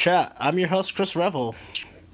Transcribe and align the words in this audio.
Chat, 0.00 0.34
I'm 0.40 0.58
your 0.58 0.68
host, 0.68 0.94
Chris 0.94 1.14
Revel, 1.14 1.54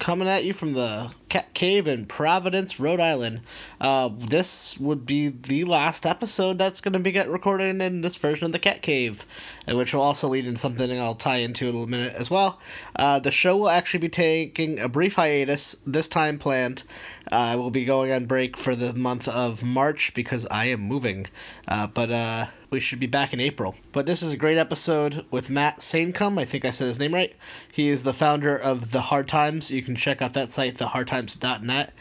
coming 0.00 0.26
at 0.26 0.42
you 0.42 0.52
from 0.52 0.72
the 0.72 1.08
Cat 1.28 1.54
Cave 1.54 1.86
in 1.86 2.06
Providence, 2.06 2.80
Rhode 2.80 2.98
Island. 2.98 3.42
Uh, 3.80 4.10
this 4.12 4.76
would 4.80 5.06
be 5.06 5.28
the 5.28 5.62
last 5.62 6.04
episode 6.04 6.58
that's 6.58 6.80
going 6.80 6.94
to 6.94 6.98
be 6.98 7.12
get 7.12 7.30
recorded 7.30 7.80
in 7.80 8.00
this 8.00 8.16
version 8.16 8.44
of 8.44 8.50
the 8.50 8.58
Cat 8.58 8.82
Cave, 8.82 9.24
uh, 9.68 9.76
which 9.76 9.94
will 9.94 10.00
also 10.00 10.26
lead 10.26 10.48
in 10.48 10.56
something 10.56 10.90
I'll 10.98 11.14
tie 11.14 11.36
into 11.36 11.66
in 11.66 11.70
a 11.70 11.78
little 11.78 11.88
minute 11.88 12.14
as 12.14 12.28
well. 12.28 12.58
Uh, 12.96 13.20
the 13.20 13.30
show 13.30 13.56
will 13.56 13.70
actually 13.70 14.00
be 14.00 14.08
taking 14.08 14.80
a 14.80 14.88
brief 14.88 15.14
hiatus, 15.14 15.76
this 15.86 16.08
time 16.08 16.40
planned. 16.40 16.82
uh, 17.30 17.54
will 17.56 17.70
be 17.70 17.84
going 17.84 18.10
on 18.10 18.26
break 18.26 18.56
for 18.56 18.74
the 18.74 18.94
month 18.94 19.28
of 19.28 19.62
March 19.62 20.12
because 20.12 20.44
I 20.50 20.66
am 20.66 20.80
moving. 20.80 21.26
Uh, 21.68 21.86
but, 21.86 22.10
uh, 22.10 22.46
we 22.70 22.80
should 22.80 23.00
be 23.00 23.06
back 23.06 23.32
in 23.32 23.40
April. 23.40 23.74
But 23.92 24.06
this 24.06 24.22
is 24.22 24.32
a 24.32 24.36
great 24.36 24.58
episode 24.58 25.24
with 25.30 25.50
Matt 25.50 25.78
Saincome. 25.78 26.38
I 26.38 26.44
think 26.44 26.64
I 26.64 26.70
said 26.70 26.88
his 26.88 26.98
name 26.98 27.14
right. 27.14 27.34
He 27.72 27.88
is 27.88 28.02
the 28.02 28.12
founder 28.12 28.56
of 28.56 28.90
The 28.90 29.00
Hard 29.00 29.28
Times. 29.28 29.70
You 29.70 29.82
can 29.82 29.96
check 29.96 30.22
out 30.22 30.34
that 30.34 30.52
site, 30.52 30.76
thehardtimes.net. 30.76 31.92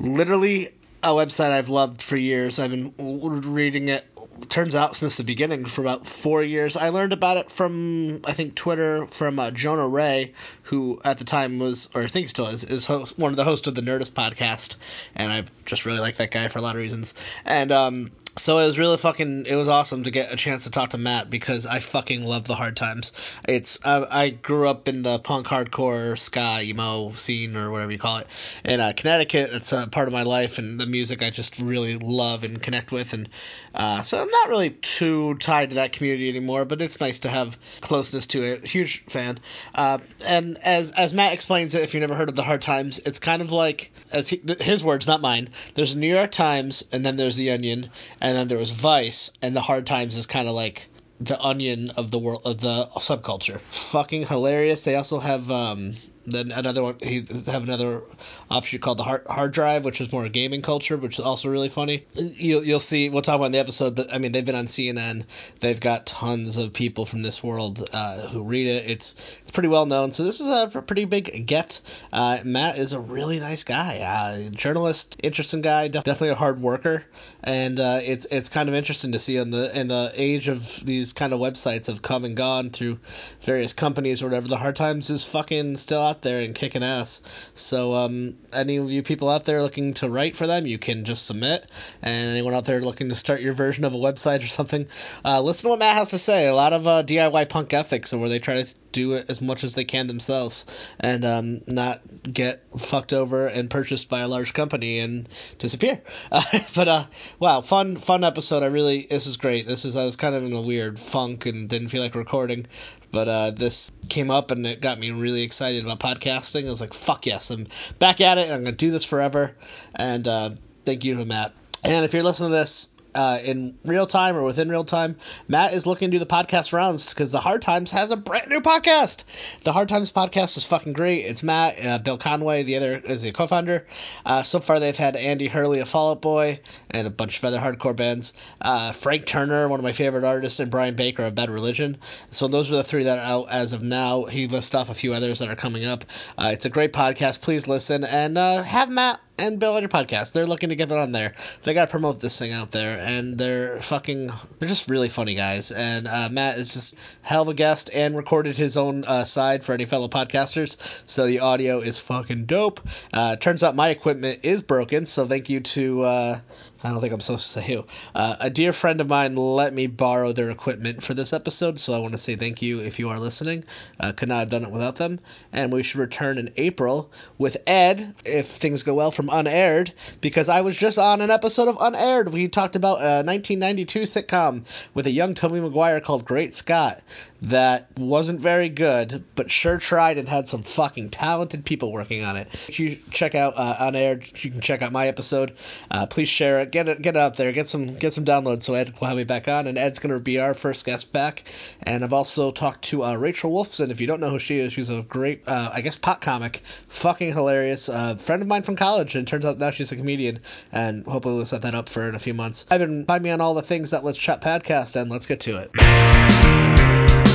Literally 0.00 0.74
a 1.02 1.08
website 1.08 1.50
I've 1.50 1.68
loved 1.68 2.00
for 2.00 2.16
years. 2.16 2.58
I've 2.58 2.70
been 2.70 2.94
reading 2.98 3.88
it 3.88 4.06
turns 4.48 4.74
out 4.74 4.96
since 4.96 5.16
the 5.16 5.24
beginning 5.24 5.64
for 5.64 5.80
about 5.80 6.06
four 6.06 6.42
years. 6.42 6.76
I 6.76 6.88
learned 6.88 7.12
about 7.12 7.36
it 7.36 7.50
from 7.50 8.20
I 8.24 8.32
think 8.32 8.54
Twitter 8.54 9.06
from 9.06 9.38
uh, 9.38 9.50
Jonah 9.50 9.88
Ray, 9.88 10.32
who 10.62 11.00
at 11.04 11.18
the 11.18 11.24
time 11.24 11.58
was 11.58 11.88
or 11.94 12.02
I 12.02 12.06
think 12.06 12.28
still 12.28 12.46
is 12.46 12.64
is 12.64 12.86
host, 12.86 13.18
one 13.18 13.30
of 13.30 13.36
the 13.36 13.44
hosts 13.44 13.66
of 13.66 13.74
the 13.74 13.82
Nerdist 13.82 14.12
podcast, 14.12 14.76
and 15.14 15.32
I 15.32 15.44
just 15.66 15.84
really 15.84 16.00
like 16.00 16.16
that 16.16 16.30
guy 16.30 16.48
for 16.48 16.58
a 16.58 16.62
lot 16.62 16.76
of 16.76 16.80
reasons. 16.80 17.14
And 17.44 17.72
um, 17.72 18.10
so 18.36 18.58
it 18.58 18.66
was 18.66 18.78
really 18.78 18.96
fucking 18.96 19.46
it 19.46 19.54
was 19.54 19.68
awesome 19.68 20.04
to 20.04 20.10
get 20.10 20.32
a 20.32 20.36
chance 20.36 20.64
to 20.64 20.70
talk 20.70 20.90
to 20.90 20.98
Matt 20.98 21.28
because 21.28 21.66
I 21.66 21.80
fucking 21.80 22.24
love 22.24 22.46
the 22.46 22.54
hard 22.54 22.76
times. 22.76 23.12
It's 23.46 23.78
I, 23.84 24.06
I 24.10 24.28
grew 24.30 24.68
up 24.68 24.88
in 24.88 25.02
the 25.02 25.18
punk 25.18 25.46
hardcore 25.46 26.18
ska 26.18 26.60
emo 26.62 27.12
scene 27.12 27.56
or 27.56 27.70
whatever 27.70 27.92
you 27.92 27.98
call 27.98 28.18
it 28.18 28.26
in 28.64 28.80
uh, 28.80 28.92
Connecticut. 28.96 29.50
It's 29.52 29.72
a 29.72 29.86
part 29.86 30.08
of 30.08 30.12
my 30.12 30.22
life 30.22 30.58
and 30.58 30.80
the 30.80 30.86
music 30.86 31.22
I 31.22 31.30
just 31.30 31.58
really 31.58 31.96
love 31.96 32.44
and 32.44 32.62
connect 32.62 32.90
with 32.90 33.12
and 33.12 33.28
uh, 33.74 34.02
so 34.02 34.20
I'm 34.20 34.30
not 34.30 34.48
really 34.48 34.70
too 34.70 35.34
tied 35.36 35.70
to 35.70 35.76
that 35.76 35.92
community 35.92 36.28
anymore, 36.28 36.64
but 36.64 36.82
it's 36.82 37.00
nice 37.00 37.20
to 37.20 37.28
have 37.28 37.56
closeness 37.80 38.26
to 38.28 38.42
it. 38.42 38.64
Huge 38.66 39.04
fan. 39.06 39.40
Uh, 39.74 39.98
and 40.26 40.58
as 40.58 40.90
as 40.92 41.14
Matt 41.14 41.32
explains 41.32 41.74
it, 41.74 41.82
if 41.82 41.94
you've 41.94 42.02
never 42.02 42.14
heard 42.14 42.28
of 42.28 42.36
the 42.36 42.42
Hard 42.42 42.62
Times, 42.62 42.98
it's 43.00 43.18
kind 43.18 43.40
of 43.40 43.50
like 43.52 43.90
as 44.12 44.28
he, 44.28 44.42
his 44.60 44.84
words, 44.84 45.06
not 45.06 45.20
mine. 45.20 45.48
There's 45.74 45.94
the 45.94 46.00
New 46.00 46.12
York 46.14 46.32
Times, 46.32 46.84
and 46.92 47.04
then 47.04 47.16
there's 47.16 47.36
the 47.36 47.50
Onion, 47.50 47.90
and 48.22 48.36
then 48.36 48.46
there 48.46 48.56
was 48.56 48.70
Vice, 48.70 49.32
and 49.42 49.54
the 49.54 49.60
Hard 49.60 49.84
Times 49.84 50.16
is 50.16 50.26
kind 50.26 50.48
of 50.48 50.54
like 50.54 50.86
the 51.20 51.38
Onion 51.40 51.90
of 51.96 52.12
the 52.12 52.20
world 52.20 52.42
of 52.44 52.60
the 52.60 52.88
subculture. 52.94 53.60
Fucking 53.60 54.28
hilarious. 54.28 54.84
They 54.84 54.94
also 54.94 55.18
have 55.18 55.50
um, 55.50 55.96
then 56.26 56.52
another 56.52 56.82
one 56.82 56.96
he 57.02 57.24
have 57.46 57.64
another 57.64 58.02
offshoot 58.50 58.80
called 58.80 58.98
the 58.98 59.04
hard, 59.04 59.26
hard 59.26 59.52
drive 59.52 59.84
which 59.84 60.00
is 60.00 60.12
more 60.12 60.28
gaming 60.28 60.62
culture 60.62 60.96
which 60.96 61.18
is 61.18 61.24
also 61.24 61.48
really 61.48 61.68
funny. 61.68 62.04
You'll, 62.14 62.64
you'll 62.64 62.80
see 62.80 63.08
we'll 63.08 63.22
talk 63.22 63.36
about 63.36 63.46
in 63.46 63.52
the 63.52 63.58
episode 63.58 63.94
but 63.94 64.12
i 64.12 64.18
mean 64.18 64.32
they've 64.32 64.44
been 64.44 64.54
on 64.54 64.66
cnn 64.66 65.24
they've 65.60 65.80
got 65.80 66.06
tons 66.06 66.56
of 66.56 66.72
people 66.72 67.06
from 67.06 67.22
this 67.22 67.42
world 67.42 67.82
uh, 67.92 68.28
who 68.28 68.44
read 68.44 68.66
it. 68.66 68.90
It's 68.90 69.40
it's 69.40 69.50
pretty 69.50 69.68
well 69.68 69.86
known. 69.86 70.12
So 70.12 70.24
this 70.24 70.40
is 70.40 70.48
a 70.48 70.82
pretty 70.82 71.04
big 71.04 71.46
get. 71.46 71.80
Uh, 72.12 72.38
matt 72.44 72.78
is 72.78 72.92
a 72.92 73.00
really 73.00 73.38
nice 73.40 73.64
guy. 73.64 74.00
Uh, 74.00 74.50
journalist 74.50 75.16
interesting 75.22 75.62
guy 75.62 75.88
definitely 75.88 76.30
a 76.30 76.34
hard 76.34 76.60
worker. 76.60 77.04
And 77.42 77.80
uh, 77.80 78.00
it's 78.02 78.26
it's 78.30 78.48
kind 78.48 78.68
of 78.68 78.74
interesting 78.74 79.12
to 79.12 79.18
see 79.18 79.36
in 79.36 79.50
the 79.50 79.78
in 79.78 79.88
the 79.88 80.12
age 80.14 80.48
of 80.48 80.84
these 80.84 81.12
kind 81.12 81.32
of 81.32 81.40
websites 81.40 81.86
have 81.86 82.02
come 82.02 82.24
and 82.24 82.36
gone 82.36 82.70
through 82.70 82.98
various 83.40 83.72
companies 83.72 84.22
or 84.22 84.26
whatever 84.26 84.48
the 84.48 84.56
hard 84.56 84.76
times 84.76 85.10
is 85.10 85.24
fucking 85.24 85.76
still 85.76 86.00
out 86.00 86.11
there 86.20 86.42
and 86.42 86.54
kicking 86.54 86.82
ass. 86.82 87.22
So, 87.54 87.94
um, 87.94 88.36
any 88.52 88.76
of 88.76 88.90
you 88.90 89.02
people 89.02 89.30
out 89.30 89.46
there 89.46 89.62
looking 89.62 89.94
to 89.94 90.10
write 90.10 90.36
for 90.36 90.46
them, 90.46 90.66
you 90.66 90.76
can 90.76 91.06
just 91.06 91.24
submit. 91.24 91.66
And 92.02 92.30
anyone 92.30 92.52
out 92.52 92.66
there 92.66 92.82
looking 92.82 93.08
to 93.08 93.14
start 93.14 93.40
your 93.40 93.54
version 93.54 93.84
of 93.84 93.94
a 93.94 93.98
website 93.98 94.44
or 94.44 94.48
something, 94.48 94.86
uh, 95.24 95.40
listen 95.40 95.62
to 95.62 95.70
what 95.70 95.78
Matt 95.78 95.96
has 95.96 96.08
to 96.08 96.18
say. 96.18 96.46
A 96.48 96.54
lot 96.54 96.74
of 96.74 96.86
uh, 96.86 97.02
DIY 97.02 97.48
punk 97.48 97.72
ethics, 97.72 98.12
where 98.12 98.28
they 98.28 98.38
try 98.38 98.62
to 98.62 98.74
do 98.92 99.12
it 99.12 99.28
as 99.28 99.40
much 99.40 99.64
as 99.64 99.74
they 99.74 99.84
can 99.84 100.06
themselves 100.06 100.66
and 101.00 101.24
um, 101.24 101.62
not 101.66 102.00
get 102.30 102.62
fucked 102.78 103.12
over 103.12 103.46
and 103.46 103.70
purchased 103.70 104.08
by 104.08 104.20
a 104.20 104.28
large 104.28 104.52
company 104.52 104.98
and 104.98 105.28
disappear. 105.58 106.00
Uh, 106.30 106.42
but 106.74 106.88
uh, 106.88 107.04
wow, 107.40 107.60
fun 107.60 107.96
fun 107.96 108.22
episode. 108.22 108.62
I 108.62 108.66
really 108.66 109.06
this 109.10 109.26
is 109.26 109.36
great. 109.36 109.66
This 109.66 109.84
is 109.84 109.96
I 109.96 110.04
was 110.04 110.16
kind 110.16 110.34
of 110.34 110.44
in 110.44 110.52
a 110.52 110.60
weird 110.60 110.98
funk 110.98 111.46
and 111.46 111.68
didn't 111.68 111.88
feel 111.88 112.02
like 112.02 112.14
recording, 112.14 112.66
but 113.12 113.28
uh, 113.28 113.50
this 113.52 113.90
came 114.08 114.30
up 114.30 114.50
and 114.50 114.66
it 114.66 114.80
got 114.80 114.98
me 114.98 115.10
really 115.10 115.42
excited 115.42 115.84
about 115.84 116.00
podcasting. 116.00 116.66
I 116.66 116.70
was 116.70 116.80
like, 116.80 116.94
fuck 116.94 117.26
yes, 117.26 117.50
I'm 117.50 117.66
back 117.98 118.20
at 118.20 118.38
it. 118.38 118.50
I'm 118.50 118.64
gonna 118.64 118.72
do 118.72 118.90
this 118.90 119.04
forever. 119.04 119.56
And 119.94 120.26
uh, 120.26 120.50
thank 120.84 121.04
you 121.04 121.14
to 121.16 121.24
Matt. 121.24 121.52
And 121.84 122.04
if 122.04 122.12
you're 122.12 122.22
listening 122.22 122.50
to 122.50 122.56
this 122.56 122.88
uh, 123.14 123.38
in 123.44 123.78
real 123.84 124.06
time 124.06 124.36
or 124.36 124.42
within 124.42 124.68
real 124.68 124.84
time, 124.84 125.16
Matt 125.48 125.72
is 125.72 125.86
looking 125.86 126.10
to 126.10 126.16
do 126.16 126.18
the 126.18 126.26
podcast 126.26 126.72
rounds 126.72 127.12
because 127.12 127.32
the 127.32 127.40
Hard 127.40 127.62
Times 127.62 127.90
has 127.90 128.10
a 128.10 128.16
brand 128.16 128.48
new 128.48 128.60
podcast. 128.60 129.24
The 129.64 129.72
Hard 129.72 129.88
Times 129.88 130.10
podcast 130.10 130.56
is 130.56 130.64
fucking 130.64 130.92
great. 130.92 131.24
It's 131.24 131.42
Matt, 131.42 131.84
uh, 131.84 131.98
Bill 131.98 132.18
Conroy, 132.18 132.62
the 132.64 132.76
other 132.76 132.98
is 133.04 133.22
the 133.22 133.32
co-founder. 133.32 133.86
Uh, 134.24 134.42
so 134.42 134.60
far, 134.60 134.80
they've 134.80 134.96
had 134.96 135.16
Andy 135.16 135.48
Hurley 135.48 135.80
of 135.80 135.88
Fall 135.88 136.12
Out 136.12 136.22
Boy 136.22 136.60
and 136.90 137.06
a 137.06 137.10
bunch 137.10 137.38
of 137.38 137.44
other 137.44 137.58
hardcore 137.58 137.96
bands. 137.96 138.32
Uh, 138.60 138.92
Frank 138.92 139.26
Turner, 139.26 139.68
one 139.68 139.80
of 139.80 139.84
my 139.84 139.92
favorite 139.92 140.24
artists, 140.24 140.60
and 140.60 140.70
Brian 140.70 140.94
Baker 140.94 141.24
of 141.24 141.34
Bad 141.34 141.50
Religion. 141.50 141.96
So 142.30 142.48
those 142.48 142.70
are 142.72 142.76
the 142.76 142.84
three 142.84 143.04
that 143.04 143.18
are 143.18 143.24
out 143.24 143.46
as 143.50 143.72
of 143.72 143.82
now. 143.82 144.24
He 144.24 144.46
lists 144.46 144.74
off 144.74 144.90
a 144.90 144.94
few 144.94 145.12
others 145.12 145.38
that 145.38 145.48
are 145.48 145.56
coming 145.56 145.86
up. 145.86 146.04
Uh, 146.38 146.50
it's 146.52 146.64
a 146.64 146.70
great 146.70 146.92
podcast. 146.92 147.40
Please 147.40 147.68
listen 147.68 148.04
and 148.04 148.38
uh, 148.38 148.62
have 148.62 148.88
Matt 148.88 149.20
and 149.38 149.58
Bill 149.58 149.74
on 149.74 149.82
your 149.82 149.88
podcast. 149.88 150.32
They're 150.32 150.46
looking 150.46 150.68
to 150.68 150.76
get 150.76 150.88
that 150.88 150.98
on 150.98 151.12
there. 151.12 151.34
They 151.62 151.74
got 151.74 151.86
to 151.86 151.90
promote 151.90 152.20
this 152.20 152.38
thing 152.38 152.52
out 152.52 152.70
there, 152.70 152.98
and 153.00 153.38
they're 153.38 153.80
fucking. 153.80 154.30
They're 154.58 154.68
just 154.68 154.90
really 154.90 155.08
funny 155.08 155.34
guys. 155.34 155.72
And 155.72 156.06
uh, 156.06 156.28
Matt 156.30 156.58
is 156.58 156.72
just 156.72 156.94
hell 157.22 157.42
of 157.42 157.48
a 157.48 157.54
guest 157.54 157.90
and 157.92 158.16
recorded 158.16 158.56
his 158.56 158.76
own 158.76 159.04
uh, 159.04 159.24
side 159.24 159.64
for 159.64 159.72
any 159.72 159.84
fellow 159.84 160.08
podcasters, 160.08 160.76
so 161.06 161.26
the 161.26 161.40
audio 161.40 161.80
is 161.80 161.98
fucking 161.98 162.46
dope. 162.46 162.80
Uh, 163.12 163.36
turns 163.36 163.62
out 163.62 163.74
my 163.74 163.88
equipment 163.88 164.40
is 164.42 164.62
broken, 164.62 165.06
so 165.06 165.26
thank 165.26 165.48
you 165.48 165.60
to 165.60 166.02
uh, 166.02 166.40
I 166.84 166.90
don't 166.90 167.00
think 167.00 167.12
I'm 167.12 167.20
supposed 167.20 167.52
to 167.52 167.60
say 167.60 167.74
who. 167.74 167.86
Uh, 168.14 168.36
a 168.40 168.50
dear 168.50 168.72
friend 168.72 169.00
of 169.00 169.08
mine 169.08 169.36
let 169.36 169.72
me 169.72 169.86
borrow 169.86 170.32
their 170.32 170.50
equipment 170.50 171.02
for 171.02 171.14
this 171.14 171.32
episode, 171.32 171.78
so 171.78 171.92
I 171.92 171.98
want 171.98 172.12
to 172.12 172.18
say 172.18 172.34
thank 172.34 172.60
you 172.60 172.80
if 172.80 172.98
you 172.98 173.08
are 173.08 173.20
listening. 173.20 173.64
Uh, 174.00 174.10
could 174.12 174.28
not 174.28 174.40
have 174.40 174.48
done 174.48 174.64
it 174.64 174.70
without 174.70 174.96
them. 174.96 175.20
And 175.52 175.72
we 175.72 175.84
should 175.84 176.00
return 176.00 176.38
in 176.38 176.50
April 176.56 177.10
with 177.38 177.56
Ed, 177.68 178.14
if 178.24 178.48
things 178.48 178.82
go 178.82 178.94
well, 178.94 179.12
from 179.12 179.28
Unaired, 179.30 179.92
because 180.20 180.48
I 180.48 180.60
was 180.60 180.76
just 180.76 180.98
on 180.98 181.20
an 181.20 181.30
episode 181.30 181.68
of 181.68 181.76
Unaired. 181.80 182.32
We 182.32 182.48
talked 182.48 182.74
about 182.74 183.00
a 183.00 183.22
1992 183.22 184.00
sitcom 184.00 184.64
with 184.94 185.06
a 185.06 185.10
young 185.10 185.34
Tobey 185.34 185.60
Maguire 185.60 186.00
called 186.00 186.24
Great 186.24 186.54
Scott 186.54 187.00
that 187.42 187.88
wasn't 187.98 188.40
very 188.40 188.68
good, 188.68 189.24
but 189.34 189.50
sure 189.50 189.78
tried 189.78 190.16
and 190.18 190.28
had 190.28 190.48
some 190.48 190.62
fucking 190.62 191.10
talented 191.10 191.64
people 191.64 191.92
working 191.92 192.24
on 192.24 192.36
it. 192.36 192.48
You 192.78 192.98
check 193.10 193.34
out 193.34 193.54
uh, 193.56 193.76
Unaired. 193.80 194.26
You 194.42 194.50
can 194.50 194.60
check 194.60 194.82
out 194.82 194.92
my 194.92 195.08
episode. 195.08 195.54
Uh, 195.90 196.06
please 196.06 196.28
share 196.28 196.60
it 196.60 196.71
get 196.72 196.88
it 196.88 197.02
get 197.02 197.16
it 197.16 197.20
out 197.20 197.36
there, 197.36 197.52
get 197.52 197.68
some 197.68 197.94
get 197.96 198.12
some 198.12 198.24
downloads. 198.24 198.64
So 198.64 198.74
Ed 198.74 198.98
will 198.98 199.06
have 199.06 199.16
me 199.16 199.24
back 199.24 199.46
on, 199.46 199.66
and 199.66 199.78
Ed's 199.78 199.98
gonna 199.98 200.18
be 200.18 200.40
our 200.40 200.54
first 200.54 200.84
guest 200.84 201.12
back. 201.12 201.44
And 201.82 202.02
I've 202.02 202.12
also 202.12 202.50
talked 202.50 202.82
to 202.86 203.04
uh, 203.04 203.14
Rachel 203.16 203.52
Wolfson. 203.52 203.90
If 203.90 204.00
you 204.00 204.06
don't 204.06 204.20
know 204.20 204.30
who 204.30 204.38
she 204.38 204.58
is, 204.58 204.72
she's 204.72 204.90
a 204.90 205.02
great, 205.02 205.42
uh, 205.46 205.70
I 205.72 205.80
guess, 205.82 205.96
pop 205.96 206.20
comic, 206.20 206.62
fucking 206.88 207.32
hilarious. 207.32 207.88
Uh, 207.88 208.16
friend 208.16 208.42
of 208.42 208.48
mine 208.48 208.62
from 208.62 208.76
college, 208.76 209.14
and 209.14 209.26
turns 209.26 209.44
out 209.44 209.58
now 209.58 209.70
she's 209.70 209.92
a 209.92 209.96
comedian. 209.96 210.40
And 210.72 211.04
hopefully 211.06 211.36
we'll 211.36 211.46
set 211.46 211.62
that 211.62 211.74
up 211.74 211.88
for 211.88 212.08
in 212.08 212.14
a 212.14 212.18
few 212.18 212.34
months. 212.34 212.66
I've 212.70 212.80
been 212.80 213.04
find 213.04 213.22
me 213.22 213.30
on 213.30 213.40
all 213.40 213.54
the 213.54 213.62
things 213.62 213.90
that 213.90 214.04
Let's 214.04 214.18
Chat 214.18 214.40
podcast, 214.40 215.00
and 215.00 215.10
let's 215.10 215.26
get 215.26 215.40
to 215.40 215.58
it. 215.58 217.31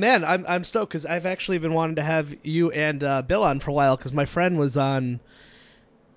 Man, 0.00 0.24
I'm 0.24 0.44
I'm 0.48 0.64
stoked 0.64 0.90
because 0.90 1.06
I've 1.06 1.26
actually 1.26 1.58
been 1.58 1.74
wanting 1.74 1.96
to 1.96 2.02
have 2.02 2.34
you 2.42 2.70
and 2.70 3.02
uh, 3.02 3.22
Bill 3.22 3.42
on 3.42 3.60
for 3.60 3.70
a 3.70 3.74
while 3.74 3.96
because 3.96 4.12
my 4.12 4.24
friend 4.24 4.58
was 4.58 4.76
on. 4.76 5.20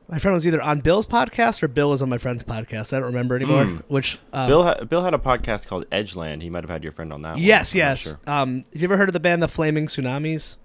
my 0.08 0.20
friend 0.20 0.34
was 0.34 0.46
either 0.46 0.62
on 0.62 0.82
Bill's 0.82 1.06
podcast 1.06 1.64
or 1.64 1.68
Bill 1.68 1.90
was 1.90 2.02
on 2.02 2.10
my 2.10 2.18
friend's 2.18 2.44
podcast. 2.44 2.94
I 2.94 2.98
don't 2.98 3.08
remember 3.08 3.36
anymore. 3.36 3.66
Hmm. 3.66 3.78
Which 3.88 4.20
um, 4.34 4.48
Bill 4.48 4.64
ha- 4.64 4.84
Bill 4.84 5.04
had 5.04 5.14
a 5.14 5.18
podcast 5.20 5.68
called 5.68 5.90
Edgeland. 5.90 6.42
He 6.42 6.50
might 6.50 6.64
have 6.64 6.70
had 6.70 6.84
your 6.84 6.92
friend 6.92 7.14
on 7.14 7.22
that. 7.24 7.34
one. 7.34 7.42
Yes, 7.42 7.74
I'm 7.74 7.78
yes. 7.80 8.00
sure. 8.00 8.20
Um, 8.28 8.66
have 8.74 8.82
you 8.82 8.86
ever 8.86 8.98
heard 8.98 9.10
of 9.10 9.14
the 9.14 9.20
band 9.20 9.42
the 9.42 9.48
Flaming 9.48 9.88
Tsunamis? 9.88 10.58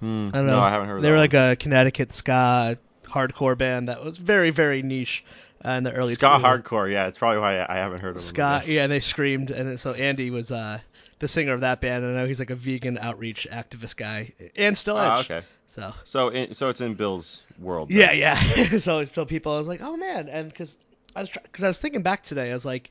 Hmm. 0.00 0.28
I 0.32 0.38
don't 0.38 0.46
no, 0.46 0.52
know. 0.54 0.60
I 0.60 0.70
haven't 0.70 0.88
heard. 0.88 0.96
Of 0.96 1.02
They 1.02 1.08
that 1.08 1.12
were 1.12 1.16
one. 1.18 1.24
like 1.24 1.34
a 1.34 1.56
Connecticut 1.56 2.12
ska 2.12 2.78
hardcore 3.04 3.56
band 3.56 3.88
that 3.88 4.02
was 4.04 4.18
very, 4.18 4.50
very 4.50 4.82
niche 4.82 5.24
uh, 5.64 5.70
in 5.70 5.84
the 5.84 5.92
early 5.92 6.14
ska 6.14 6.38
tw- 6.40 6.42
hardcore. 6.42 6.90
Yeah, 6.92 7.06
it's 7.06 7.18
probably 7.18 7.40
why 7.40 7.64
I 7.64 7.76
haven't 7.76 8.00
heard 8.00 8.10
of 8.10 8.14
them. 8.16 8.22
Ska. 8.22 8.60
guess. 8.60 8.68
Yeah, 8.68 8.82
and 8.82 8.92
they 8.92 9.00
screamed, 9.00 9.50
and 9.50 9.78
so 9.78 9.92
Andy 9.92 10.30
was 10.30 10.50
uh, 10.50 10.80
the 11.18 11.28
singer 11.28 11.52
of 11.52 11.60
that 11.60 11.80
band, 11.80 12.04
and 12.04 12.16
I 12.16 12.22
know 12.22 12.26
he's 12.26 12.38
like 12.38 12.50
a 12.50 12.54
vegan 12.56 12.98
outreach 12.98 13.46
activist 13.50 13.96
guy, 13.96 14.32
and 14.56 14.76
still 14.76 14.96
Ah, 14.96 15.20
Edge. 15.20 15.30
okay. 15.30 15.46
So 15.68 15.92
So 16.04 16.28
in, 16.28 16.54
so 16.54 16.68
it's 16.68 16.80
in 16.80 16.94
Bill's 16.94 17.40
world. 17.58 17.88
then. 17.88 17.98
yeah, 17.98 18.12
yeah. 18.12 18.78
so 18.78 18.98
it's 19.00 19.10
still 19.10 19.26
people. 19.26 19.54
I 19.54 19.58
was 19.58 19.68
like, 19.68 19.80
oh 19.82 19.96
man, 19.96 20.28
and 20.28 20.48
because 20.48 20.76
I 21.16 21.20
was 21.22 21.30
because 21.30 21.64
I 21.64 21.68
was 21.68 21.78
thinking 21.78 22.02
back 22.02 22.22
today, 22.22 22.50
I 22.50 22.54
was 22.54 22.64
like, 22.64 22.90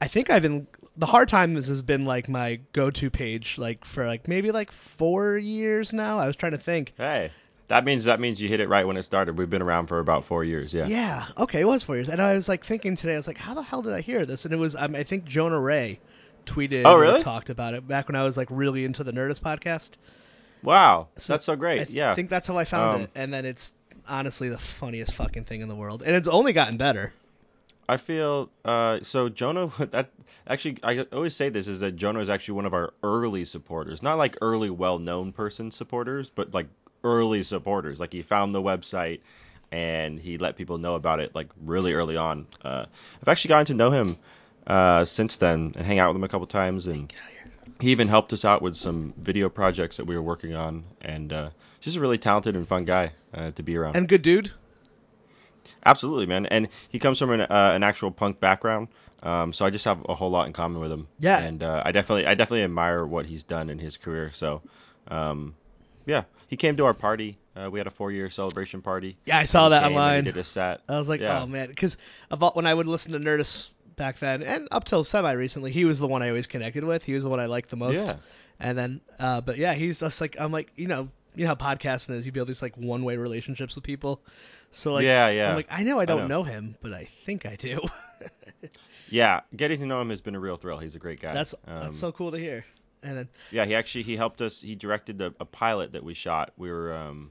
I 0.00 0.08
think 0.08 0.30
I've 0.30 0.42
been 0.42 0.66
the 0.96 1.06
hard 1.06 1.28
times 1.28 1.68
has 1.68 1.82
been 1.82 2.04
like 2.04 2.28
my 2.28 2.60
go-to 2.72 3.10
page 3.10 3.58
like 3.58 3.84
for 3.84 4.06
like 4.06 4.28
maybe 4.28 4.50
like 4.50 4.70
four 4.72 5.36
years 5.36 5.92
now. 5.92 6.18
I 6.18 6.26
was 6.26 6.36
trying 6.36 6.52
to 6.52 6.58
think. 6.58 6.92
Hey, 6.96 7.30
that 7.68 7.84
means 7.84 8.04
that 8.04 8.20
means 8.20 8.40
you 8.40 8.48
hit 8.48 8.60
it 8.60 8.68
right 8.68 8.86
when 8.86 8.96
it 8.96 9.02
started. 9.02 9.36
We've 9.38 9.50
been 9.50 9.62
around 9.62 9.86
for 9.86 9.98
about 9.98 10.24
four 10.24 10.44
years. 10.44 10.72
Yeah. 10.74 10.86
Yeah. 10.86 11.26
Okay, 11.38 11.60
it 11.60 11.66
was 11.66 11.82
four 11.84 11.96
years, 11.96 12.08
and 12.08 12.20
I 12.20 12.34
was 12.34 12.48
like 12.48 12.64
thinking 12.64 12.96
today, 12.96 13.14
I 13.14 13.16
was 13.16 13.26
like, 13.26 13.38
how 13.38 13.54
the 13.54 13.62
hell 13.62 13.82
did 13.82 13.92
I 13.92 14.00
hear 14.02 14.24
this? 14.26 14.44
And 14.44 14.52
it 14.54 14.58
was 14.58 14.74
um, 14.76 14.94
I 14.94 15.02
think 15.04 15.24
Jonah 15.24 15.60
Ray 15.60 16.00
tweeted 16.48 16.82
Oh, 16.84 16.94
or 16.94 17.00
really? 17.00 17.22
talked 17.22 17.50
about 17.50 17.74
it 17.74 17.86
back 17.86 18.08
when 18.08 18.16
I 18.16 18.24
was 18.24 18.36
like 18.36 18.48
really 18.50 18.84
into 18.84 19.04
the 19.04 19.12
Nerdist 19.12 19.40
podcast. 19.40 19.90
Wow, 20.62 21.08
So 21.16 21.32
that's 21.34 21.44
so 21.44 21.54
great. 21.56 21.80
I 21.80 21.84
th- 21.84 21.96
yeah. 21.96 22.14
think 22.14 22.30
that's 22.30 22.48
how 22.48 22.58
I 22.58 22.64
found 22.64 22.96
Um, 22.96 23.00
it, 23.02 23.10
and 23.14 23.32
then 23.32 23.44
it's 23.44 23.72
honestly 24.08 24.48
the 24.48 24.58
funniest 24.58 25.14
fucking 25.14 25.44
thing 25.44 25.60
in 25.60 25.68
the 25.68 25.76
world, 25.76 26.02
and 26.04 26.16
it's 26.16 26.26
only 26.28 26.52
gotten 26.52 26.76
better. 26.78 27.12
I 27.88 27.96
feel 27.96 28.50
uh, 28.64 28.98
so. 29.02 29.28
Jonah, 29.30 29.70
that 29.92 30.10
actually, 30.46 30.78
I 30.82 31.06
always 31.12 31.34
say 31.34 31.48
this 31.48 31.68
is 31.68 31.80
that 31.80 31.92
Jonah 31.96 32.20
is 32.20 32.28
actually 32.28 32.54
one 32.54 32.66
of 32.66 32.74
our 32.74 32.92
early 33.02 33.44
supporters, 33.46 34.02
not 34.02 34.18
like 34.18 34.36
early, 34.42 34.68
well-known 34.68 35.32
person 35.32 35.70
supporters, 35.70 36.30
but 36.34 36.52
like 36.52 36.66
early 37.04 37.42
supporters. 37.44 37.98
Like 38.00 38.12
he 38.12 38.22
found 38.22 38.54
the 38.54 38.60
website 38.60 39.20
and 39.72 40.18
he 40.18 40.36
let 40.38 40.56
people 40.56 40.76
know 40.78 40.96
about 40.96 41.20
it 41.20 41.34
like 41.34 41.48
really 41.64 41.92
early 41.94 42.16
on. 42.16 42.46
Uh, 42.62 42.86
I've 43.22 43.28
actually 43.28 43.50
gotten 43.50 43.66
to 43.66 43.74
know 43.74 43.90
him 43.90 44.18
uh, 44.68 45.04
since 45.04 45.38
then 45.38 45.72
and 45.74 45.84
hang 45.84 45.98
out 45.98 46.08
with 46.08 46.16
him 46.16 46.24
a 46.24 46.28
couple 46.28 46.46
times, 46.46 46.86
and 46.86 47.12
he 47.80 47.90
even 47.90 48.06
helped 48.06 48.32
us 48.32 48.44
out 48.44 48.62
with 48.62 48.76
some 48.76 49.14
video 49.18 49.48
projects 49.48 49.96
that 49.96 50.04
we 50.04 50.14
were 50.14 50.22
working 50.22 50.54
on. 50.54 50.84
And 51.00 51.32
uh, 51.32 51.50
just 51.80 51.96
a 51.96 52.00
really 52.00 52.18
talented 52.18 52.54
and 52.54 52.68
fun 52.68 52.84
guy 52.84 53.12
uh, 53.34 53.50
to 53.52 53.62
be 53.62 53.76
around. 53.76 53.96
And 53.96 54.06
good 54.08 54.22
dude. 54.22 54.52
Absolutely, 55.84 56.26
man. 56.26 56.46
And 56.46 56.68
he 56.88 56.98
comes 56.98 57.18
from 57.18 57.30
an, 57.30 57.40
uh, 57.40 57.46
an 57.74 57.82
actual 57.82 58.10
punk 58.10 58.40
background, 58.40 58.88
um, 59.22 59.52
so 59.52 59.64
I 59.64 59.70
just 59.70 59.84
have 59.84 60.04
a 60.08 60.14
whole 60.14 60.30
lot 60.30 60.46
in 60.46 60.52
common 60.52 60.80
with 60.80 60.92
him. 60.92 61.08
Yeah. 61.18 61.38
And 61.38 61.62
uh, 61.62 61.82
I 61.84 61.92
definitely, 61.92 62.26
I 62.26 62.34
definitely 62.34 62.64
admire 62.64 63.04
what 63.04 63.26
he's 63.26 63.44
done 63.44 63.70
in 63.70 63.78
his 63.78 63.96
career. 63.96 64.30
So, 64.34 64.62
um, 65.08 65.54
yeah, 66.06 66.24
he 66.48 66.56
came 66.56 66.76
to 66.76 66.84
our 66.86 66.94
party. 66.94 67.38
Uh, 67.56 67.68
we 67.70 67.80
had 67.80 67.86
a 67.86 67.90
four-year 67.90 68.30
celebration 68.30 68.82
party. 68.82 69.16
Yeah, 69.24 69.38
I 69.38 69.44
saw 69.44 69.70
that 69.70 69.80
came 69.82 69.86
and 69.86 69.94
he 69.94 69.98
online. 69.98 70.24
did 70.24 70.36
a 70.36 70.44
set. 70.44 70.80
I 70.88 70.98
was 70.98 71.08
like, 71.08 71.20
Yeah. 71.20 71.42
oh 71.42 71.46
man, 71.46 71.68
because 71.68 71.96
when 72.54 72.66
I 72.66 72.74
would 72.74 72.86
listen 72.86 73.12
to 73.12 73.18
Nerdist 73.20 73.70
back 73.98 74.18
then, 74.18 74.42
and 74.42 74.68
up 74.70 74.84
till 74.84 75.04
semi 75.04 75.32
recently, 75.32 75.70
he 75.72 75.84
was 75.84 75.98
the 75.98 76.06
one 76.06 76.22
I 76.22 76.28
always 76.28 76.46
connected 76.46 76.84
with. 76.84 77.02
He 77.02 77.12
was 77.12 77.24
the 77.24 77.28
one 77.28 77.40
I 77.40 77.46
liked 77.46 77.68
the 77.70 77.76
most. 77.76 78.06
Yeah. 78.06 78.16
And 78.60 78.76
then, 78.78 79.00
uh, 79.18 79.40
but 79.42 79.58
yeah, 79.58 79.74
he's 79.74 80.00
just 80.00 80.20
like, 80.20 80.36
I'm 80.40 80.50
like, 80.52 80.72
you 80.76 80.88
know, 80.88 81.08
you 81.34 81.44
know 81.46 81.54
how 81.54 81.74
podcasting 81.74 82.14
is. 82.14 82.24
You 82.26 82.32
build 82.32 82.48
these 82.48 82.62
like 82.62 82.76
one 82.76 83.04
way 83.04 83.16
relationships 83.18 83.74
with 83.74 83.84
people. 83.84 84.20
So 84.70 84.94
like, 84.94 85.04
Yeah, 85.04 85.28
yeah. 85.28 85.50
I'm 85.50 85.56
like, 85.56 85.68
I 85.70 85.82
know 85.84 86.00
I 86.00 86.06
don't 86.06 86.28
know. 86.28 86.38
know. 86.38 86.42
him, 86.42 86.76
but 86.80 86.92
I 86.94 87.08
think 87.26 87.44
I 87.46 87.56
do. 87.56 87.80
Yeah, 89.10 89.40
getting 89.56 89.80
to 89.80 89.86
know 89.86 90.00
him 90.02 90.10
has 90.10 90.20
been 90.20 90.34
a 90.34 90.40
real 90.40 90.56
thrill. 90.56 90.78
He's 90.78 90.94
a 90.94 90.98
great 90.98 91.20
guy. 91.20 91.32
that's 91.32 91.54
Um, 91.66 91.84
that's 91.84 91.98
so 91.98 92.12
cool 92.12 92.32
to 92.32 92.38
hear. 92.38 92.66
And 93.02 93.16
then, 93.16 93.28
Yeah, 93.50 93.64
he 93.64 93.74
actually 93.74 94.02
he 94.02 94.16
helped 94.16 94.40
us. 94.42 94.60
He 94.60 94.74
directed 94.74 95.20
a, 95.22 95.32
a 95.40 95.44
pilot 95.44 95.92
that 95.92 96.04
we 96.04 96.14
shot. 96.14 96.52
We 96.58 96.70
were 96.70 96.92
um, 96.94 97.30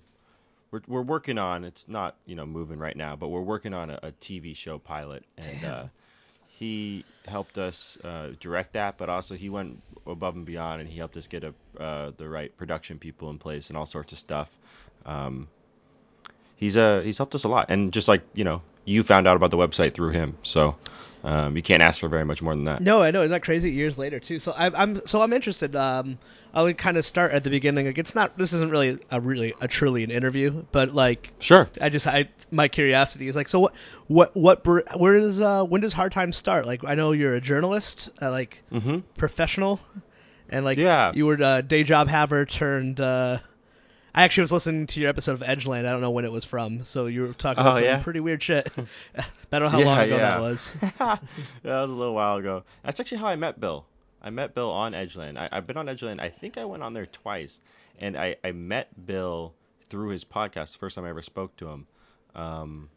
we're 0.71 0.81
we're 0.87 1.01
working 1.03 1.37
on. 1.37 1.63
It's 1.65 1.87
not 1.87 2.15
you 2.25 2.35
know 2.35 2.45
moving 2.47 2.79
right 2.79 2.95
now, 2.97 3.15
but 3.15 3.27
we're 3.27 3.41
working 3.41 3.73
on 3.75 3.89
a, 3.91 3.99
a 4.01 4.11
TV 4.13 4.55
show 4.55 4.79
pilot, 4.79 5.23
and 5.37 5.65
uh, 5.65 5.83
he 6.57 7.05
helped 7.27 7.57
us 7.57 7.97
uh, 8.03 8.29
direct 8.39 8.73
that. 8.73 8.97
But 8.97 9.09
also 9.09 9.35
he 9.35 9.49
went 9.49 9.81
above 10.05 10.35
and 10.35 10.45
beyond, 10.45 10.81
and 10.81 10.89
he 10.89 10.97
helped 10.97 11.17
us 11.17 11.27
get 11.27 11.43
a 11.43 11.53
uh, 11.79 12.11
the 12.17 12.27
right 12.27 12.55
production 12.57 12.97
people 12.97 13.29
in 13.29 13.37
place 13.37 13.69
and 13.69 13.77
all 13.77 13.85
sorts 13.85 14.11
of 14.11 14.17
stuff. 14.17 14.57
Um, 15.05 15.47
he's 16.55 16.75
uh 16.77 17.01
he's 17.01 17.17
helped 17.17 17.35
us 17.35 17.43
a 17.43 17.49
lot, 17.49 17.67
and 17.69 17.93
just 17.93 18.07
like 18.07 18.23
you 18.33 18.43
know, 18.43 18.61
you 18.85 19.03
found 19.03 19.27
out 19.27 19.35
about 19.35 19.51
the 19.51 19.57
website 19.57 19.93
through 19.93 20.11
him, 20.11 20.37
so. 20.43 20.75
Um, 21.23 21.57
you 21.57 21.63
can't 21.63 21.81
ask 21.81 21.99
for 21.99 22.07
very 22.09 22.23
much 22.25 22.41
more 22.41 22.53
than 22.53 22.65
that. 22.65 22.81
no, 22.81 23.01
I 23.01 23.11
know, 23.11 23.21
isn't 23.21 23.31
that 23.31 23.43
crazy? 23.43 23.71
Years 23.71 23.97
later 23.97 24.19
too. 24.19 24.39
So 24.39 24.51
I, 24.51 24.67
I'm 24.69 25.05
so 25.05 25.21
I'm 25.21 25.33
interested. 25.33 25.75
Um, 25.75 26.19
I 26.53 26.63
would 26.63 26.77
kind 26.77 26.95
of 26.97 27.05
start 27.05 27.31
at 27.31 27.43
the 27.43 27.49
beginning. 27.49 27.87
Like, 27.87 27.97
it's 27.97 28.13
not. 28.15 28.37
This 28.37 28.53
isn't 28.53 28.69
really 28.71 28.99
a 29.11 29.19
really 29.19 29.53
a 29.59 29.67
truly 29.67 30.03
an 30.03 30.11
interview, 30.11 30.63
but 30.71 30.93
like 30.93 31.33
Sure. 31.39 31.67
I 31.81 31.89
just 31.89 32.05
I 32.07 32.29
my 32.51 32.67
curiosity 32.67 33.27
is 33.27 33.35
like 33.35 33.47
so 33.47 33.59
what 33.61 33.73
what 34.07 34.35
what 34.35 34.99
where 34.99 35.19
does 35.19 35.41
uh 35.41 35.63
when 35.65 35.81
does 35.81 35.91
hard 35.93 36.11
time 36.11 36.31
start 36.31 36.65
like 36.65 36.83
I 36.85 36.95
know 36.95 37.11
you're 37.11 37.33
a 37.33 37.41
journalist 37.41 38.09
uh, 38.21 38.29
like 38.31 38.63
Mm-hmm. 38.71 38.99
professional 39.15 39.79
and 40.49 40.63
like 40.63 40.77
Yeah. 40.77 41.11
you 41.13 41.25
were 41.25 41.41
uh, 41.41 41.61
day 41.61 41.83
job 41.83 42.07
haver 42.07 42.45
turned 42.45 42.99
uh 43.01 43.39
I 44.17 44.23
actually 44.23 44.41
was 44.41 44.51
listening 44.51 44.87
to 44.87 44.99
your 44.99 45.09
episode 45.09 45.33
of 45.33 45.41
Edgeland 45.41 45.85
I 45.85 45.91
don't 45.91 46.01
know 46.01 46.11
when 46.11 46.25
it 46.25 46.31
was 46.31 46.43
from 46.45 46.85
so 46.85 47.05
you 47.05 47.21
were 47.21 47.33
talking 47.33 47.61
about 47.61 47.73
Oh, 47.73 47.75
some 47.75 47.83
yeah? 47.85 48.01
pretty 48.03 48.19
weird 48.19 48.41
shit 48.41 48.67
I 49.51 49.59
don't 49.59 49.63
know 49.63 49.69
how 49.69 49.79
Yeah, 49.79 49.85
long 49.85 49.99
ago 49.99 50.15
yeah. 50.17 50.29
that 50.31 50.41
was 50.41 50.73
that 50.81 51.21
was 51.63 51.89
a 51.89 51.93
little 51.93 52.13
while 52.15 52.37
ago. 52.37 52.63
That's 52.83 52.99
actually 52.99 53.19
how 53.19 53.27
I 53.27 53.35
met 53.35 53.59
Bill. 53.59 53.85
I 54.21 54.29
met 54.31 54.53
Bill 54.55 54.71
on 54.71 54.93
Edgeland. 54.93 55.37
I, 55.37 55.47
I've 55.51 55.67
been 55.67 55.77
on 55.77 55.85
Edgeland. 55.85 56.19
I 56.19 56.29
think 56.29 56.57
I 56.57 56.65
went 56.65 56.83
on 56.83 56.93
there 56.93 57.05
twice, 57.05 57.61
and 57.99 58.17
I, 58.17 58.35
I 58.43 58.51
met 58.51 58.89
Bill 59.05 59.53
through 59.89 60.09
his 60.09 60.25
podcast. 60.25 60.73
The 60.73 60.79
first 60.79 60.95
time 60.95 61.05
I 61.05 61.09
ever 61.09 61.21
spoke 61.21 61.55
to 61.57 61.67
him. 61.69 61.87
Um, 62.35 62.89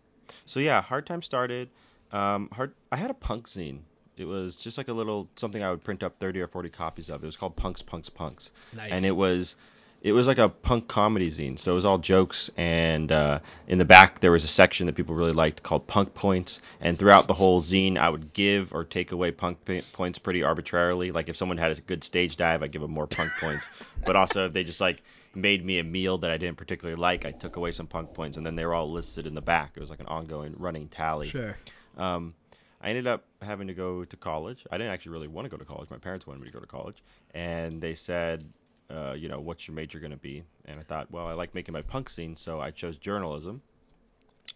so 0.47 0.59
yeah, 0.59 0.81
Hard 0.81 1.07
Time 1.07 1.23
started. 1.23 1.69
Um, 2.11 2.49
hard. 2.51 2.73
I 2.91 2.97
had 2.97 3.11
a 3.11 3.15
punk 3.15 3.47
zine. 3.47 3.81
It 4.17 4.25
was 4.25 4.57
just 4.57 4.77
like 4.79 4.89
a 4.89 4.93
little 4.93 5.29
something 5.37 5.63
I 5.63 5.71
would 5.71 5.85
print 5.85 6.03
up 6.03 6.19
30 6.19 6.41
or 6.41 6.49
40 6.49 6.71
copies 6.71 7.11
of. 7.11 7.23
It 7.23 7.27
was 7.27 7.37
called 7.37 7.55
Punks, 7.55 7.83
Punks, 7.83 8.09
Punks 8.09 8.51
nice 8.75 8.91
and 8.91 9.05
it 9.05 9.15
was 9.15 9.55
it 10.03 10.13
was 10.13 10.27
like 10.27 10.39
a 10.39 10.49
punk 10.49 10.89
comedy 10.89 11.29
zine 11.29 11.59
so 11.59 11.73
it 11.73 11.75
was 11.75 11.85
all 11.85 11.99
jokes 11.99 12.51
and 12.57 13.13
uh, 13.13 13.39
in 13.67 13.79
the 13.79 13.85
back 13.85 14.21
there 14.21 14.33
was 14.33 14.45
a 14.45 14.49
section 14.49 14.87
that 14.87 14.95
people 14.95 15.15
really 15.15 15.33
liked 15.33 15.63
called 15.63 15.87
punk 15.87 16.15
points 16.15 16.61
and 16.81 16.99
throughout 16.99 17.27
the 17.27 17.35
whole 17.35 17.61
zine 17.63 17.99
i 17.99 18.09
would 18.09 18.33
give 18.33 18.73
or 18.73 18.85
take 18.85 19.13
away 19.13 19.31
punk 19.31 19.65
p- 19.65 19.83
points 19.93 20.19
pretty 20.19 20.43
arbitrarily. 20.43 21.11
Like 21.11 21.29
if 21.29 21.37
someone 21.37 21.59
had 21.59 21.77
a 21.77 21.81
good 21.81 22.05
stage 22.05 22.37
dive 22.37 22.63
i'd 22.63 22.73
give 22.73 22.83
them 22.83 22.91
more 22.91 23.07
punk 23.07 23.31
points. 23.41 23.67
But 24.07 24.17
also 24.17 24.47
if 24.47 24.55
they 24.55 24.65
just 24.65 24.81
like 24.81 25.03
made 25.35 25.65
me 25.65 25.79
a 25.79 25.85
meal 25.85 26.19
that 26.19 26.31
i 26.31 26.39
didn't 26.39 26.57
particularly 26.57 26.99
like 26.99 27.27
i 27.27 27.33
took 27.33 27.57
away 27.57 27.71
some 27.71 27.87
punk 27.87 28.15
points 28.15 28.37
and 28.37 28.47
then 28.47 28.57
they 28.57 28.65
were 28.65 28.75
all 28.75 28.91
listed 28.91 29.27
in 29.27 29.35
the 29.35 29.43
back. 29.43 29.73
It 29.77 29.81
was 29.81 29.91
like 29.91 30.01
an 30.01 30.07
ongoing 30.07 30.55
running 30.57 30.89
tally. 30.89 31.29
Sure. 31.29 31.57
Um, 31.97 32.35
I 32.81 32.89
ended 32.89 33.07
up 33.07 33.25
having 33.43 33.69
to 33.69 33.75
go 33.75 34.05
to 34.05 34.17
college. 34.17 34.67
I 34.71 34.79
didn't 34.79 34.93
actually 34.93 35.13
really 35.13 35.29
want 35.29 35.45
to 35.45 35.51
go 35.51 35.59
to 35.59 35.65
college. 35.67 35.91
My 35.91 35.99
parents 35.99 36.27
wanted 36.27 36.41
me 36.41 36.47
to 36.47 36.53
go 36.53 36.61
to 36.61 36.67
college, 36.67 37.03
and 37.35 37.81
they 37.81 37.95
said, 37.95 38.49
uh, 38.91 39.13
you 39.13 39.29
know, 39.29 39.41
what's 39.41 39.69
your 39.69 39.75
major 39.75 40.01
going 40.01 40.11
to 40.11 40.17
be? 40.17 40.43
And 40.65 40.81
I 40.81 40.83
thought, 40.83 41.11
well, 41.11 41.27
I 41.27 41.33
like 41.33 41.55
making 41.55 41.73
my 41.73 41.83
punk 41.83 42.11
scene, 42.11 42.37
so 42.37 42.61
I 42.61 42.71
chose 42.71 42.97
journalism. 42.97 43.63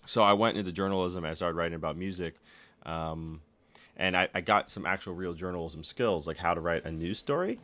So 0.06 0.22
I 0.22 0.34
went 0.34 0.58
into 0.58 0.72
journalism 0.72 1.24
I 1.24 1.34
started 1.34 1.56
writing 1.56 1.76
about 1.76 1.96
music. 1.96 2.34
Um, 2.84 3.40
and 3.96 4.16
I, 4.16 4.28
I 4.34 4.40
got 4.40 4.70
some 4.70 4.86
actual 4.86 5.14
real 5.14 5.34
journalism 5.34 5.84
skills, 5.84 6.26
like 6.26 6.36
how 6.36 6.54
to 6.54 6.60
write 6.60 6.84
a 6.84 6.90
news 6.90 7.18
story. 7.18 7.60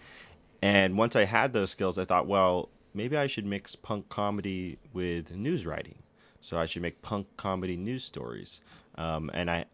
And 0.62 0.97
once 0.97 1.17
I 1.17 1.25
had 1.25 1.53
those 1.53 1.71
skills, 1.71 1.99
I 1.99 2.05
thought, 2.05 2.27
well, 2.27 2.69
maybe 2.95 3.17
I 3.17 3.27
should 3.27 3.47
mix 3.47 3.75
punk 3.77 4.09
comedy 4.09 4.79
with 4.93 5.31
news 5.35 5.67
writing. 5.67 5.97
So 6.41 6.59
I 6.59 6.67
should 6.67 6.83
make 6.83 7.03
punk 7.03 7.27
comedy 7.37 7.77
news 7.77 8.05
stories. 8.05 8.61
Um, 8.97 9.31
and 9.35 9.50
I, 9.50 9.67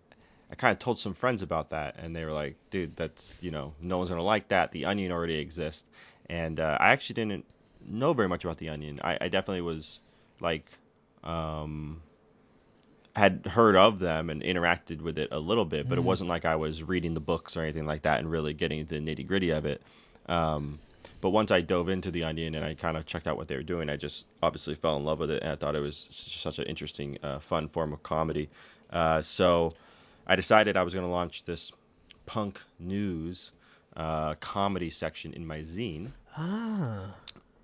I 0.51 0.55
kind 0.55 0.73
of 0.73 0.79
told 0.79 0.99
some 0.99 1.15
friends 1.15 1.43
about 1.43 1.71
that, 1.71 1.97
and 1.99 2.15
they 2.15 2.25
were 2.25 2.33
like, 2.33 2.57
"Dude, 2.71 2.97
that's 2.97 3.37
you 3.41 3.51
know, 3.51 3.75
no 3.81 3.99
one's 3.99 4.11
gonna 4.11 4.23
like 4.23 4.49
that. 4.49 4.71
The 4.71 4.85
Onion 4.85 5.11
already 5.11 5.35
exists." 5.35 5.85
And 6.29 6.59
uh, 6.61 6.77
I 6.81 6.91
actually 6.91 7.15
didn't 7.15 7.45
know 7.87 8.13
very 8.13 8.29
much 8.29 8.45
about 8.45 8.59
the 8.59 8.71
Onion. 8.71 9.01
I, 9.03 9.19
I 9.21 9.29
definitely 9.29 9.61
was 9.63 10.01
like, 10.41 10.67
um, 11.25 12.03
had 13.15 13.47
heard 13.47 13.77
of 13.77 13.99
them 13.99 14.29
and 14.29 14.43
interacted 14.43 15.01
with 15.01 15.19
it 15.19 15.29
a 15.33 15.39
little 15.39 15.65
bit, 15.65 15.89
but 15.89 15.99
it 15.99 16.03
Mhm. 16.03 16.05
wasn't 16.05 16.29
like 16.29 16.45
I 16.45 16.57
was 16.57 16.83
reading 16.83 17.15
the 17.15 17.21
books 17.21 17.57
or 17.57 17.63
anything 17.63 17.87
like 17.87 18.03
that 18.03 18.19
and 18.19 18.31
really 18.31 18.53
getting 18.53 18.85
the 18.85 18.97
nitty 18.97 19.27
gritty 19.27 19.51
of 19.51 19.65
it. 19.65 19.81
Um, 20.27 20.79
but 21.21 21.31
once 21.31 21.51
I 21.51 21.63
dove 21.63 21.89
into 21.89 22.11
the 22.11 22.25
Onion 22.25 22.55
and 22.55 22.65
I 22.65 22.75
kind 22.75 22.97
of 22.97 23.07
checked 23.07 23.27
out 23.27 23.39
what 23.39 23.49
they 23.49 23.57
were 23.57 23.63
doing, 23.63 23.89
I 23.89 23.97
just 23.97 24.27
obviously 24.43 24.75
fell 24.75 24.97
in 24.97 25.05
love 25.05 25.19
with 25.19 25.31
it, 25.31 25.43
and 25.43 25.53
I 25.53 25.57
thought 25.57 25.75
it 25.75 25.81
was 25.81 26.09
such 26.11 26.59
an 26.59 26.67
interesting, 26.67 27.19
uh, 27.23 27.39
fun 27.39 27.69
form 27.69 27.93
of 27.93 28.03
comedy. 28.03 28.51
Uh, 28.91 29.23
so 29.23 29.73
I 30.27 30.37
decided 30.37 30.77
I 30.77 30.83
was 30.83 30.93
going 30.93 31.07
to 31.07 31.13
launch 31.13 31.45
this 31.45 31.73
punk 32.27 32.61
news 32.79 33.51
uh, 33.97 34.35
comedy 34.37 34.91
section 34.91 35.33
in 35.33 35.47
my 35.47 35.61
zine, 35.61 36.11
ah 36.37 37.15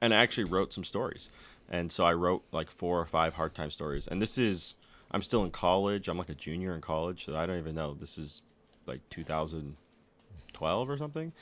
and 0.02 0.12
I 0.12 0.18
actually 0.18 0.44
wrote 0.44 0.74
some 0.74 0.84
stories. 0.84 1.30
and 1.70 1.90
so 1.90 2.04
I 2.04 2.12
wrote 2.12 2.42
like 2.52 2.70
four 2.70 3.00
or 3.00 3.06
five 3.06 3.32
hard 3.32 3.54
time 3.54 3.70
stories. 3.70 4.08
And 4.08 4.20
this 4.20 4.36
is 4.36 4.74
I'm 5.10 5.22
still 5.22 5.44
in 5.44 5.50
college. 5.50 6.08
I'm 6.08 6.18
like 6.18 6.28
a 6.30 6.34
junior 6.34 6.74
in 6.74 6.80
college, 6.80 7.24
so 7.24 7.36
I 7.36 7.46
don't 7.46 7.58
even 7.58 7.74
know. 7.74 7.94
This 7.94 8.18
is 8.18 8.42
like 8.86 9.00
2012 9.10 10.90
or 10.90 10.98
something, 10.98 11.32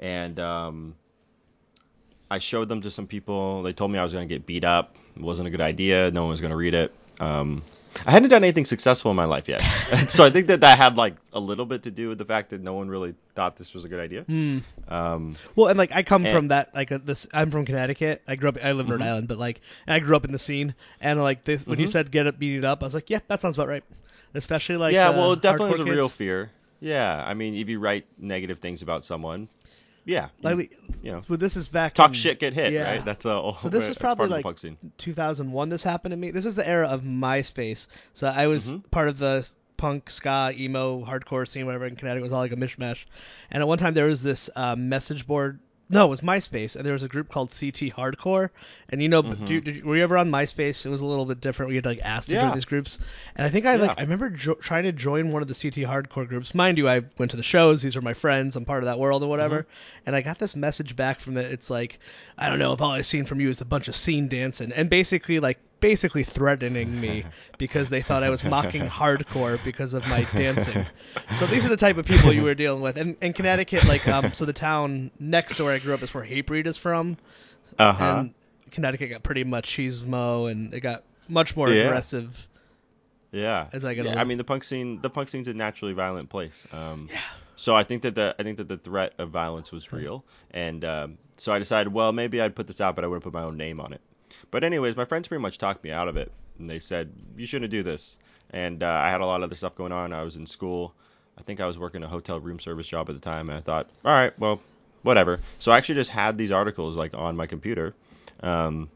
and 0.00 0.40
um, 0.40 0.94
I 2.30 2.38
showed 2.38 2.68
them 2.68 2.82
to 2.82 2.90
some 2.90 3.06
people. 3.06 3.62
They 3.62 3.72
told 3.72 3.90
me 3.90 3.98
I 3.98 4.02
was 4.02 4.12
going 4.12 4.26
to 4.26 4.34
get 4.34 4.46
beat 4.46 4.64
up. 4.64 4.96
It 5.16 5.22
wasn't 5.22 5.48
a 5.48 5.50
good 5.50 5.60
idea. 5.60 6.10
No 6.10 6.22
one 6.22 6.30
was 6.30 6.40
going 6.40 6.52
to 6.52 6.56
read 6.56 6.74
it. 6.74 6.94
Um, 7.20 7.62
I 8.04 8.10
hadn't 8.10 8.28
done 8.28 8.44
anything 8.44 8.66
successful 8.66 9.10
in 9.10 9.16
my 9.16 9.24
life 9.24 9.48
yet, 9.48 9.60
so 10.08 10.24
I 10.24 10.30
think 10.30 10.48
that 10.48 10.60
that 10.60 10.76
had 10.78 10.96
like 10.96 11.14
a 11.32 11.40
little 11.40 11.64
bit 11.64 11.84
to 11.84 11.90
do 11.90 12.10
with 12.10 12.18
the 12.18 12.26
fact 12.26 12.50
that 12.50 12.60
no 12.60 12.74
one 12.74 12.88
really 12.88 13.14
thought 13.34 13.56
this 13.56 13.72
was 13.72 13.84
a 13.84 13.88
good 13.88 14.00
idea. 14.00 14.22
Hmm. 14.24 14.58
Um, 14.88 15.34
Well, 15.54 15.68
and 15.68 15.78
like 15.78 15.92
I 15.94 16.02
come 16.02 16.26
And- 16.26 16.34
from 16.34 16.48
that 16.48 16.74
like 16.74 16.92
uh, 16.92 16.98
this. 17.02 17.26
I'm 17.32 17.50
from 17.50 17.64
Connecticut. 17.64 18.22
I 18.28 18.36
grew 18.36 18.50
up. 18.50 18.58
I 18.62 18.72
live 18.72 18.86
in 18.86 18.92
Rhode 18.92 19.00
Mhm. 19.00 19.06
Island, 19.06 19.28
but 19.28 19.38
like 19.38 19.60
I 19.88 20.00
grew 20.00 20.14
up 20.14 20.24
in 20.26 20.32
the 20.32 20.38
scene. 20.38 20.74
And 21.00 21.22
like 21.22 21.44
this, 21.44 21.66
when 21.66 21.78
you 21.78 21.86
Mhm. 21.86 21.90
said 21.92 22.10
get 22.10 22.26
it 22.26 22.38
beaten 22.38 22.64
up, 22.66 22.82
I 22.82 22.86
was 22.86 22.94
like, 22.94 23.08
yeah, 23.08 23.20
that 23.28 23.40
sounds 23.40 23.56
about 23.56 23.68
right. 23.68 23.84
Especially 24.34 24.76
like 24.76 24.92
yeah, 24.92 25.08
uh, 25.08 25.12
well, 25.12 25.32
it 25.32 25.40
definitely 25.40 25.70
was 25.70 25.80
a 25.80 25.84
real 25.84 26.08
fear. 26.10 26.50
Yeah, 26.80 27.24
I 27.26 27.32
mean, 27.32 27.54
if 27.54 27.70
you 27.70 27.78
write 27.80 28.04
negative 28.18 28.58
things 28.58 28.82
about 28.82 29.02
someone, 29.04 29.48
yeah, 30.06 30.28
Like 30.40 30.56
we, 30.56 30.70
you 31.02 31.10
know, 31.12 31.20
well, 31.28 31.36
this 31.36 31.56
is 31.56 31.68
back 31.68 31.92
talk 31.94 32.08
in 32.10 32.14
shit, 32.14 32.38
get 32.40 32.54
hit, 32.54 32.72
yeah. 32.72 32.90
right? 32.96 33.04
That's 33.04 33.24
a 33.26 33.52
So 33.58 33.68
this 33.68 33.86
was 33.88 33.98
probably 33.98 34.28
part 34.42 34.56
of 34.56 34.60
the 34.62 34.68
like- 34.70 34.96
2001. 34.98 35.68
This 35.68 35.82
happened 35.82 36.12
to 36.12 36.16
me. 36.16 36.30
This 36.30 36.46
is 36.46 36.54
the 36.54 36.66
era 36.66 36.86
of 36.88 37.02
MySpace. 37.02 37.88
So 38.14 38.26
I 38.28 38.46
was 38.46 38.72
Mhm. 38.72 38.90
part 38.90 39.08
of 39.08 39.18
the 39.18 39.46
punk, 39.76 40.08
ska, 40.08 40.52
emo, 40.54 41.04
hardcore 41.04 41.46
scene, 41.46 41.66
whatever 41.66 41.84
in 41.86 41.96
Connecticut. 41.96 42.20
It 42.20 42.22
was 42.22 42.32
all 42.32 42.38
like 42.40 42.52
a 42.52 42.56
mishmash. 42.56 43.04
And 43.50 43.62
at 43.62 43.66
one 43.68 43.76
time 43.78 43.92
there 43.94 44.06
was 44.06 44.22
this 44.22 44.48
uh, 44.56 44.74
message 44.76 45.26
board. 45.26 45.58
No, 45.88 46.06
it 46.06 46.08
was 46.08 46.20
MySpace, 46.20 46.74
and 46.74 46.84
there 46.84 46.94
was 46.94 47.04
a 47.04 47.08
group 47.08 47.28
called 47.30 47.50
CT 47.50 47.92
Hardcore. 47.94 48.50
And 48.88 49.00
you 49.00 49.08
know, 49.08 49.22
Mhm. 49.22 49.46
do, 49.46 49.60
did 49.60 49.76
you, 49.76 49.84
were 49.84 49.96
you 49.96 50.02
ever 50.02 50.18
on 50.18 50.30
MySpace? 50.32 50.84
It 50.84 50.88
was 50.88 51.00
a 51.00 51.06
little 51.06 51.26
bit 51.26 51.40
different. 51.40 51.68
We 51.68 51.76
had 51.76 51.84
to 51.84 51.90
like 51.90 52.00
ask 52.02 52.28
to 52.28 52.34
join 52.40 52.54
these 52.54 52.64
groups. 52.64 52.98
And 53.36 53.46
I 53.46 53.50
think 53.50 53.66
I 53.66 53.76
like 53.76 53.96
I 53.96 54.02
remember 54.02 54.30
jo- 54.30 54.54
trying 54.54 54.82
to 54.82 54.92
join 54.92 55.30
one 55.30 55.42
of 55.42 55.48
the 55.48 55.54
CT 55.54 55.86
Hardcore 55.88 56.26
groups. 56.26 56.54
Mind 56.56 56.78
you, 56.78 56.88
I 56.88 57.02
went 57.18 57.30
to 57.30 57.36
the 57.36 57.44
shows. 57.44 57.82
These 57.82 57.94
are 57.96 58.00
my 58.02 58.14
friends. 58.14 58.56
I'm 58.56 58.64
part 58.64 58.82
of 58.82 58.86
that 58.86 58.98
world 58.98 59.22
or 59.22 59.28
whatever. 59.28 59.66
And 60.04 60.16
I 60.16 60.22
got 60.22 60.40
this 60.40 60.56
message 60.56 60.96
back 60.96 61.20
from 61.20 61.36
it. 61.36 61.52
It's 61.52 61.70
like, 61.70 62.00
I 62.36 62.48
don't 62.48 62.58
know 62.58 62.72
if 62.72 62.80
all 62.82 62.90
I've 62.90 63.06
seen 63.06 63.24
from 63.24 63.40
you 63.40 63.48
is 63.48 63.60
a 63.60 63.64
bunch 63.64 63.86
of 63.86 63.94
scene 63.94 64.26
dancing, 64.26 64.72
and 64.72 64.90
basically 64.90 65.38
like 65.38 65.60
basically 65.80 66.24
threatening 66.24 67.00
me 67.00 67.24
because 67.58 67.88
they 67.88 68.02
thought 68.02 68.22
I 68.22 68.30
was 68.30 68.42
mocking 68.44 68.82
hardcore 68.82 69.62
because 69.62 69.94
of 69.94 70.06
my 70.06 70.24
dancing. 70.34 70.86
So 71.34 71.46
these 71.46 71.66
are 71.66 71.68
the 71.68 71.76
type 71.76 71.96
of 71.98 72.06
people 72.06 72.32
you 72.32 72.42
were 72.42 72.54
dealing 72.54 72.80
with. 72.82 72.96
And 72.96 73.16
in 73.20 73.32
Connecticut, 73.32 73.84
like 73.84 74.06
um, 74.08 74.32
so 74.32 74.44
the 74.44 74.52
town 74.52 75.10
next 75.18 75.56
door 75.56 75.72
I 75.72 75.78
grew 75.78 75.94
up 75.94 76.02
is 76.02 76.12
where 76.14 76.24
Hatebreed 76.24 76.66
is 76.66 76.78
from, 76.78 77.16
Uh 77.78 77.92
huh. 77.92 78.04
and 78.18 78.34
Connecticut 78.70 79.10
got 79.10 79.22
pretty 79.22 79.44
much 79.44 79.76
machismo, 79.76 80.50
and 80.50 80.72
it 80.74 80.80
got 80.80 81.04
much 81.28 81.56
more 81.56 81.68
Yeah. 81.70 81.84
aggressive. 81.84 82.46
Yeah. 83.32 83.68
as 83.72 83.84
I 83.84 83.94
get 83.94 84.04
yeah, 84.04 84.12
older. 84.12 84.20
I 84.20 84.24
mean, 84.24 84.38
the 84.38 84.44
punk 84.44 84.64
scene, 84.64 85.02
the 85.02 85.10
punk 85.10 85.28
scene's 85.28 85.48
a 85.48 85.54
naturally 85.54 85.92
violent 85.92 86.28
place. 86.30 86.66
Um, 86.72 87.08
yeah. 87.12 87.20
So 87.56 87.74
I 87.74 87.84
think 87.84 88.02
that 88.02 88.14
the 88.14 88.34
I 88.38 88.42
think 88.42 88.58
that 88.58 88.68
the 88.68 88.76
threat 88.76 89.14
of 89.18 89.30
violence 89.30 89.72
was 89.72 89.90
real, 89.92 90.24
and 90.50 90.84
um, 90.84 91.18
so 91.38 91.52
I 91.52 91.58
decided, 91.58 91.92
well, 91.92 92.12
maybe 92.12 92.40
I'd 92.40 92.54
put 92.54 92.66
this 92.66 92.80
out, 92.82 92.94
but 92.96 93.04
I 93.04 93.08
wouldn't 93.08 93.24
put 93.24 93.32
my 93.32 93.42
own 93.42 93.56
name 93.56 93.80
on 93.80 93.92
it. 93.94 94.00
But 94.50 94.64
anyways, 94.64 94.96
my 94.96 95.04
friends 95.04 95.28
pretty 95.28 95.42
much 95.42 95.58
talked 95.58 95.84
me 95.84 95.90
out 95.90 96.08
of 96.08 96.16
it, 96.16 96.32
and 96.58 96.68
they 96.68 96.78
said 96.78 97.12
you 97.36 97.46
shouldn't 97.46 97.70
do 97.70 97.82
this. 97.82 98.18
And 98.50 98.82
uh, 98.82 98.86
I 98.86 99.10
had 99.10 99.20
a 99.20 99.26
lot 99.26 99.40
of 99.40 99.44
other 99.44 99.56
stuff 99.56 99.74
going 99.74 99.92
on. 99.92 100.12
I 100.12 100.22
was 100.22 100.36
in 100.36 100.46
school. 100.46 100.94
I 101.38 101.42
think 101.42 101.60
I 101.60 101.66
was 101.66 101.78
working 101.78 102.02
a 102.02 102.08
hotel 102.08 102.40
room 102.40 102.58
service 102.58 102.86
job 102.86 103.08
at 103.08 103.14
the 103.14 103.20
time, 103.20 103.50
and 103.50 103.58
I 103.58 103.60
thought, 103.60 103.90
all 104.04 104.12
right, 104.12 104.38
well, 104.38 104.60
whatever. 105.02 105.40
So 105.58 105.72
I 105.72 105.76
actually 105.76 105.96
just 105.96 106.10
had 106.10 106.38
these 106.38 106.50
articles 106.50 106.96
like 106.96 107.14
on 107.14 107.36
my 107.36 107.46
computer. 107.46 107.94
Um, 108.40 108.88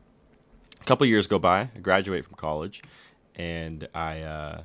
a 0.81 0.85
couple 0.85 1.07
years 1.07 1.27
go 1.27 1.39
by. 1.39 1.69
I 1.75 1.79
graduate 1.81 2.25
from 2.25 2.35
college, 2.35 2.83
and 3.37 3.87
I 3.95 4.23
uh, 4.23 4.63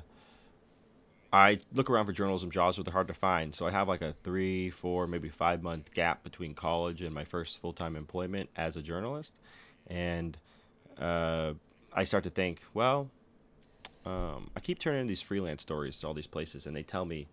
I 1.32 1.58
look 1.72 1.90
around 1.90 2.06
for 2.06 2.12
journalism 2.12 2.50
jobs, 2.50 2.76
but 2.76 2.86
they're 2.86 2.92
hard 2.92 3.08
to 3.08 3.14
find. 3.14 3.54
So 3.54 3.66
I 3.66 3.70
have 3.70 3.88
like 3.88 4.02
a 4.02 4.14
three, 4.24 4.70
four, 4.70 5.06
maybe 5.06 5.28
five 5.28 5.62
month 5.62 5.92
gap 5.92 6.24
between 6.24 6.54
college 6.54 7.02
and 7.02 7.14
my 7.14 7.24
first 7.24 7.60
full 7.60 7.72
time 7.72 7.96
employment 7.96 8.48
as 8.56 8.76
a 8.76 8.82
journalist, 8.82 9.34
and 9.88 10.36
uh, 11.00 11.54
I 11.92 12.04
start 12.04 12.24
to 12.24 12.30
think, 12.30 12.60
well, 12.74 13.10
um, 14.04 14.50
I 14.56 14.60
keep 14.60 14.78
turning 14.78 15.02
in 15.02 15.06
these 15.06 15.22
freelance 15.22 15.62
stories 15.62 15.98
to 16.00 16.06
all 16.06 16.14
these 16.14 16.26
places, 16.26 16.66
and 16.66 16.76
they 16.76 16.82
tell 16.82 17.04
me 17.04 17.26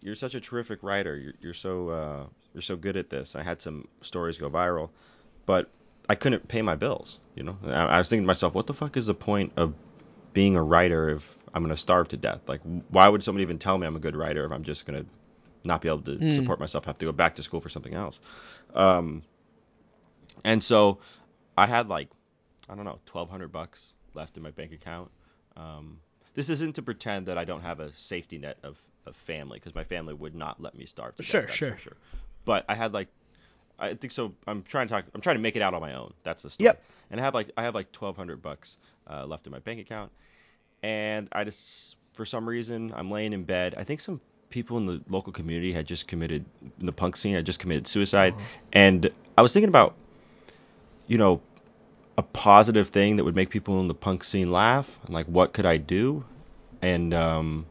you're 0.00 0.14
such 0.16 0.34
a 0.34 0.40
terrific 0.40 0.82
writer. 0.82 1.16
You're, 1.16 1.34
you're 1.40 1.54
so 1.54 1.88
uh, 1.88 2.26
you're 2.54 2.62
so 2.62 2.76
good 2.76 2.96
at 2.96 3.10
this. 3.10 3.36
I 3.36 3.42
had 3.42 3.62
some 3.62 3.86
stories 4.02 4.38
go 4.38 4.50
viral, 4.50 4.90
but 5.46 5.70
I 6.08 6.14
couldn't 6.14 6.48
pay 6.48 6.62
my 6.62 6.74
bills. 6.74 7.18
You 7.34 7.44
know, 7.44 7.58
I, 7.64 7.70
I 7.70 7.98
was 7.98 8.08
thinking 8.08 8.24
to 8.24 8.26
myself, 8.26 8.54
what 8.54 8.66
the 8.66 8.74
fuck 8.74 8.96
is 8.96 9.06
the 9.06 9.14
point 9.14 9.52
of 9.56 9.74
being 10.32 10.56
a 10.56 10.62
writer 10.62 11.10
if 11.10 11.38
I'm 11.54 11.62
gonna 11.62 11.76
starve 11.76 12.08
to 12.08 12.16
death? 12.16 12.40
Like, 12.48 12.60
why 12.88 13.08
would 13.08 13.22
somebody 13.22 13.42
even 13.42 13.58
tell 13.58 13.78
me 13.78 13.86
I'm 13.86 13.96
a 13.96 14.00
good 14.00 14.16
writer 14.16 14.44
if 14.44 14.52
I'm 14.52 14.64
just 14.64 14.86
gonna 14.86 15.04
not 15.64 15.82
be 15.82 15.88
able 15.88 16.02
to 16.02 16.18
Hmm. 16.18 16.30
support 16.32 16.58
myself, 16.58 16.86
have 16.86 16.98
to 16.98 17.06
go 17.06 17.12
back 17.12 17.36
to 17.36 17.42
school 17.42 17.60
for 17.60 17.68
something 17.68 17.94
else? 17.94 18.20
Um, 18.74 19.22
and 20.44 20.62
so 20.62 20.98
I 21.56 21.66
had 21.66 21.88
like 21.88 22.08
I 22.70 22.74
don't 22.74 22.84
know, 22.84 22.98
twelve 23.06 23.28
hundred 23.28 23.52
bucks 23.52 23.94
left 24.14 24.36
in 24.36 24.42
my 24.42 24.50
bank 24.50 24.72
account. 24.72 25.10
Um, 25.56 25.98
this 26.34 26.48
isn't 26.48 26.76
to 26.76 26.82
pretend 26.82 27.26
that 27.26 27.36
I 27.36 27.44
don't 27.44 27.62
have 27.62 27.80
a 27.80 27.92
safety 27.94 28.38
net 28.38 28.58
of, 28.62 28.80
of 29.06 29.16
family 29.16 29.58
because 29.58 29.74
my 29.74 29.84
family 29.84 30.14
would 30.14 30.34
not 30.34 30.60
let 30.60 30.76
me 30.76 30.86
starve. 30.86 31.16
To 31.16 31.22
Sure, 31.22 31.42
death, 31.42 31.54
sure. 31.54 31.76
sure. 31.78 31.96
But 32.44 32.64
I 32.68 32.74
had 32.74 32.92
like, 32.94 33.08
I 33.78 33.94
think 33.94 34.12
so. 34.12 34.34
I'm 34.46 34.62
trying 34.62 34.86
to 34.88 34.94
talk. 34.94 35.04
I'm 35.14 35.20
trying 35.20 35.36
to 35.36 35.42
make 35.42 35.56
it 35.56 35.62
out 35.62 35.74
on 35.74 35.80
my 35.80 35.94
own. 35.94 36.14
That's 36.22 36.42
the 36.42 36.50
story. 36.50 36.66
Yep. 36.66 36.82
And 37.10 37.20
I 37.20 37.24
have 37.24 37.34
like 37.34 37.50
I 37.56 37.64
have 37.64 37.74
like 37.74 37.90
twelve 37.92 38.16
hundred 38.16 38.40
bucks 38.40 38.76
uh, 39.10 39.26
left 39.26 39.46
in 39.46 39.52
my 39.52 39.58
bank 39.58 39.80
account, 39.80 40.12
and 40.82 41.28
I 41.32 41.44
just 41.44 41.96
for 42.14 42.24
some 42.24 42.48
reason 42.48 42.92
I'm 42.94 43.10
laying 43.10 43.32
in 43.32 43.44
bed. 43.44 43.74
I 43.76 43.84
think 43.84 44.00
some 44.00 44.20
people 44.50 44.78
in 44.78 44.86
the 44.86 45.00
local 45.08 45.32
community 45.32 45.72
had 45.72 45.86
just 45.86 46.06
committed 46.06 46.44
in 46.78 46.86
the 46.86 46.92
punk 46.92 47.16
scene 47.16 47.34
had 47.34 47.46
just 47.46 47.58
committed 47.58 47.88
suicide, 47.88 48.34
and 48.72 49.10
I 49.36 49.42
was 49.42 49.52
thinking 49.52 49.68
about, 49.68 49.94
you 51.06 51.18
know, 51.18 51.40
a 52.18 52.22
positive 52.22 52.88
thing 52.88 53.16
that 53.16 53.24
would 53.24 53.36
make 53.36 53.50
people 53.50 53.80
in 53.80 53.88
the 53.88 53.94
punk 53.94 54.24
scene 54.24 54.50
laugh 54.52 54.98
and 55.04 55.14
like 55.14 55.26
what 55.26 55.52
could 55.52 55.66
I 55.66 55.76
do? 55.78 56.24
And 56.82 57.14
um 57.14 57.66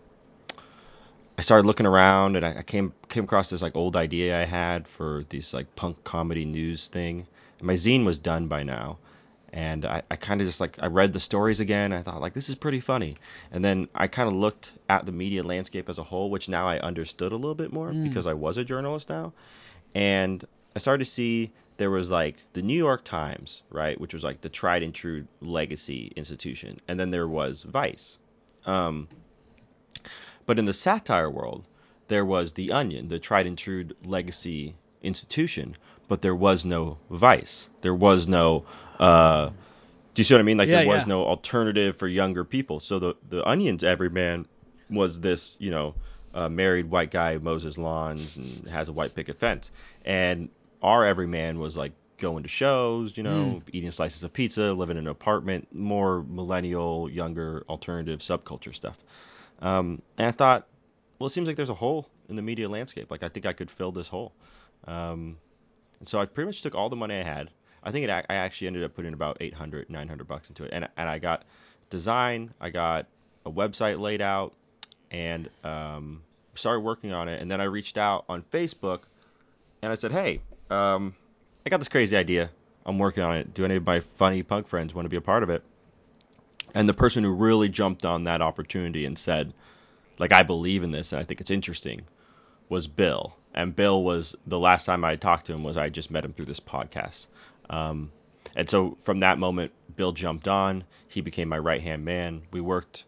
I 1.38 1.41
started 1.41 1.65
looking 1.65 1.86
around 1.86 2.36
and 2.36 2.46
I, 2.46 2.63
came 2.63 2.93
came 3.08 3.24
across 3.24 3.50
this 3.50 3.62
like 3.62 3.75
old 3.75 3.96
idea 3.96 4.39
I 4.39 4.46
had 4.46 4.88
for 4.88 5.24
these 5.29 5.53
like 5.53 5.74
punk 5.75 6.03
comedy 6.03 6.43
news 6.46 6.89
thing. 6.89 7.27
And 7.60 7.67
my 7.67 7.75
zine 7.75 8.03
was 8.05 8.19
done 8.19 8.48
by 8.48 8.63
now. 8.63 8.98
And 9.53 9.86
I, 9.86 10.03
I 10.12 10.15
kind 10.17 10.41
of 10.41 10.48
just 10.48 10.60
like 10.60 10.77
I 10.81 10.88
read 10.88 11.13
the 11.13 11.19
stories 11.19 11.60
again. 11.62 11.93
I 11.93 12.03
thought 12.03 12.19
like 12.19 12.34
this 12.34 12.50
is 12.50 12.55
pretty 12.55 12.81
funny. 12.81 13.15
And 13.51 13.63
then 13.63 13.88
I 13.96 14.08
kind 14.08 14.27
of 14.27 14.36
looked 14.36 14.74
at 14.89 15.05
the 15.05 15.12
media 15.13 15.43
landscape 15.43 15.88
as 15.89 15.98
a 15.98 16.03
whole, 16.03 16.29
which 16.29 16.50
now 16.50 16.67
I 16.67 16.77
understood 16.79 17.31
a 17.31 17.36
little 17.36 17.55
bit 17.55 17.72
more 17.72 17.91
Mm. 17.91 18.03
because 18.03 18.27
I 18.27 18.34
was 18.34 18.58
a 18.58 18.63
journalist 18.65 19.10
now. 19.10 19.31
And 19.96 20.46
I 20.75 20.79
started 20.79 21.05
to 21.05 21.10
see 21.10 21.51
there 21.80 21.90
was 21.90 22.10
like 22.10 22.36
the 22.52 22.62
New 22.62 22.78
York 22.78 23.06
Times, 23.06 23.64
right, 23.70 24.00
which 24.00 24.14
was 24.14 24.22
like 24.22 24.42
the 24.42 24.50
tried 24.50 24.84
and 24.84 24.94
true 24.94 25.26
legacy 25.40 26.12
institution, 26.14 26.82
and 26.90 27.00
then 27.00 27.10
there 27.10 27.28
was 27.28 27.62
Vice. 27.64 28.18
Um, 28.66 29.08
but 30.46 30.60
in 30.60 30.66
the 30.66 30.74
satire 30.74 31.30
world, 31.30 31.66
there 32.10 32.26
was 32.26 32.52
the 32.52 32.74
Onion, 32.74 33.08
the 33.08 33.18
tried 33.18 33.48
and 33.48 33.58
true 33.58 33.88
legacy 34.04 34.76
institution, 35.02 35.78
but 36.10 36.22
there 36.22 36.36
was 36.36 36.66
no 36.66 36.98
Vice. 37.10 37.70
There 37.80 37.96
was 37.96 38.28
no. 38.28 38.66
Uh, 39.00 39.52
do 40.14 40.20
you 40.20 40.26
see 40.26 40.34
what 40.34 40.42
I 40.42 40.44
mean? 40.44 40.58
Like 40.58 40.68
Yeah, 40.68 40.80
there 40.80 40.94
was 40.94 41.04
yeah. 41.04 41.14
no 41.16 41.24
alternative 41.24 41.96
for 41.96 42.10
younger 42.10 42.44
people. 42.44 42.82
So 42.82 43.00
the 43.00 43.16
the 43.30 43.50
Onion's 43.50 43.86
everyman 43.86 44.48
was 44.90 45.18
this, 45.18 45.56
you 45.62 45.72
know, 45.72 45.96
uh, 46.34 46.50
married 46.50 46.88
white 46.92 47.10
guy 47.10 47.38
mows 47.38 47.64
his 47.64 47.78
lawns 47.78 48.36
and 48.36 48.68
has 48.68 48.90
a 48.90 48.92
white 48.92 49.16
picket 49.16 49.40
fence, 49.40 49.72
and 50.04 50.50
our 50.82 51.06
everyman 51.06 51.60
was 51.60 51.76
like 51.78 51.94
going 52.18 52.44
to 52.44 52.50
shows, 52.50 53.16
you 53.16 53.24
know, 53.24 53.62
eating 53.72 53.92
slices 53.92 54.24
of 54.24 54.34
pizza, 54.34 54.74
living 54.74 54.98
in 54.98 55.06
an 55.06 55.10
apartment, 55.10 55.68
more 55.74 56.24
millennial, 56.28 57.10
younger, 57.10 57.64
alternative 57.70 58.20
subculture 58.20 58.76
stuff. 58.76 58.98
Um, 59.62 60.02
and 60.18 60.28
I 60.28 60.32
thought, 60.32 60.68
well, 61.18 61.28
it 61.28 61.32
seems 61.32 61.48
like 61.48 61.56
there's 61.56 61.70
a 61.70 61.74
hole 61.74 62.10
in 62.30 62.36
the 62.36 62.42
media 62.42 62.70
landscape. 62.70 63.12
Like 63.12 63.24
I 63.24 63.30
think 63.30 63.46
I 63.46 63.54
could 63.54 63.72
fill 63.72 63.92
this 63.92 64.08
hole. 64.08 64.34
Um, 64.86 65.38
and 66.00 66.08
so 66.08 66.20
I 66.20 66.26
pretty 66.26 66.48
much 66.48 66.62
took 66.62 66.76
all 66.76 66.90
the 66.90 66.96
money 66.96 67.18
I 67.18 67.24
had. 67.24 67.50
I 67.84 67.92
think 67.92 68.06
it, 68.06 68.10
I 68.10 68.24
actually 68.36 68.68
ended 68.68 68.84
up 68.84 68.94
putting 68.94 69.14
about 69.14 69.38
800, 69.40 69.90
900 69.90 70.28
bucks 70.28 70.50
into 70.50 70.66
it, 70.66 70.72
and 70.74 70.88
and 70.98 71.10
I 71.10 71.18
got 71.20 71.46
design, 71.90 72.54
I 72.60 72.70
got 72.70 73.08
a 73.46 73.52
website 73.52 74.00
laid 74.00 74.22
out, 74.22 74.54
and 75.12 75.50
um, 75.64 76.22
started 76.56 76.82
working 76.82 77.14
on 77.14 77.30
it. 77.30 77.42
And 77.42 77.50
then 77.50 77.62
I 77.62 77.66
reached 77.66 77.98
out 77.98 78.26
on 78.28 78.44
Facebook, 78.44 79.04
and 79.82 79.92
I 79.92 79.96
said, 79.96 80.12
hey, 80.12 80.42
um, 80.70 81.16
I 81.66 81.70
got 81.70 81.78
this 81.78 81.90
crazy 81.90 82.16
idea. 82.16 82.50
I'm 82.86 82.98
working 82.98 83.24
on 83.24 83.38
it. 83.38 83.54
Do 83.54 83.66
any 83.66 83.76
of 83.76 83.86
my 83.86 84.00
funny 84.00 84.44
punk 84.44 84.68
friends 84.68 84.94
want 84.94 85.06
to 85.06 85.10
be 85.10 85.18
a 85.18 85.22
part 85.22 85.44
of 85.44 85.50
it? 85.50 85.64
And 86.74 86.88
the 86.88 86.94
person 86.94 87.24
who 87.24 87.32
really 87.32 87.70
jumped 87.70 88.06
on 88.06 88.26
that 88.26 88.42
opportunity 88.42 89.06
and 89.06 89.18
said, 89.18 89.54
like, 90.18 90.34
I 90.34 90.44
believe 90.44 90.84
in 90.84 90.92
this 90.92 91.12
and 91.12 91.20
I 91.20 91.24
think 91.24 91.42
it's 91.42 91.52
interesting 91.52 92.04
was 92.70 92.88
Bill. 92.88 93.36
And 93.54 93.76
Bill 93.76 94.04
was 94.04 94.36
the 94.46 94.60
last 94.60 94.86
time 94.86 95.04
I 95.04 95.16
talked 95.16 95.48
to 95.48 95.54
him 95.54 95.64
was 95.64 95.78
I 95.78 95.90
just 95.90 96.12
met 96.12 96.24
him 96.24 96.34
through 96.34 96.46
this 96.46 96.60
podcast. 96.60 97.26
Um, 97.70 98.12
and 98.56 98.70
so 98.70 98.96
from 99.02 99.22
that 99.22 99.40
moment, 99.40 99.72
Bill 99.96 100.12
jumped 100.12 100.48
on. 100.48 100.84
He 101.08 101.22
became 101.22 101.50
my 101.50 101.58
right 101.58 101.82
hand 101.82 102.06
man. 102.06 102.44
We 102.52 102.62
worked 102.62 103.04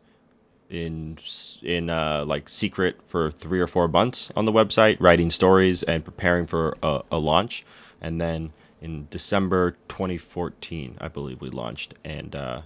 in 0.72 1.18
in 1.62 1.90
uh, 1.90 2.24
like 2.26 2.50
secret 2.50 2.96
for 3.08 3.30
three 3.30 3.60
or 3.60 3.68
four 3.68 3.88
months 3.88 4.32
on 4.36 4.46
the 4.46 4.52
website, 4.52 4.98
writing 5.00 5.30
stories 5.30 5.84
and 5.84 6.04
preparing 6.04 6.48
for 6.48 6.78
a, 6.82 7.02
a 7.12 7.18
launch. 7.18 7.66
And 8.02 8.20
then 8.20 8.52
in 8.82 9.08
December 9.12 9.72
2014, 9.90 10.98
I 11.00 11.10
believe 11.10 11.42
we 11.42 11.50
launched, 11.50 11.94
and 12.04 12.36
uh, 12.36 12.62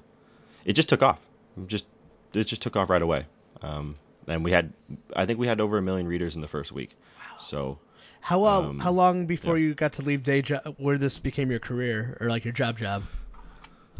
it 0.63 0.73
just 0.73 0.87
took 0.87 1.03
off. 1.03 1.19
Just 1.67 1.85
it 2.33 2.45
just 2.45 2.61
took 2.61 2.75
off 2.75 2.89
right 2.89 3.01
away. 3.01 3.25
Um, 3.61 3.95
and 4.27 4.43
we 4.43 4.51
had, 4.51 4.71
I 5.15 5.25
think 5.25 5.39
we 5.39 5.47
had 5.47 5.59
over 5.59 5.77
a 5.77 5.81
million 5.81 6.07
readers 6.07 6.35
in 6.35 6.41
the 6.41 6.47
first 6.47 6.71
week. 6.71 6.95
So 7.39 7.79
How 8.21 8.45
Um, 8.45 8.79
how 8.79 8.91
long 8.91 9.25
before 9.25 9.57
yeah. 9.57 9.67
you 9.67 9.73
got 9.73 9.93
to 9.93 10.01
leave 10.03 10.23
day 10.23 10.41
job 10.41 10.75
where 10.77 10.97
this 10.97 11.17
became 11.19 11.49
your 11.51 11.59
career 11.59 12.17
or 12.19 12.29
like 12.29 12.43
your 12.45 12.53
job 12.53 12.77
job? 12.77 13.03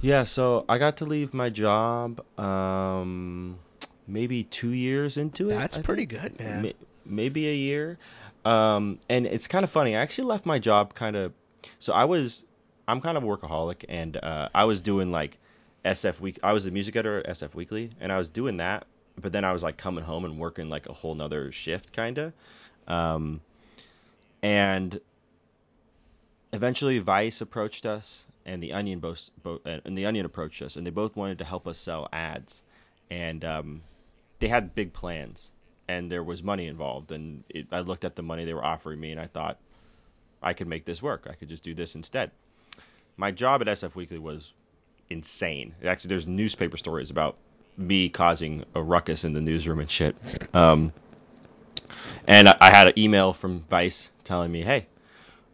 Yeah, 0.02 0.26
so 0.26 0.66
I 0.68 0.78
got 0.78 0.98
to 0.98 1.06
leave 1.06 1.34
my 1.34 1.50
job 1.50 2.22
um, 2.40 3.58
maybe 4.08 4.44
two 4.44 4.70
years 4.70 5.18
into 5.18 5.50
it. 5.50 5.56
That's 5.56 5.78
I 5.78 5.82
pretty 5.82 6.06
think. 6.06 6.22
good, 6.22 6.40
man. 6.40 6.62
May- 6.64 6.76
maybe 7.06 7.48
a 7.48 7.54
year. 7.56 7.98
Um, 8.44 9.00
and 9.10 9.26
it's 9.26 9.48
kind 9.48 9.64
of 9.64 9.70
funny. 9.70 9.96
I 9.96 10.02
actually 10.02 10.26
left 10.26 10.46
my 10.46 10.60
job 10.60 10.94
kind 10.94 11.16
of. 11.16 11.34
So 11.80 11.94
I 11.94 12.06
was, 12.06 12.46
I'm 12.88 13.02
kind 13.02 13.18
of 13.18 13.24
a 13.24 13.28
workaholic, 13.28 13.86
and 13.90 14.18
uh, 14.18 14.50
I 14.54 14.66
was 14.66 14.82
doing 14.82 15.12
like 15.12 15.40
SF 15.84 16.20
Week. 16.20 16.40
I 16.44 16.54
was 16.54 16.64
the 16.64 16.72
music 16.72 16.96
editor 16.96 17.20
at 17.20 17.28
SF 17.38 17.56
Weekly, 17.56 17.92
and 18.00 18.12
I 18.12 18.18
was 18.18 18.30
doing 18.30 18.58
that. 18.58 18.86
But 19.20 19.32
then 19.32 19.46
I 19.46 19.54
was 19.54 19.64
like 19.64 19.78
coming 19.78 20.04
home 20.04 20.26
and 20.26 20.38
working 20.40 20.70
like 20.70 20.88
a 20.88 20.94
whole 20.94 21.16
nother 21.16 21.52
shift, 21.52 21.94
kind 21.94 22.18
of. 22.18 22.34
Um, 22.88 23.42
and 24.44 25.00
eventually 26.54 27.00
Vice 27.00 27.42
approached 27.42 27.86
us 27.86 28.26
and 28.46 28.62
the 28.62 28.74
Onion 28.74 29.00
both, 29.00 29.30
both 29.44 29.62
and 29.66 29.98
the 29.98 30.06
Onion 30.06 30.26
approached 30.26 30.62
us 30.62 30.76
and 30.76 30.86
they 30.86 30.92
both 30.92 31.16
wanted 31.16 31.40
to 31.40 31.44
help 31.46 31.68
us 31.68 31.78
sell 31.78 32.08
ads 32.14 32.62
and 33.10 33.44
um, 33.44 33.82
they 34.40 34.48
had 34.48 34.76
big 34.76 34.94
plans 34.94 35.52
and 35.88 36.12
there 36.12 36.24
was 36.24 36.42
money 36.44 36.68
involved 36.68 37.12
and 37.12 37.44
it, 37.50 37.68
I 37.72 37.82
looked 37.82 38.06
at 38.06 38.16
the 38.16 38.22
money 38.24 38.46
they 38.46 38.54
were 38.54 38.64
offering 38.64 39.00
me 39.00 39.12
and 39.12 39.20
I 39.20 39.28
thought 39.28 39.58
I 40.42 40.54
could 40.54 40.68
make 40.68 40.86
this 40.86 41.02
work. 41.02 41.28
I 41.30 41.34
could 41.34 41.50
just 41.50 41.64
do 41.64 41.74
this 41.74 41.96
instead. 41.96 42.32
My 43.18 43.32
job 43.32 43.62
at 43.62 43.68
SF 43.68 43.96
Weekly 43.96 44.20
was 44.20 44.52
insane. 45.10 45.76
Actually 45.84 46.10
there's 46.10 46.28
newspaper 46.28 46.78
stories 46.78 47.10
about 47.12 47.38
me 47.78 48.10
causing 48.10 48.64
a 48.74 48.82
ruckus 48.82 49.24
in 49.24 49.34
the 49.34 49.42
newsroom 49.42 49.80
and 49.80 49.90
shit. 49.90 50.16
Um, 50.54 50.94
and 52.28 52.50
I, 52.50 52.58
I 52.60 52.70
had 52.72 52.88
an 52.88 52.94
email 52.98 53.34
from 53.34 53.64
Vice 53.70 54.10
telling 54.24 54.52
me 54.52 54.62
hey 54.62 54.88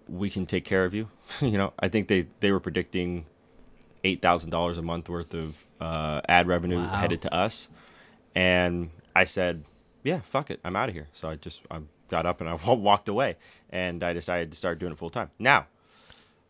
we 0.07 0.29
can 0.29 0.45
take 0.45 0.65
care 0.65 0.83
of 0.85 0.93
you. 0.93 1.07
you 1.41 1.57
know, 1.57 1.73
I 1.79 1.87
think 1.89 2.07
they 2.07 2.27
they 2.39 2.51
were 2.51 2.59
predicting 2.59 3.25
eight 4.03 4.21
thousand 4.21 4.49
dollars 4.49 4.77
a 4.77 4.81
month 4.81 5.09
worth 5.09 5.33
of 5.33 5.65
uh, 5.79 6.21
ad 6.27 6.47
revenue 6.47 6.77
Wow. 6.77 6.87
headed 6.87 7.21
to 7.21 7.33
us, 7.33 7.67
and 8.35 8.89
I 9.15 9.25
said, 9.25 9.63
yeah, 10.03 10.21
fuck 10.21 10.51
it, 10.51 10.59
I'm 10.63 10.75
out 10.75 10.89
of 10.89 10.95
here. 10.95 11.07
So 11.13 11.29
I 11.29 11.35
just 11.35 11.61
I 11.69 11.79
got 12.09 12.25
up 12.25 12.41
and 12.41 12.49
I 12.49 12.53
walked 12.73 13.09
away, 13.09 13.37
and 13.69 14.03
I 14.03 14.13
decided 14.13 14.51
to 14.51 14.57
start 14.57 14.79
doing 14.79 14.91
it 14.91 14.97
full 14.97 15.09
time. 15.09 15.29
Now, 15.39 15.67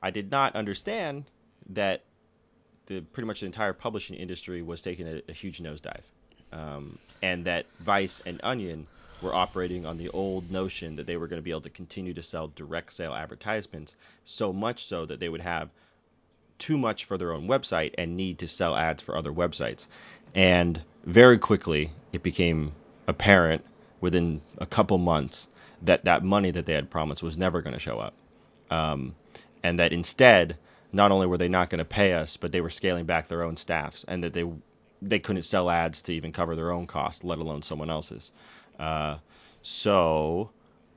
I 0.01 0.11
did 0.11 0.31
not 0.31 0.55
understand 0.55 1.25
that 1.69 2.03
the 2.87 3.01
pretty 3.01 3.27
much 3.27 3.41
the 3.41 3.45
entire 3.45 3.73
publishing 3.73 4.17
industry 4.17 4.61
was 4.61 4.81
taking 4.81 5.07
a, 5.07 5.21
a 5.29 5.33
huge 5.33 5.61
nosedive, 5.61 6.03
um, 6.51 6.97
and 7.21 7.45
that 7.45 7.65
Vice 7.79 8.21
and 8.25 8.39
Onion 8.43 8.87
were 9.21 9.33
operating 9.33 9.85
on 9.85 9.97
the 9.97 10.09
old 10.09 10.49
notion 10.51 10.95
that 10.95 11.05
they 11.05 11.15
were 11.15 11.27
going 11.27 11.37
to 11.37 11.43
be 11.43 11.51
able 11.51 11.61
to 11.61 11.69
continue 11.69 12.13
to 12.13 12.23
sell 12.23 12.47
direct 12.47 12.91
sale 12.91 13.13
advertisements, 13.13 13.95
so 14.25 14.51
much 14.51 14.85
so 14.85 15.05
that 15.05 15.19
they 15.19 15.29
would 15.29 15.41
have 15.41 15.69
too 16.57 16.77
much 16.77 17.05
for 17.05 17.17
their 17.17 17.31
own 17.31 17.47
website 17.47 17.93
and 17.97 18.17
need 18.17 18.39
to 18.39 18.47
sell 18.47 18.75
ads 18.75 19.01
for 19.01 19.15
other 19.15 19.31
websites. 19.31 19.87
And 20.33 20.81
very 21.03 21.37
quickly, 21.37 21.91
it 22.11 22.23
became 22.23 22.73
apparent 23.07 23.63
within 23.99 24.41
a 24.57 24.65
couple 24.65 24.97
months 24.97 25.47
that 25.83 26.05
that 26.05 26.23
money 26.23 26.51
that 26.51 26.65
they 26.65 26.73
had 26.73 26.89
promised 26.89 27.23
was 27.23 27.37
never 27.37 27.61
going 27.61 27.73
to 27.73 27.79
show 27.79 27.97
up. 27.99 28.13
Um, 28.69 29.15
and 29.63 29.79
that 29.79 29.93
instead, 29.93 30.57
not 30.91 31.11
only 31.11 31.27
were 31.27 31.37
they 31.37 31.49
not 31.49 31.69
going 31.69 31.79
to 31.79 31.85
pay 31.85 32.13
us, 32.13 32.37
but 32.37 32.51
they 32.51 32.61
were 32.61 32.69
scaling 32.69 33.05
back 33.05 33.27
their 33.27 33.43
own 33.43 33.57
staffs, 33.57 34.05
and 34.07 34.23
that 34.23 34.33
they 34.33 34.45
they 35.01 35.19
couldn't 35.19 35.43
sell 35.43 35.69
ads 35.69 36.03
to 36.03 36.13
even 36.13 36.31
cover 36.31 36.55
their 36.55 36.71
own 36.71 36.87
cost, 36.87 37.23
let 37.23 37.39
alone 37.39 37.61
someone 37.63 37.89
else's. 37.89 38.31
Uh, 38.79 39.17
so 39.63 40.51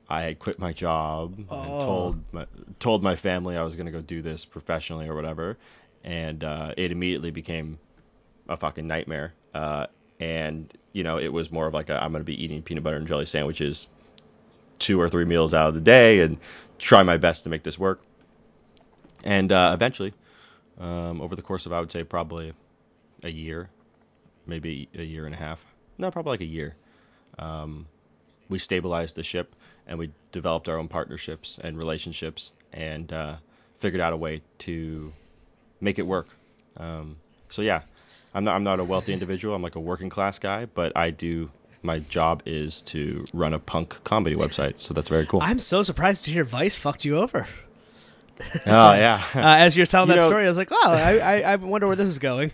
I 0.09 0.21
had 0.21 0.39
quit 0.39 0.59
my 0.59 0.73
job 0.73 1.33
and 1.37 1.49
Oh. 1.51 1.79
told 1.79 2.23
my, 2.31 2.45
told 2.79 3.03
my 3.03 3.15
family 3.15 3.57
I 3.57 3.63
was 3.63 3.75
going 3.75 3.87
to 3.87 3.91
go 3.91 4.01
do 4.01 4.21
this 4.21 4.45
professionally 4.45 5.07
or 5.07 5.15
whatever, 5.15 5.57
and 6.03 6.43
uh, 6.43 6.73
it 6.77 6.91
immediately 6.91 7.31
became 7.31 7.79
a 8.47 8.57
fucking 8.57 8.85
nightmare. 8.87 9.33
Uh, 9.53 9.87
and 10.19 10.71
you 10.93 11.03
know, 11.03 11.17
it 11.17 11.27
was 11.27 11.51
more 11.51 11.67
of 11.67 11.73
like 11.73 11.89
I'm 11.89 12.11
going 12.11 12.21
to 12.21 12.25
be 12.25 12.41
eating 12.41 12.61
peanut 12.61 12.83
butter 12.83 12.97
and 12.97 13.07
jelly 13.07 13.25
sandwiches 13.25 13.87
two 14.79 14.99
or 14.99 15.09
three 15.09 15.25
meals 15.25 15.53
out 15.53 15.67
of 15.69 15.73
the 15.73 15.81
day 15.81 16.19
and 16.21 16.37
try 16.79 17.03
my 17.03 17.17
best 17.17 17.43
to 17.43 17.49
make 17.49 17.63
this 17.63 17.77
work. 17.77 18.01
And 19.23 19.51
uh, 19.51 19.71
eventually, 19.73 20.13
um, 20.79 21.21
over 21.21 21.35
the 21.35 21.41
course 21.41 21.65
of 21.65 21.73
I 21.73 21.79
would 21.79 21.91
say 21.91 22.03
probably 22.03 22.53
a 23.23 23.29
year, 23.29 23.69
maybe 24.45 24.87
a 24.93 25.03
year 25.03 25.25
and 25.25 25.33
a 25.33 25.37
half, 25.37 25.65
no, 25.97 26.11
probably 26.11 26.31
like 26.31 26.41
a 26.41 26.45
year, 26.45 26.75
um, 27.39 27.87
we 28.49 28.59
stabilized 28.59 29.15
the 29.15 29.23
ship 29.23 29.55
and 29.87 29.97
we 29.97 30.11
developed 30.31 30.69
our 30.69 30.77
own 30.77 30.87
partnerships 30.87 31.57
and 31.61 31.77
relationships 31.77 32.51
and 32.71 33.11
uh, 33.11 33.35
figured 33.79 34.01
out 34.01 34.13
a 34.13 34.17
way 34.17 34.41
to 34.59 35.11
make 35.81 35.99
it 35.99 36.05
work. 36.05 36.27
Um, 36.77 37.17
so 37.49 37.61
yeah, 37.61 37.81
I'm 38.33 38.43
not 38.43 38.55
I'm 38.55 38.63
not 38.63 38.79
a 38.79 38.83
wealthy 38.83 39.13
individual. 39.13 39.55
I'm 39.55 39.61
like 39.61 39.75
a 39.75 39.79
working 39.79 40.09
class 40.09 40.39
guy, 40.39 40.65
but 40.65 40.95
I 40.95 41.09
do 41.11 41.49
my 41.83 41.99
job 41.99 42.43
is 42.45 42.81
to 42.83 43.25
run 43.33 43.53
a 43.53 43.59
punk 43.59 44.03
comedy 44.03 44.35
website. 44.35 44.79
So 44.79 44.93
that's 44.93 45.07
very 45.09 45.25
cool. 45.27 45.39
I'm 45.43 45.59
so 45.59 45.83
surprised 45.83 46.25
to 46.25 46.31
hear 46.31 46.43
Vice 46.43 46.77
fucked 46.77 47.05
you 47.05 47.17
over. 47.19 47.47
oh 48.65 48.93
yeah. 48.93 49.23
Uh, 49.35 49.39
as 49.41 49.77
you're 49.77 49.85
telling 49.85 50.09
You 50.09 50.15
that 50.15 50.21
know- 50.23 50.27
story, 50.29 50.45
I 50.45 50.49
was 50.49 50.57
like, 50.57 50.69
oh, 50.71 50.91
I, 50.91 51.17
I, 51.19 51.41
I 51.53 51.55
wonder 51.57 51.87
where 51.87 51.95
this 51.95 52.07
is 52.07 52.19
going. 52.19 52.51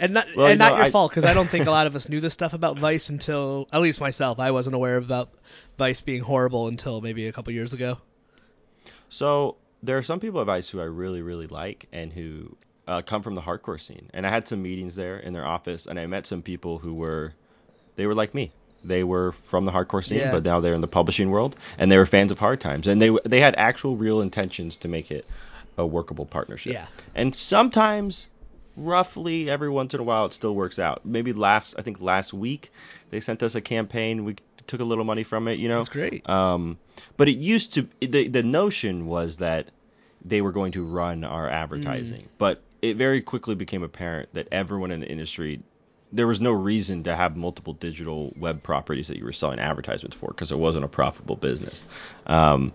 And 0.00 0.14
not 0.14 0.26
Well, 0.34 0.46
and 0.46 0.58
not 0.58 0.72
know, 0.72 0.76
your 0.78 0.86
I- 0.86 0.90
fault 0.90 1.12
because 1.12 1.24
I 1.24 1.34
don't 1.34 1.48
think 1.48 1.66
a 1.66 1.70
lot 1.78 1.86
of 1.86 1.94
us 1.94 2.08
knew 2.08 2.20
this 2.20 2.32
stuff 2.32 2.54
about 2.54 2.78
Vice 2.78 3.08
until 3.10 3.68
at 3.72 3.80
least 3.82 4.00
myself. 4.00 4.40
I 4.40 4.50
wasn't 4.50 4.74
aware 4.74 4.96
about 4.96 5.30
Vice 5.78 6.00
being 6.00 6.22
horrible 6.22 6.66
until 6.66 7.00
maybe 7.00 7.28
a 7.28 7.32
couple 7.32 7.52
years 7.52 7.72
ago. 7.72 7.98
So 9.10 9.56
there 9.82 9.98
are 9.98 10.02
some 10.02 10.18
people 10.20 10.40
at 10.40 10.46
Vice 10.46 10.68
who 10.68 10.80
I 10.80 10.84
really, 10.84 11.22
really 11.22 11.46
like 11.46 11.86
and 11.92 12.12
who 12.12 12.56
uh, 12.92 13.02
come 13.02 13.22
from 13.22 13.34
the 13.34 13.40
hardcore 13.40 13.80
scene. 13.80 14.08
And 14.14 14.26
I 14.26 14.30
had 14.30 14.46
some 14.48 14.60
meetings 14.62 14.94
there 14.94 15.16
in 15.16 15.32
their 15.32 15.46
office, 15.46 15.86
and 15.86 15.98
I 15.98 16.06
met 16.06 16.26
some 16.26 16.42
people 16.42 16.78
who 16.78 16.94
were, 16.94 17.32
they 17.96 18.06
were 18.06 18.14
like 18.14 18.34
me. 18.34 18.50
They 18.84 19.04
were 19.04 19.32
from 19.32 19.64
the 19.64 19.70
hardcore 19.72 20.04
scene, 20.04 20.18
Yeah. 20.18 20.32
but 20.32 20.44
now 20.44 20.60
they're 20.60 20.74
in 20.74 20.80
the 20.80 20.88
publishing 20.88 21.30
world, 21.30 21.56
and 21.78 21.90
they 21.90 21.96
were 21.98 22.06
fans 22.06 22.32
of 22.32 22.38
Hard 22.38 22.60
Times, 22.60 22.86
and 22.88 23.00
they 23.00 23.10
they 23.24 23.40
had 23.40 23.54
actual, 23.56 23.96
real 23.96 24.20
intentions 24.20 24.78
to 24.78 24.88
make 24.88 25.10
it 25.12 25.24
a 25.78 25.86
workable 25.86 26.26
partnership. 26.26 26.72
Yeah. 26.72 26.86
And 27.14 27.34
sometimes, 27.34 28.26
roughly 28.76 29.48
every 29.50 29.70
once 29.70 29.94
in 29.94 30.00
a 30.00 30.02
while, 30.02 30.26
it 30.26 30.32
still 30.32 30.54
works 30.54 30.78
out. 30.78 31.04
Maybe 31.04 31.32
last, 31.32 31.74
I 31.78 31.82
think 31.82 32.00
last 32.00 32.32
week, 32.34 32.72
they 33.10 33.20
sent 33.20 33.42
us 33.42 33.54
a 33.54 33.60
campaign. 33.60 34.24
We 34.24 34.36
took 34.66 34.80
a 34.80 34.84
little 34.84 35.04
money 35.04 35.22
from 35.24 35.48
it. 35.48 35.58
You 35.58 35.68
know, 35.68 35.78
That's 35.78 35.88
great. 35.88 36.28
um, 36.28 36.78
but 37.16 37.28
it 37.28 37.38
used 37.38 37.74
to 37.74 37.88
the 38.00 38.28
the 38.28 38.42
notion 38.42 39.06
was 39.06 39.36
that 39.36 39.68
they 40.24 40.40
were 40.40 40.52
going 40.52 40.72
to 40.72 40.82
run 40.82 41.24
our 41.24 41.48
advertising, 41.48 42.28
but 42.38 42.62
it 42.82 42.96
very 42.96 43.20
quickly 43.22 43.54
became 43.54 43.82
apparent 43.82 44.34
that 44.34 44.48
everyone 44.52 44.90
in 44.90 45.00
the 45.00 45.08
industry 45.08 45.62
there 46.14 46.26
was 46.26 46.42
no 46.42 46.52
reason 46.52 47.04
to 47.04 47.16
have 47.16 47.38
multiple 47.38 47.72
digital 47.72 48.34
web 48.36 48.62
properties 48.62 49.08
that 49.08 49.16
you 49.16 49.24
were 49.24 49.32
selling 49.32 49.58
advertisements 49.58 50.14
for 50.14 50.28
because 50.28 50.52
it 50.52 50.58
wasn't 50.58 50.84
a 50.84 50.88
profitable 50.88 51.36
business. 51.36 51.86
Um, 52.26 52.72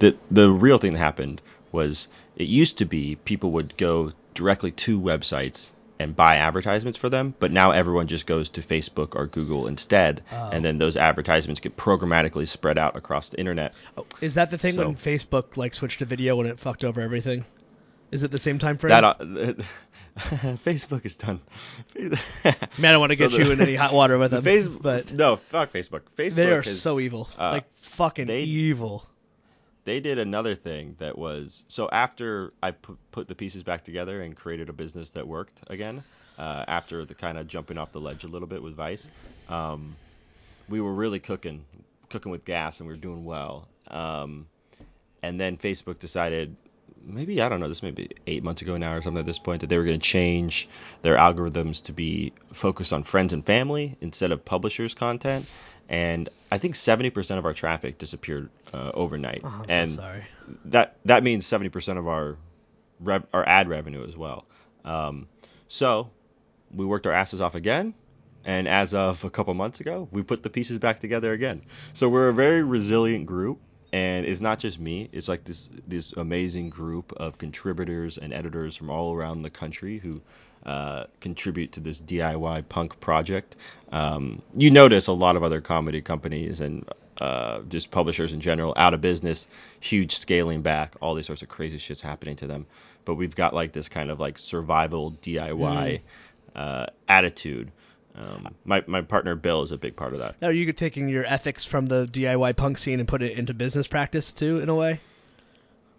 the 0.00 0.16
the 0.32 0.50
real 0.50 0.78
thing 0.78 0.94
that 0.94 0.98
happened 0.98 1.40
was 1.70 2.08
it 2.34 2.48
used 2.48 2.78
to 2.78 2.84
be 2.84 3.14
people 3.14 3.52
would 3.52 3.76
go 3.76 4.10
directly 4.34 4.72
to 4.72 5.00
websites 5.00 5.70
and 6.00 6.16
buy 6.16 6.36
advertisements 6.38 6.98
for 6.98 7.08
them, 7.08 7.32
but 7.38 7.52
now 7.52 7.70
everyone 7.70 8.08
just 8.08 8.26
goes 8.26 8.48
to 8.50 8.62
Facebook 8.62 9.14
or 9.14 9.28
Google 9.28 9.68
instead, 9.68 10.22
Oh. 10.32 10.50
and 10.52 10.64
then 10.64 10.78
those 10.78 10.96
advertisements 10.96 11.60
get 11.60 11.76
programmatically 11.76 12.48
spread 12.48 12.78
out 12.78 12.96
across 12.96 13.28
the 13.28 13.38
internet. 13.38 13.74
Oh, 13.96 14.06
is 14.20 14.34
that 14.34 14.50
the 14.50 14.58
thing 14.58 14.72
So- 14.72 14.86
when 14.86 14.96
Facebook 14.96 15.56
like 15.56 15.74
switched 15.74 16.00
to 16.00 16.04
video 16.04 16.34
when 16.34 16.46
it 16.48 16.58
fucked 16.58 16.82
over 16.82 17.00
everything? 17.00 17.44
Is 18.12 18.22
it 18.22 18.30
the 18.30 18.38
same 18.38 18.58
time 18.60 18.78
frame? 18.78 18.90
That 18.90 19.04
uh, 19.04 19.14
Facebook 20.64 21.04
is 21.06 21.16
done. 21.16 21.40
Man, 21.96 22.14
I 22.44 22.92
don't 22.92 23.00
want 23.00 23.12
to 23.12 23.16
So 23.18 23.28
get 23.28 23.38
the- 23.38 23.44
you 23.44 23.50
in 23.52 23.60
any 23.60 23.74
hot 23.74 23.92
water 23.92 24.18
with 24.18 24.30
The 24.30 24.36
them, 24.40 24.44
face, 24.44 24.66
but 24.68 25.10
no, 25.12 25.36
fuck 25.36 25.72
Facebook. 25.72 26.02
Facebook 26.16 26.34
they 26.34 26.52
are 26.52 26.62
has- 26.62 26.80
so 26.80 27.00
evil, 27.00 27.28
uh, 27.38 27.50
like 27.50 27.64
fucking 27.80 28.26
they- 28.26 28.42
evil. 28.42 29.06
they 29.84 30.00
did 30.00 30.18
another 30.18 30.54
thing 30.54 30.94
that 30.98 31.16
was 31.18 31.64
so 31.68 31.88
after 31.90 32.52
I 32.62 32.72
put, 32.72 32.98
put 33.10 33.28
the 33.28 33.34
pieces 33.34 33.62
back 33.62 33.84
together 33.84 34.20
and 34.22 34.36
created 34.36 34.68
a 34.68 34.72
business 34.72 35.10
that 35.10 35.26
worked 35.26 35.60
again. 35.68 36.04
Uh, 36.38 36.64
after 36.66 37.04
the 37.04 37.14
kind 37.14 37.36
of 37.36 37.46
jumping 37.46 37.76
off 37.76 37.92
the 37.92 38.00
ledge 38.00 38.24
a 38.24 38.26
little 38.26 38.48
bit 38.48 38.62
with 38.62 38.74
Vice, 38.74 39.06
um, 39.50 39.94
we 40.68 40.80
were 40.80 40.92
really 40.92 41.20
cooking, 41.20 41.62
cooking 42.08 42.32
with 42.32 42.44
gas, 42.46 42.80
and 42.80 42.88
we 42.88 42.94
were 42.94 43.00
doing 43.00 43.24
well. 43.26 43.68
Um, 43.88 44.46
and 45.22 45.38
then 45.38 45.58
Facebook 45.58 45.98
decided 45.98 46.56
maybe 47.04 47.40
I 47.40 47.48
don't 47.48 47.60
know, 47.60 47.68
this 47.68 47.82
may 47.82 47.90
be 47.90 48.10
eight 48.26 48.42
months 48.42 48.62
ago 48.62 48.76
now 48.76 48.94
or 48.94 49.02
something 49.02 49.20
at 49.20 49.26
this 49.26 49.38
point, 49.38 49.60
that 49.60 49.68
they 49.68 49.78
were 49.78 49.84
going 49.84 50.00
to 50.00 50.06
change 50.06 50.68
their 51.02 51.16
algorithms 51.16 51.84
to 51.84 51.92
be 51.92 52.32
focused 52.52 52.92
on 52.92 53.02
friends 53.02 53.32
and 53.32 53.44
family 53.44 53.96
instead 54.00 54.32
of 54.32 54.44
publishers' 54.44 54.94
content. 54.94 55.46
And 55.88 56.28
I 56.50 56.58
think 56.58 56.74
70% 56.74 57.38
of 57.38 57.44
our 57.44 57.52
traffic 57.52 57.98
disappeared 57.98 58.48
uh, 58.72 58.92
overnight. 58.94 59.42
Oh, 59.44 59.48
I'm 59.48 59.64
and 59.68 59.90
so 59.90 60.00
sorry. 60.00 60.24
that 60.66 60.96
that 61.04 61.22
means 61.22 61.46
70% 61.46 61.98
of 61.98 62.08
our 62.08 62.36
rev, 63.00 63.24
our 63.32 63.46
ad 63.46 63.68
revenue 63.68 64.06
as 64.06 64.16
well. 64.16 64.46
Um, 64.84 65.28
so 65.68 66.10
we 66.72 66.86
worked 66.86 67.06
our 67.06 67.12
asses 67.12 67.40
off 67.40 67.54
again, 67.54 67.94
and 68.44 68.66
as 68.68 68.94
of 68.94 69.24
a 69.24 69.30
couple 69.30 69.54
months 69.54 69.80
ago, 69.80 70.08
we 70.10 70.22
put 70.22 70.42
the 70.42 70.50
pieces 70.50 70.78
back 70.78 71.00
together 71.00 71.32
again. 71.32 71.62
So 71.94 72.08
we're 72.08 72.28
a 72.28 72.34
very 72.34 72.62
resilient 72.62 73.26
group, 73.26 73.60
and 73.92 74.24
it's 74.24 74.40
not 74.40 74.58
just 74.58 74.80
me. 74.80 75.08
It's 75.12 75.28
like 75.28 75.44
this 75.44 75.68
this 75.86 76.12
amazing 76.12 76.70
group 76.70 77.12
of 77.16 77.38
contributors 77.38 78.18
and 78.18 78.32
editors 78.32 78.74
from 78.74 78.90
all 78.90 79.14
around 79.14 79.42
the 79.42 79.50
country 79.50 79.98
who 79.98 80.20
uh, 80.64 81.04
contribute 81.20 81.72
to 81.72 81.80
this 81.80 82.00
DIY 82.00 82.68
punk 82.68 83.00
project. 83.00 83.56
Um, 83.90 84.42
you 84.56 84.70
notice 84.70 85.08
a 85.08 85.12
lot 85.12 85.36
of 85.36 85.42
other 85.42 85.60
comedy 85.60 86.00
companies 86.00 86.60
and 86.60 86.88
uh, 87.18 87.60
just 87.68 87.90
publishers 87.90 88.32
in 88.32 88.40
general 88.40 88.72
out 88.76 88.94
of 88.94 89.00
business, 89.00 89.46
huge 89.80 90.16
scaling 90.16 90.62
back, 90.62 90.94
all 91.00 91.14
these 91.14 91.26
sorts 91.26 91.42
of 91.42 91.48
crazy 91.48 91.78
shits 91.78 92.00
happening 92.00 92.36
to 92.36 92.46
them. 92.46 92.66
But 93.04 93.16
we've 93.16 93.34
got 93.34 93.52
like 93.54 93.72
this 93.72 93.88
kind 93.88 94.10
of 94.10 94.20
like 94.20 94.38
survival 94.38 95.12
DIY 95.22 96.00
uh, 96.54 96.86
attitude. 97.08 97.72
Um, 98.14 98.54
my 98.64 98.84
my 98.86 99.00
partner 99.02 99.34
Bill 99.34 99.62
is 99.62 99.72
a 99.72 99.78
big 99.78 99.96
part 99.96 100.12
of 100.12 100.18
that. 100.18 100.36
Now, 100.40 100.48
are 100.48 100.52
you 100.52 100.70
taking 100.72 101.08
your 101.08 101.24
ethics 101.24 101.64
from 101.64 101.86
the 101.86 102.06
DIY 102.06 102.56
punk 102.56 102.78
scene 102.78 102.98
and 102.98 103.08
put 103.08 103.22
it 103.22 103.38
into 103.38 103.54
business 103.54 103.88
practice 103.88 104.32
too, 104.32 104.58
in 104.58 104.68
a 104.68 104.74
way? 104.74 105.00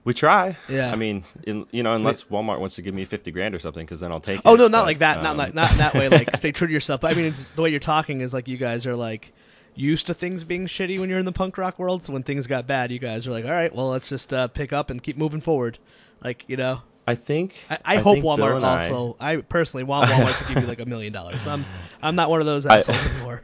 We 0.03 0.13
try. 0.13 0.57
Yeah. 0.67 0.91
I 0.91 0.95
mean, 0.95 1.23
in, 1.43 1.65
you 1.71 1.81
know, 1.81 1.93
unless 1.93 2.25
Walmart 2.25 2.59
wants 2.59 2.75
to 2.75 2.81
give 2.81 2.93
me 2.93 3.05
fifty 3.05 3.31
grand 3.31 3.55
or 3.55 3.59
something, 3.59 3.85
because 3.85 4.01
then 4.01 4.11
I'll 4.11 4.19
take 4.19 4.39
it. 4.39 4.41
Oh 4.45 4.55
no, 4.55 4.67
not 4.67 4.81
but, 4.81 4.85
like 4.85 4.99
that. 4.99 5.23
not 5.23 5.31
um, 5.31 5.37
like 5.37 5.53
not 5.53 5.71
in 5.71 5.77
that 5.77 5.93
way. 5.93 6.09
Like 6.09 6.35
stay 6.35 6.51
true 6.51 6.67
to 6.67 6.73
yourself. 6.73 7.01
But 7.01 7.11
I 7.11 7.13
mean, 7.15 7.25
it's 7.25 7.51
the 7.51 7.61
way 7.61 7.69
you're 7.69 7.79
talking 7.79 8.21
is 8.21 8.33
like 8.33 8.47
you 8.47 8.57
guys 8.57 8.85
are 8.85 8.95
like 8.95 9.31
used 9.75 10.07
to 10.07 10.13
things 10.13 10.43
being 10.43 10.67
shitty 10.67 10.99
when 10.99 11.09
you're 11.09 11.19
in 11.19 11.25
the 11.25 11.31
punk 11.31 11.57
rock 11.57 11.79
world. 11.79 12.03
So 12.03 12.13
when 12.13 12.23
things 12.23 12.47
got 12.47 12.67
bad, 12.67 12.91
you 12.91 12.99
guys 12.99 13.27
are 13.27 13.31
like, 13.31 13.45
all 13.45 13.51
right, 13.51 13.73
well, 13.73 13.89
let's 13.89 14.09
just 14.09 14.33
uh, 14.33 14.49
pick 14.49 14.73
up 14.73 14.89
and 14.89 15.01
keep 15.01 15.17
moving 15.17 15.41
forward. 15.41 15.79
Like 16.21 16.43
you 16.47 16.57
know, 16.57 16.81
I 17.05 17.15
think. 17.15 17.55
I, 17.69 17.77
I, 17.83 17.97
hope 17.97 18.15
think 18.15 18.25
Walmart 18.25 18.55
and 18.55 18.65
I- 18.65 18.89
also. 18.89 19.17
I, 19.19 19.37
personally 19.37 19.83
want 19.83 20.09
Walmart 20.09 20.37
to 20.47 20.53
give 20.53 20.63
you 20.63 20.67
like 20.67 20.79
a 20.79 20.85
million 20.85 21.11
dollars. 21.11 21.45
I'm 21.47 21.65
I'm 22.01 22.15
not 22.15 22.29
one 22.29 22.39
of 22.39 22.45
those 22.45 22.65
I- 22.65 22.77
assholes 22.77 23.05
anymore. 23.05 23.41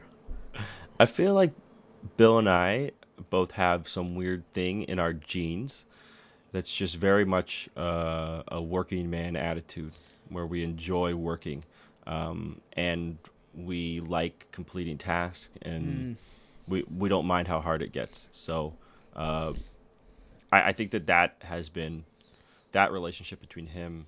I 0.99 1.05
feel 1.05 1.33
like 1.33 1.51
Bill 2.17 2.39
and 2.39 2.49
I 2.49 2.91
both 3.29 3.51
have 3.51 3.87
some 3.89 4.15
weird 4.15 4.43
thing 4.53 4.83
in 4.83 4.99
our 4.99 5.13
genes 5.13 5.85
that's 6.51 6.73
just 6.73 6.95
very 6.95 7.25
much 7.25 7.69
uh, 7.77 8.43
a 8.47 8.61
working 8.61 9.09
man 9.09 9.35
attitude 9.35 9.91
where 10.29 10.45
we 10.45 10.63
enjoy 10.63 11.13
working 11.15 11.63
um, 12.07 12.59
and 12.73 13.17
we 13.53 13.99
like 13.99 14.47
completing 14.51 14.97
tasks 14.97 15.49
and 15.61 16.17
we, 16.67 16.83
we 16.97 17.09
don't 17.09 17.25
mind 17.25 17.47
how 17.47 17.59
hard 17.59 17.81
it 17.81 17.91
gets. 17.91 18.27
So 18.31 18.73
uh, 19.15 19.53
I, 20.51 20.69
I 20.69 20.73
think 20.73 20.91
that 20.91 21.07
that 21.07 21.35
has 21.41 21.69
been 21.69 22.03
that 22.71 22.91
relationship 22.91 23.39
between 23.41 23.67
him 23.67 24.05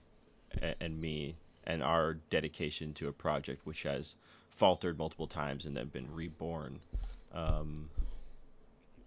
and, 0.61 0.75
and 0.79 1.01
me 1.01 1.35
and 1.65 1.83
our 1.83 2.15
dedication 2.29 2.93
to 2.95 3.07
a 3.07 3.11
project 3.11 3.65
which 3.65 3.83
has 3.83 4.15
faltered 4.49 4.97
multiple 4.97 5.27
times 5.27 5.65
and 5.65 5.75
then 5.75 5.87
been 5.87 6.13
reborn. 6.13 6.79
Um, 7.33 7.89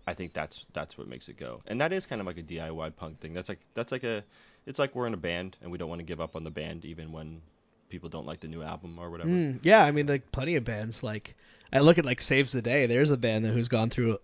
I 0.07 0.14
think 0.14 0.33
that's 0.33 0.64
that's 0.73 0.99
what 0.99 1.09
makes 1.09 1.29
it 1.29 1.38
go, 1.38 1.62
and 1.67 1.81
that 1.81 1.93
is 1.93 2.07
kind 2.07 2.21
of 2.21 2.27
like 2.27 2.37
a 2.37 2.43
DIY 2.43 2.97
punk 2.97 3.21
thing. 3.21 3.33
That's 3.33 3.49
like 3.49 3.61
that's 3.75 3.90
like 3.90 4.05
a, 4.05 4.23
it's 4.67 4.79
like 4.79 4.95
we're 4.95 5.07
in 5.07 5.14
a 5.14 5.19
band 5.19 5.57
and 5.62 5.71
we 5.71 5.79
don't 5.79 5.88
want 5.88 6.01
to 6.01 6.05
give 6.05 6.21
up 6.21 6.37
on 6.37 6.45
the 6.45 6.51
band 6.51 6.85
even 6.85 7.12
when 7.12 7.40
people 7.88 8.11
don't 8.11 8.27
like 8.27 8.40
the 8.40 8.49
new 8.49 8.62
album 8.62 8.99
or 8.99 9.11
whatever. 9.11 9.31
Mm, 9.31 9.61
yeah, 9.62 9.83
I 9.83 9.93
mean, 9.93 10.07
like 10.07 10.31
plenty 10.31 10.57
of 10.57 10.64
bands. 10.64 11.03
Like 11.03 11.35
I 11.73 11.81
look 11.81 11.97
at 11.97 12.05
like 12.05 12.21
Saves 12.21 12.53
the 12.53 12.61
Day. 12.61 12.87
There's 12.87 13.12
a 13.12 13.17
band 13.17 13.47
who's 13.47 13.69
gone 13.69 13.88
through 13.88 14.19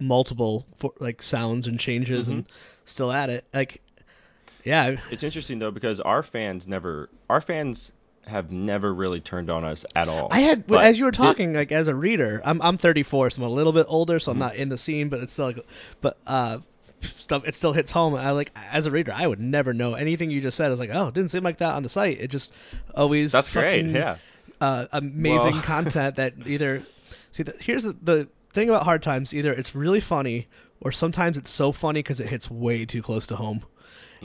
multiple 0.00 0.66
for, 0.76 0.92
like 0.98 1.22
sounds 1.22 1.66
and 1.66 1.78
changes 1.78 2.28
and 2.28 2.46
still 2.84 3.10
at 3.12 3.30
it. 3.30 3.44
Like, 3.52 3.80
yeah, 4.64 4.96
It's 5.10 5.22
interesting 5.22 5.58
though 5.58 5.70
because 5.70 6.00
our 6.00 6.22
fans 6.22 6.66
never, 6.66 7.08
our 7.30 7.40
fans 7.40 7.92
have 8.26 8.50
never 8.50 8.92
really 8.92 9.20
turned 9.20 9.50
on 9.50 9.64
us 9.64 9.84
at 9.94 10.08
all. 10.08 10.28
I 10.30 10.40
had 10.40 10.66
But 10.66 10.84
as 10.84 10.98
you 10.98 11.04
were 11.04 11.10
it- 11.10 11.14
talking, 11.14 11.52
like 11.52 11.72
as 11.72 11.88
a 11.88 11.94
reader, 11.94 12.40
I'm 12.44 12.62
I'm 12.62 12.78
34, 12.78 13.30
so 13.30 13.42
I'm 13.42 13.48
a 13.50 13.52
little 13.54 13.72
bit 13.74 13.86
older, 13.88 14.18
so 14.18 14.32
I'm 14.32 14.36
Mm-hmm. 14.38 14.40
not 14.40 14.56
in 14.56 14.68
the 14.70 14.78
scene, 14.78 15.08
but 15.10 15.20
it's 15.20 15.34
still 15.34 15.46
like, 15.46 15.58
but 16.00 16.16
uh, 16.26 16.58
stuff 17.02 17.46
it 17.46 17.54
still 17.54 17.74
hits 17.74 17.90
home. 17.90 18.14
I 18.14 18.30
like 18.30 18.50
as 18.72 18.86
a 18.86 18.90
reader, 18.90 19.12
I 19.14 19.26
would 19.26 19.40
never 19.40 19.74
know 19.74 19.92
anything 19.94 20.30
you 20.30 20.40
just 20.40 20.56
said. 20.56 20.66
I 20.66 20.70
was 20.70 20.80
like, 20.80 20.90
oh, 20.92 21.08
it 21.08 21.14
didn't 21.14 21.30
seem 21.30 21.42
like 21.44 21.58
that 21.58 21.74
on 21.74 21.82
the 21.82 21.88
site. 21.90 22.18
It 22.20 22.28
just 22.28 22.50
always 22.94 23.30
that's 23.32 23.50
great. 23.52 23.86
Yeah. 23.86 24.16
uh, 24.60 24.86
amazing 24.92 25.52
Well- 25.52 25.62
content 25.74 26.16
that 26.16 26.32
either 26.46 26.82
see 27.32 27.42
the, 27.42 27.54
here's 27.60 27.82
the, 27.82 27.92
the 28.02 28.28
thing 28.54 28.70
about 28.70 28.84
hard 28.84 29.02
times 29.02 29.34
either 29.34 29.52
it's 29.52 29.74
really 29.74 30.00
funny 30.00 30.46
or 30.80 30.92
sometimes 30.92 31.36
it's 31.36 31.50
so 31.50 31.72
funny 31.72 31.98
because 32.00 32.20
it 32.20 32.28
hits 32.28 32.48
way 32.50 32.86
too 32.86 33.02
close 33.02 33.26
to 33.26 33.36
home 33.36 33.62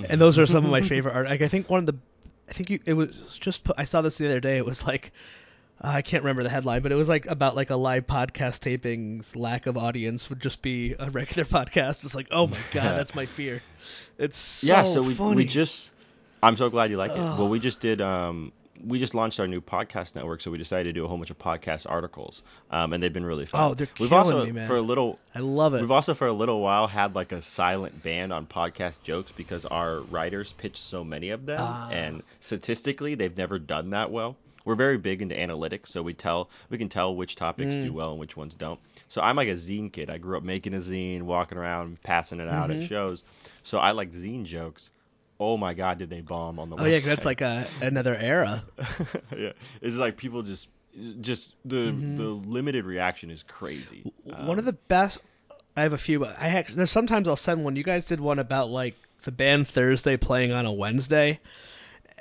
and 0.07 0.21
those 0.21 0.37
are 0.39 0.45
some 0.45 0.65
of 0.65 0.71
my 0.71 0.81
favorite 0.81 1.13
art 1.13 1.27
like 1.27 1.41
i 1.41 1.47
think 1.47 1.69
one 1.69 1.79
of 1.79 1.85
the 1.85 1.95
i 2.49 2.53
think 2.53 2.69
you, 2.69 2.79
it 2.85 2.93
was 2.93 3.37
just 3.39 3.67
i 3.77 3.85
saw 3.85 4.01
this 4.01 4.17
the 4.17 4.27
other 4.27 4.39
day 4.39 4.57
it 4.57 4.65
was 4.65 4.85
like 4.85 5.11
uh, 5.83 5.87
i 5.87 6.01
can't 6.01 6.23
remember 6.23 6.43
the 6.43 6.49
headline 6.49 6.81
but 6.81 6.91
it 6.91 6.95
was 6.95 7.09
like 7.09 7.25
about 7.25 7.55
like 7.55 7.69
a 7.69 7.75
live 7.75 8.07
podcast 8.07 8.59
taping's 8.59 9.35
lack 9.35 9.65
of 9.65 9.77
audience 9.77 10.29
would 10.29 10.39
just 10.39 10.61
be 10.61 10.95
a 10.99 11.09
regular 11.09 11.45
podcast 11.49 12.05
it's 12.05 12.15
like 12.15 12.27
oh 12.31 12.47
my 12.47 12.59
god 12.71 12.97
that's 12.97 13.15
my 13.15 13.25
fear 13.25 13.61
it's 14.17 14.37
so 14.37 14.73
yeah, 14.73 14.83
so 14.83 15.01
we 15.01 15.13
funny. 15.15 15.35
we 15.35 15.45
just 15.45 15.91
I'm 16.41 16.57
so 16.57 16.69
glad 16.69 16.89
you 16.89 16.97
like 16.97 17.11
it. 17.11 17.17
Well, 17.17 17.49
we 17.49 17.59
just 17.59 17.81
did 17.81 18.01
um 18.01 18.51
we 18.85 18.99
just 18.99 19.13
launched 19.15 19.39
our 19.39 19.47
new 19.47 19.61
podcast 19.61 20.15
network, 20.15 20.41
so 20.41 20.51
we 20.51 20.57
decided 20.57 20.85
to 20.85 20.93
do 20.93 21.05
a 21.05 21.07
whole 21.07 21.17
bunch 21.17 21.29
of 21.31 21.37
podcast 21.39 21.85
articles, 21.89 22.41
um, 22.71 22.93
and 22.93 23.01
they've 23.03 23.11
been 23.13 23.25
really 23.25 23.45
fun. 23.45 23.61
Oh, 23.71 23.73
they're 23.73 23.87
We've 23.99 24.09
killing 24.09 24.25
also 24.33 24.45
me, 24.45 24.51
man. 24.51 24.67
for 24.67 24.77
a 24.77 24.81
little 24.81 25.19
i 25.35 25.39
love 25.39 25.73
it 25.73 25.81
We've 25.81 25.91
also 25.91 26.13
for 26.13 26.27
a 26.27 26.33
little 26.33 26.61
while 26.61 26.87
had 26.87 27.15
like 27.15 27.31
a 27.31 27.41
silent 27.41 28.01
ban 28.03 28.31
on 28.31 28.45
podcast 28.47 29.03
jokes 29.03 29.31
because 29.31 29.65
our 29.65 29.99
writers 30.01 30.51
pitch 30.57 30.77
so 30.77 31.03
many 31.03 31.29
of 31.31 31.45
them, 31.45 31.57
Ah. 31.59 31.89
and 31.91 32.23
statistically 32.39 33.15
they've 33.15 33.37
never 33.37 33.59
done 33.59 33.91
that 33.91 34.11
well. 34.11 34.35
We're 34.65 34.75
very 34.75 34.97
big 34.97 35.21
into 35.21 35.35
analytics, 35.35 35.87
so 35.87 36.01
we 36.03 36.13
tell 36.13 36.49
we 36.69 36.77
can 36.77 36.89
tell 36.89 37.15
which 37.15 37.35
topics 37.35 37.75
Mm. 37.75 37.81
do 37.81 37.93
well 37.93 38.11
and 38.11 38.19
which 38.19 38.35
ones 38.37 38.55
don't. 38.55 38.79
So 39.07 39.21
I'm 39.21 39.35
like 39.35 39.47
a 39.47 39.53
zine 39.53 39.91
kid. 39.91 40.09
I 40.09 40.17
grew 40.19 40.37
up 40.37 40.43
making 40.43 40.73
a 40.73 40.77
zine, 40.77 41.23
walking 41.23 41.57
around, 41.57 42.01
passing 42.03 42.39
it 42.39 42.47
out 42.49 42.69
Mm-hmm. 42.69 42.81
at 42.83 42.87
shows. 42.89 43.23
So 43.63 43.77
I 43.79 43.91
like 43.91 44.11
zine 44.11 44.45
jokes. 44.45 44.91
Oh 45.39 45.55
my 45.57 45.73
god, 45.73 45.99
did 45.99 46.09
they 46.09 46.21
bomb 46.21 46.59
on 46.59 46.69
the 46.69 46.75
oh 46.77 46.85
yeah 46.85 46.97
'cause 46.97 47.05
that's 47.05 47.25
like 47.25 47.41
a 47.41 47.65
another 47.81 48.13
era 48.15 48.63
yeah, 49.37 49.53
it's 49.81 49.95
like 49.95 50.17
people 50.17 50.43
just 50.43 50.67
just 51.21 51.55
the 51.65 51.75
Mm-hmm. 51.75 52.17
the 52.17 52.23
limited 52.23 52.83
reaction 52.85 53.29
is 53.31 53.43
crazy. 53.43 54.03
one 54.25 54.35
Um, 54.51 54.59
of 54.59 54.65
the 54.65 54.73
best. 54.73 55.19
I 55.77 55.83
have 55.83 55.93
a 55.93 55.97
few, 55.97 56.25
I 56.25 56.33
actually, 56.57 56.75
there's 56.75 56.91
sometimes 56.91 57.27
I'll 57.29 57.37
send 57.37 57.63
one. 57.63 57.77
You 57.77 57.83
guys 57.83 58.03
did 58.03 58.19
one 58.19 58.39
about 58.39 58.69
like 58.69 58.95
the 59.23 59.31
band 59.31 59.67
Thursday 59.67 60.17
playing 60.17 60.51
on 60.51 60.65
a 60.65 60.73
Wednesday. 60.73 61.39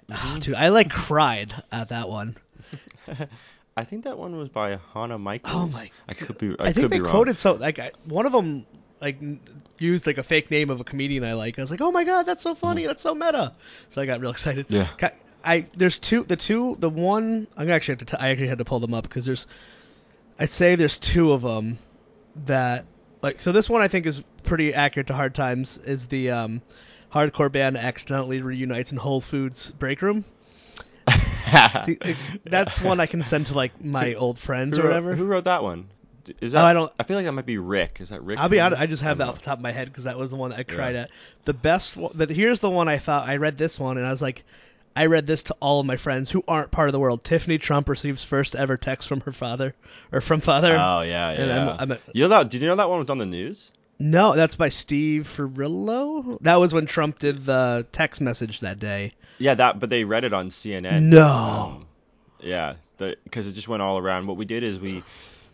Mm-hmm. 0.09 0.37
Oh, 0.37 0.38
dude, 0.38 0.54
I 0.54 0.68
like 0.68 0.90
cried 0.90 1.52
at 1.72 1.88
that 1.88 2.09
one. 2.09 2.37
I 3.76 3.85
think 3.85 4.04
that 4.04 4.18
one 4.18 4.37
was 4.37 4.48
by 4.48 4.78
Hannah 4.92 5.18
Michaels. 5.18 5.54
Oh 5.54 5.66
my 5.68 5.90
I 6.09 6.14
could 6.14 6.38
be. 6.38 6.54
I, 6.59 6.64
I, 6.64 6.72
could 6.72 6.76
think 6.76 6.90
be 6.90 6.96
they 6.98 7.00
wrong. 7.00 7.11
quoted 7.11 7.38
so 7.38 7.54
like 7.54 7.78
I, 7.78 7.92
one 8.04 8.26
of 8.26 8.33
them 8.33 8.66
like 9.00 9.18
used 9.78 10.06
like 10.06 10.18
a 10.18 10.22
fake 10.22 10.50
name 10.50 10.70
of 10.70 10.80
a 10.80 10.84
comedian 10.84 11.24
I 11.24 11.34
like. 11.34 11.58
I 11.58 11.62
was 11.62 11.70
like, 11.70 11.80
oh 11.80 11.92
my 11.92 12.04
god, 12.04 12.24
that's 12.24 12.42
so 12.42 12.54
funny, 12.54 12.87
that's 12.87 13.02
so 13.02 13.14
meta. 13.14 13.52
So 13.90 14.02
I 14.02 14.06
got 14.06 14.20
real 14.20 14.30
excited. 14.30 14.66
Yeah. 14.68 14.88
I 15.44 15.66
there's 15.76 15.98
two 15.98 16.24
the 16.24 16.37
two 16.37 16.76
the 16.78 16.90
one 16.90 17.46
I'm 17.56 17.70
actually 17.70 17.92
have 17.92 17.98
to 17.98 18.16
t- 18.16 18.16
I 18.18 18.30
actually 18.30 18.48
had 18.48 18.58
to 18.58 18.64
pull 18.64 18.80
them 18.80 18.94
up 18.94 19.04
because 19.04 19.24
there's 19.24 19.46
I'd 20.38 20.50
say 20.50 20.74
there's 20.74 20.98
two 20.98 21.32
of 21.32 21.42
them 21.42 21.78
that 22.46 22.87
like 23.22 23.40
so 23.40 23.52
this 23.52 23.70
one 23.70 23.80
I 23.80 23.88
think 23.88 24.06
is 24.06 24.22
pretty 24.42 24.74
accurate 24.74 25.08
to 25.08 25.14
hard 25.14 25.34
times 25.34 25.78
is 25.78 26.06
the 26.08 26.32
um 26.32 26.62
hardcore 27.12 27.50
band 27.50 27.76
accidentally 27.76 28.42
reunites 28.42 28.92
in 28.92 28.98
Whole 28.98 29.20
Foods 29.20 29.70
break 29.70 30.02
room. 30.02 30.24
See, 31.87 31.96
like, 32.04 32.16
That's 32.44 32.80
one 32.80 33.00
I 33.00 33.06
can 33.06 33.22
send 33.22 33.46
to 33.46 33.54
like 33.54 33.82
my 33.82 34.14
old 34.14 34.38
friends 34.38 34.76
who 34.76 34.82
or 34.82 34.87
wrote, 34.87 34.90
whatever. 34.90 35.14
Who 35.14 35.24
wrote 35.24 35.44
that 35.44 35.62
one? 35.62 35.88
Is 36.40 36.52
Oh, 36.54 36.59
that? 36.59 36.64
I 36.64 36.72
don't- 36.72 36.92
I 36.98 37.02
feel 37.04 37.16
like 37.16 37.26
that 37.26 37.33
might 37.33 37.46
be 37.46 37.59
Rick. 37.59 37.98
Is 38.00 38.11
that 38.11 38.22
Rick? 38.22 38.38
I'll 38.38 38.48
be 38.48 38.61
honest, 38.61 38.81
I 38.81 38.87
just 38.87 39.02
have 39.02 39.18
that 39.18 39.28
off 39.28 39.37
the 39.37 39.44
top 39.44 39.59
of 39.59 39.62
my 39.62 39.72
head 39.72 39.88
because 39.88 40.04
that 40.04 40.18
was 40.18 40.31
the 40.31 40.37
one 40.37 40.50
that 40.50 40.59
I 40.59 40.62
cried 40.64 40.94
Yeah. 40.94 41.02
at. 41.02 41.11
The 41.44 41.54
best, 41.54 41.96
one, 41.96 42.12
but 42.14 42.31
here's 42.31 42.61
the 42.61 42.70
one 42.70 42.88
I 42.88 42.98
thought 42.98 43.28
I 43.28 43.37
read 43.37 43.57
this 43.59 43.78
one 43.81 43.96
and 43.98 44.07
I 44.07 44.11
was 44.11 44.20
like, 44.22 44.44
I 44.96 45.07
read 45.07 45.26
this 45.26 45.44
to 45.44 45.57
all 45.61 45.81
of 45.81 45.87
my 45.87 45.96
friends 45.96 46.28
who 46.28 46.42
aren't 46.48 46.70
part 46.72 46.88
of 46.88 46.92
the 46.92 46.98
world. 46.98 47.22
Tiffany 47.22 47.59
Trump 47.59 47.88
receives 47.88 48.24
first 48.24 48.57
ever 48.57 48.76
text 48.76 49.07
from 49.09 49.20
her 49.22 49.33
father 49.33 49.74
or 50.12 50.20
from 50.20 50.40
father. 50.40 50.72
Oh 50.74 51.02
yeah, 51.02 51.31
yeah. 51.33 51.40
And 51.40 51.52
I'm- 51.52 51.76
I'm 51.78 51.92
a- 51.92 51.98
you 52.12 52.24
know 52.24 52.28
that? 52.31 52.50
Did 52.50 52.62
you 52.62 52.66
know 52.68 52.76
that 52.76 52.90
one 52.90 52.98
was 52.98 53.11
on 53.11 53.18
the 53.18 53.26
news? 53.26 53.70
no, 54.00 54.35
that's 54.35 54.54
by 54.57 54.68
Steve 54.68 55.26
Ferrillo. 55.26 56.38
That 56.42 56.57
was 56.57 56.72
when 56.72 56.87
Trump 56.87 57.18
did 57.18 57.44
the 57.46 57.87
text 57.92 58.20
message 58.20 58.61
that 58.61 58.78
day. 58.78 59.12
Yeah, 59.38 59.54
that. 59.54 59.81
But 59.81 59.90
they 59.90 60.04
read 60.04 60.24
it 60.24 60.33
on 60.33 60.50
CNN. 60.50 61.02
No. 61.04 61.26
Um, 61.26 61.87
yeah, 62.40 62.74
because 62.98 63.46
it 63.46 63.52
just 63.52 63.68
went 63.68 63.83
all 63.83 63.98
around. 63.98 64.26
What 64.26 64.37
we 64.37 64.44
did 64.44 64.62
is 64.62 64.78
we 64.78 65.02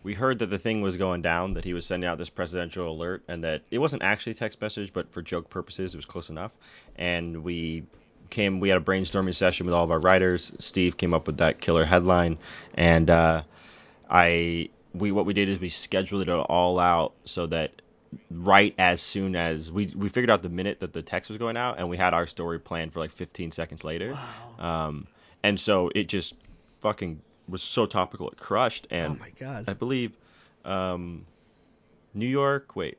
we 0.05 0.13
heard 0.13 0.37
that 0.39 0.51
the 0.51 0.59
thing 0.59 0.83
was 0.83 0.97
going 0.97 1.23
down, 1.23 1.55
that 1.55 1.65
he 1.65 1.73
was 1.73 1.83
sending 1.83 2.07
out 2.07 2.19
this 2.19 2.29
presidential 2.29 2.91
alert, 2.91 3.23
and 3.27 3.43
that 3.43 3.63
it 3.71 3.79
wasn't 3.79 4.03
actually 4.03 4.33
a 4.33 4.35
text 4.35 4.61
message, 4.61 4.93
but 4.93 5.11
for 5.11 5.23
joke 5.23 5.49
purposes, 5.49 5.95
it 5.95 5.97
was 5.97 6.05
close 6.05 6.29
enough. 6.29 6.55
And 6.95 7.43
we 7.43 7.85
came, 8.29 8.59
we 8.59 8.69
had 8.69 8.77
a 8.77 8.83
brainstorming 8.85 9.33
session 9.33 9.65
with 9.65 9.73
all 9.73 9.83
of 9.83 9.89
our 9.89 9.99
writers. 9.99 10.53
Steve 10.59 10.95
came 10.95 11.15
up 11.15 11.25
with 11.25 11.37
that 11.37 11.59
killer 11.59 11.85
headline, 11.85 12.37
and 12.75 13.09
uh, 13.09 13.41
I, 14.07 14.69
we, 14.93 15.11
what 15.11 15.25
we 15.25 15.33
did 15.33 15.49
is 15.49 15.59
we 15.59 15.69
scheduled 15.69 16.21
it 16.21 16.29
all 16.29 16.77
out 16.77 17.13
so 17.25 17.47
that 17.47 17.71
right 18.29 18.75
as 18.77 19.01
soon 19.01 19.35
as 19.35 19.69
we 19.69 19.87
we 19.87 20.07
figured 20.07 20.29
out 20.29 20.41
the 20.41 20.49
minute 20.49 20.79
that 20.79 20.93
the 20.93 21.01
text 21.01 21.31
was 21.31 21.39
going 21.39 21.57
out, 21.57 21.79
and 21.79 21.89
we 21.89 21.97
had 21.97 22.13
our 22.13 22.27
story 22.27 22.59
planned 22.59 22.93
for 22.93 22.99
like 22.99 23.11
15 23.11 23.53
seconds 23.53 23.83
later. 23.83 24.13
Wow. 24.59 24.85
Um, 24.85 25.07
and 25.41 25.59
so 25.59 25.89
it 25.93 26.07
just 26.07 26.35
fucking 26.81 27.21
was 27.47 27.63
so 27.63 27.85
topical, 27.85 28.29
it 28.29 28.37
crushed. 28.37 28.87
And 28.89 29.17
oh 29.17 29.19
my 29.19 29.29
god. 29.39 29.65
I 29.67 29.73
believe 29.73 30.11
um, 30.63 31.25
New 32.13 32.27
York. 32.27 32.75
Wait, 32.75 32.97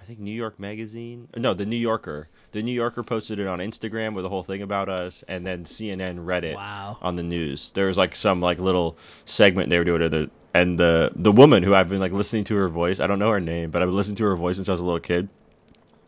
I 0.00 0.02
think 0.04 0.18
New 0.18 0.32
York 0.34 0.58
Magazine. 0.58 1.28
No, 1.36 1.54
the 1.54 1.66
New 1.66 1.76
Yorker. 1.76 2.28
The 2.52 2.62
New 2.62 2.72
Yorker 2.72 3.02
posted 3.04 3.38
it 3.38 3.46
on 3.46 3.60
Instagram 3.60 4.14
with 4.14 4.24
a 4.24 4.28
whole 4.28 4.42
thing 4.42 4.62
about 4.62 4.88
us, 4.88 5.22
and 5.28 5.46
then 5.46 5.64
CNN 5.64 6.24
read 6.26 6.44
it 6.44 6.56
Wow. 6.56 6.98
on 7.00 7.14
the 7.16 7.22
news. 7.22 7.70
There 7.74 7.86
was 7.86 7.96
like 7.98 8.16
some 8.16 8.40
like 8.40 8.58
little 8.58 8.96
segment 9.24 9.70
they 9.70 9.78
were 9.78 9.84
doing, 9.84 10.02
it, 10.02 10.30
and 10.52 10.78
the 10.78 11.12
the 11.14 11.30
woman 11.30 11.62
who 11.62 11.74
I've 11.74 11.88
been 11.88 12.00
like 12.00 12.12
listening 12.12 12.44
to 12.44 12.56
her 12.56 12.68
voice. 12.68 12.98
I 12.98 13.06
don't 13.06 13.18
know 13.20 13.30
her 13.30 13.40
name, 13.40 13.70
but 13.70 13.82
I've 13.82 13.88
been 13.88 13.96
listening 13.96 14.16
to 14.16 14.24
her 14.24 14.36
voice 14.36 14.56
since 14.56 14.68
I 14.68 14.72
was 14.72 14.80
a 14.80 14.84
little 14.84 15.00
kid. 15.00 15.28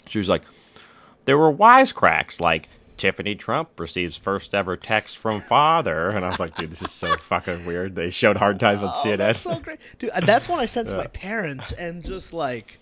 She 0.08 0.18
was 0.18 0.28
like, 0.28 0.42
there 1.26 1.38
were 1.38 1.52
wisecracks 1.52 2.40
like. 2.40 2.68
Tiffany 3.02 3.34
Trump 3.34 3.80
receives 3.80 4.16
first 4.16 4.54
ever 4.54 4.76
text 4.76 5.18
from 5.18 5.40
father, 5.40 6.08
and 6.10 6.24
I 6.24 6.28
was 6.28 6.38
like, 6.38 6.54
dude, 6.54 6.70
this 6.70 6.82
is 6.82 6.92
so 6.92 7.08
fucking 7.22 7.66
weird. 7.66 7.96
They 7.96 8.10
showed 8.10 8.36
hard 8.36 8.60
times 8.60 8.80
on 8.80 8.90
Oh, 8.94 9.02
CNN. 9.04 9.18
that's 9.18 9.40
so 9.40 9.58
great, 9.58 9.80
dude. 9.98 10.10
uh, 10.10 10.20
That's 10.20 10.48
when 10.48 10.60
I 10.60 10.66
said 10.66 10.86
to 10.86 10.92
Yeah. 10.92 10.98
my 10.98 11.06
parents, 11.08 11.72
and 11.72 12.04
just 12.04 12.32
like, 12.32 12.78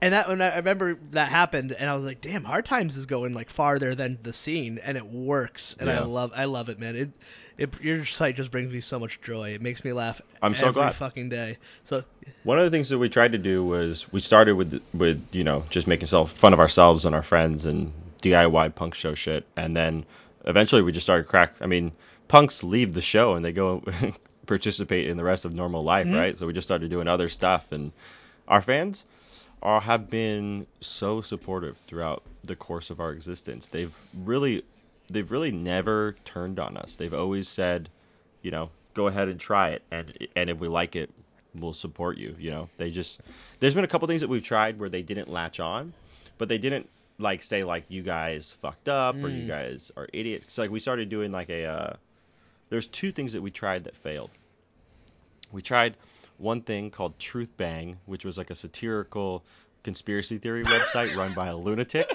and 0.00 0.14
that 0.14 0.26
when 0.28 0.40
I 0.40 0.56
remember 0.56 0.98
that 1.10 1.28
happened, 1.28 1.72
and 1.72 1.88
I 1.90 1.92
was 1.94 2.02
like, 2.02 2.22
damn, 2.22 2.44
Hard 2.44 2.64
Times 2.64 2.96
is 2.96 3.04
going 3.04 3.34
like 3.34 3.50
farther 3.50 3.94
than 3.94 4.18
the 4.22 4.32
scene, 4.32 4.80
and 4.82 4.96
it 4.96 5.04
works, 5.06 5.76
and 5.78 5.90
I 5.90 6.00
love, 6.00 6.32
I 6.34 6.46
love 6.46 6.70
it, 6.70 6.78
man. 6.78 6.96
It, 6.96 7.10
it, 7.58 7.80
your 7.82 8.06
site 8.06 8.36
just 8.36 8.50
brings 8.50 8.72
me 8.72 8.80
so 8.80 8.98
much 8.98 9.20
joy. 9.20 9.50
It 9.50 9.60
makes 9.60 9.84
me 9.84 9.92
laugh. 9.92 10.22
I'm 10.40 10.54
so 10.54 10.68
every 10.68 10.80
glad. 10.80 10.94
fucking 10.94 11.28
day. 11.28 11.58
So 11.84 12.04
One 12.44 12.58
of 12.58 12.64
the 12.64 12.70
things 12.70 12.88
that 12.88 12.96
we 12.98 13.10
tried 13.10 13.32
to 13.32 13.38
do 13.38 13.62
was 13.62 14.10
we 14.10 14.20
started 14.20 14.54
with 14.54 14.80
with 14.94 15.22
you 15.32 15.44
know 15.44 15.64
just 15.68 15.86
making 15.86 16.06
self 16.06 16.32
fun 16.32 16.54
of 16.54 16.58
ourselves 16.58 17.04
and 17.04 17.14
our 17.14 17.22
friends 17.22 17.66
and 17.66 17.92
DIY 18.22 18.74
punk 18.74 18.94
show 18.94 19.14
shit, 19.14 19.46
and 19.56 19.76
then 19.76 20.04
eventually 20.46 20.82
we 20.82 20.92
just 20.92 21.04
started 21.06 21.28
crack. 21.28 21.54
I 21.60 21.66
mean, 21.66 21.92
punks 22.28 22.64
leave 22.64 22.94
the 22.94 23.02
show 23.02 23.34
and 23.34 23.44
they 23.44 23.52
go 23.52 23.82
participate 24.46 25.08
in 25.08 25.16
the 25.16 25.24
rest 25.24 25.44
of 25.44 25.54
normal 25.54 25.84
life, 25.84 26.06
Mhm. 26.06 26.16
right? 26.16 26.38
So 26.38 26.46
we 26.46 26.52
just 26.52 26.66
started 26.66 26.90
doing 26.90 27.08
other 27.08 27.28
stuff, 27.28 27.70
and 27.72 27.92
our 28.48 28.62
fans 28.62 29.04
are 29.62 29.80
have 29.80 30.10
been 30.10 30.66
so 30.80 31.20
supportive 31.20 31.76
throughout 31.86 32.22
the 32.44 32.56
course 32.56 32.90
of 32.90 32.98
our 33.00 33.12
existence. 33.12 33.68
They've 33.68 33.94
really 34.24 34.64
they've 35.10 35.30
really 35.30 35.52
never 35.52 36.16
turned 36.24 36.58
on 36.58 36.76
us. 36.76 36.96
They've 36.96 37.12
always 37.12 37.46
said, 37.48 37.88
you 38.42 38.50
know, 38.50 38.70
go 38.94 39.06
ahead 39.08 39.28
and 39.28 39.38
try 39.38 39.70
it, 39.70 39.82
and 39.90 40.12
and 40.34 40.50
if 40.50 40.58
we 40.58 40.68
like 40.68 40.96
it, 40.96 41.10
we'll 41.54 41.74
support 41.74 42.18
you. 42.18 42.34
You 42.38 42.50
know, 42.50 42.68
they 42.78 42.90
just 42.90 43.20
there's 43.60 43.74
been 43.74 43.84
a 43.84 43.88
couple 43.88 44.08
things 44.08 44.22
that 44.22 44.28
we've 44.28 44.42
tried 44.42 44.80
where 44.80 44.88
they 44.88 45.02
didn't 45.02 45.28
latch 45.30 45.60
on, 45.60 45.92
but 46.38 46.48
they 46.48 46.58
didn't 46.58 46.88
like 47.22 47.42
say 47.42 47.64
like 47.64 47.84
you 47.88 48.02
guys 48.02 48.50
fucked 48.60 48.88
up 48.88 49.14
or 49.16 49.28
you 49.28 49.44
Mm. 49.44 49.48
guys 49.48 49.90
are 49.96 50.08
idiots. 50.12 50.44
'Cause, 50.46 50.58
like 50.58 50.70
we 50.70 50.80
started 50.80 51.08
doing 51.08 51.32
like 51.32 51.48
a 51.50 51.64
uh, 51.64 51.96
there's 52.70 52.86
two 52.86 53.12
things 53.12 53.32
that 53.32 53.42
we 53.42 53.50
tried 53.50 53.84
that 53.84 53.96
failed. 53.96 54.30
We 55.52 55.62
tried 55.62 55.96
one 56.38 56.62
thing 56.62 56.90
called 56.90 57.18
Truth 57.18 57.56
Bang, 57.56 57.98
which 58.06 58.24
was 58.24 58.36
like 58.38 58.50
a 58.50 58.54
satirical 58.54 59.44
conspiracy 59.82 60.38
theory 60.38 60.64
website 60.64 61.14
run 61.16 61.32
by 61.34 61.48
a 61.48 61.56
lunatic, 61.56 62.08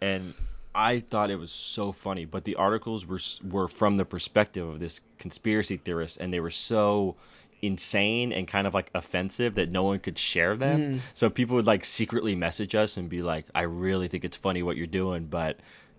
and 0.00 0.34
I 0.74 1.00
thought 1.00 1.30
it 1.30 1.36
was 1.38 1.50
so 1.50 1.92
funny. 1.92 2.24
But 2.26 2.44
the 2.44 2.56
articles 2.56 3.06
were 3.06 3.16
s- 3.16 3.40
were 3.42 3.68
from 3.68 3.96
the 3.96 4.04
perspective 4.04 4.68
of 4.68 4.78
this 4.78 5.00
conspiracy 5.18 5.78
theorist, 5.78 6.18
and 6.20 6.32
they 6.32 6.40
were 6.40 6.50
so 6.50 7.16
insane 7.62 8.32
and 8.32 8.46
kind 8.46 8.66
of 8.66 8.74
like 8.74 8.90
offensive 8.94 9.56
that 9.56 9.70
no 9.70 9.82
one 9.84 9.98
could 9.98 10.18
share 10.18 10.56
them. 10.56 10.80
Mm. 10.80 11.00
So 11.14 11.30
people 11.30 11.56
would 11.56 11.66
like 11.66 11.84
secretly 11.84 12.34
message 12.34 12.74
us 12.74 12.96
and 12.96 13.08
be 13.08 13.22
like, 13.22 13.46
"I 13.54 13.62
really 13.62 14.08
think 14.08 14.24
it's 14.24 14.36
funny 14.36 14.62
what 14.62 14.76
you're 14.76 14.86
doing, 14.86 15.26
but 15.26 15.58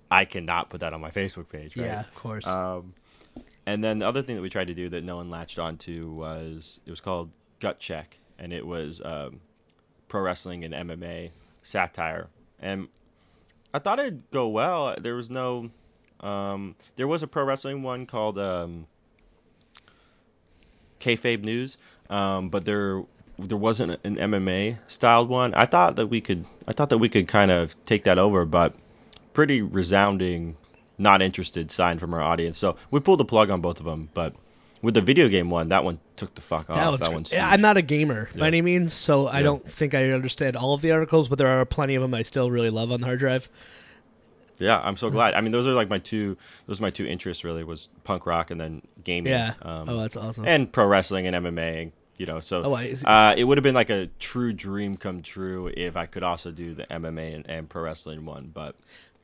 I 0.10 0.26
cannot 0.26 0.70
put 0.70 0.82
that 0.82 0.94
on 0.94 1.02
my 1.02 1.12
Facebook 1.12 1.50
page." 1.50 1.78
Right? 1.78 1.86
yeah, 1.86 2.00
of 2.02 2.16
course. 2.16 2.48
Um, 2.48 2.94
and 3.66 3.84
then 3.84 4.00
the 4.00 4.08
other 4.08 4.24
thing 4.24 4.36
that 4.36 4.42
we 4.42 4.50
tried 4.50 4.68
to 4.68 4.74
do 4.74 4.90
that 4.90 5.04
no 5.04 5.18
one 5.18 5.30
latched 5.30 5.60
onto 5.60 6.12
was 6.12 6.80
it 6.86 6.90
was 6.90 7.00
called 7.00 7.30
Gut 7.60 7.80
Check, 7.80 8.18
and 8.40 8.52
it 8.52 8.66
was 8.66 9.02
um, 9.04 9.40
pro 10.08 10.22
wrestling 10.22 10.66
and 10.66 10.74
MMA 10.74 11.32
satire. 11.64 12.28
And 12.60 12.88
I 13.74 13.80
thought 13.80 14.00
it'd 14.00 14.30
go 14.32 14.48
well. 14.48 14.96
There 15.00 15.16
was 15.16 15.30
no, 15.30 15.70
um, 16.20 16.76
there 16.96 17.08
was 17.08 17.24
a 17.24 17.28
pro 17.28 17.44
wrestling 17.44 17.84
one 17.84 18.06
called 18.06 18.38
um, 18.38 18.88
Kayfabe 21.02 21.44
News, 21.44 21.78
um, 22.10 22.50
but 22.50 22.64
there 22.66 23.04
there 23.40 23.58
wasn't 23.58 24.00
an 24.04 24.16
MMA 24.18 24.78
styled 24.88 25.28
one. 25.28 25.54
I 25.56 25.66
thought 25.66 25.96
that 25.98 26.08
we 26.08 26.22
could 26.22 26.46
I 26.68 26.74
thought 26.74 26.90
that 26.90 27.00
we 27.00 27.10
could 27.10 27.28
kind 27.28 27.52
of 27.52 27.76
take 27.86 28.06
that 28.06 28.20
over, 28.20 28.46
but 28.46 28.76
pretty 29.34 29.62
resounding 29.62 30.56
not 30.98 31.22
interested 31.22 31.72
sign 31.72 31.98
from 32.00 32.14
our 32.14 32.22
audience. 32.22 32.58
So 32.58 32.78
we 32.92 33.00
pulled 33.00 33.20
the 33.20 33.26
plug 33.26 33.50
on 33.50 33.62
both 33.62 33.80
of 33.80 33.86
them, 33.86 34.10
but 34.14 34.36
with 34.84 34.94
the 34.94 35.02
video 35.02 35.28
game 35.30 35.50
one, 35.50 35.70
that 35.70 35.84
one 35.84 36.00
took 36.16 36.34
the 36.36 36.42
fuck 36.42 36.70
off. 36.70 36.76
that 36.76 36.90
one's, 36.90 37.00
that 37.02 37.14
one's 37.14 37.32
yeah, 37.32 37.46
huge. 37.46 37.54
I'm 37.54 37.62
not 37.62 37.78
a 37.78 37.82
gamer 37.82 38.30
Yeah. 38.34 38.40
by 38.42 38.48
any 38.48 38.62
means, 38.62 38.94
so 38.94 39.28
I 39.28 39.38
Yeah. 39.38 39.44
don't 39.44 39.72
think 39.72 39.94
I 39.96 40.12
understand 40.12 40.56
all 40.56 40.74
of 40.74 40.82
the 40.82 40.92
articles, 40.92 41.28
but 41.30 41.38
there 41.40 41.48
are 41.48 41.66
plenty 41.66 41.96
of 41.96 42.02
them 42.02 42.14
I 42.14 42.22
still 42.24 42.50
really 42.52 42.70
love 42.70 42.92
on 42.92 43.02
the 43.02 43.08
hard 43.08 43.20
drive. 43.20 43.50
Yeah, 44.62 44.80
I'm 44.80 44.96
so 44.98 45.10
glad. 45.10 45.34
I 45.34 45.42
mean, 45.42 45.52
those 45.52 45.68
are 45.68 45.74
like 45.74 45.90
my 45.90 46.00
two. 46.00 46.38
Those 46.68 46.80
are 46.80 46.84
my 46.84 46.90
two 46.92 47.06
interests 47.06 47.44
really 47.44 47.64
was 47.64 47.88
punk 48.04 48.26
rock 48.26 48.52
and 48.52 48.60
then 48.62 48.82
gaming. 49.04 49.32
Yeah. 49.34 49.54
Um, 49.62 49.90
oh, 49.90 49.98
that's 50.00 50.16
awesome. 50.16 50.46
and 50.48 50.72
pro 50.72 50.86
wrestling 50.86 51.28
and 51.28 51.36
MMA. 51.36 51.92
You 52.18 52.28
know, 52.28 52.40
so 52.40 52.62
oh, 52.64 52.74
I, 52.76 52.96
uh, 53.04 53.34
it 53.36 53.44
would 53.44 53.58
have 53.58 53.64
been 53.64 53.74
like 53.74 53.90
a 53.90 54.08
true 54.20 54.54
dream 54.54 54.96
come 54.96 55.24
true 55.24 55.72
if 55.76 55.98
I 55.98 56.06
could 56.06 56.22
also 56.22 56.52
do 56.52 56.76
the 56.76 56.84
MMA 56.84 57.34
and, 57.36 57.50
and 57.50 57.68
pro 57.68 57.82
wrestling 57.82 58.26
one, 58.26 58.52
but 58.54 58.76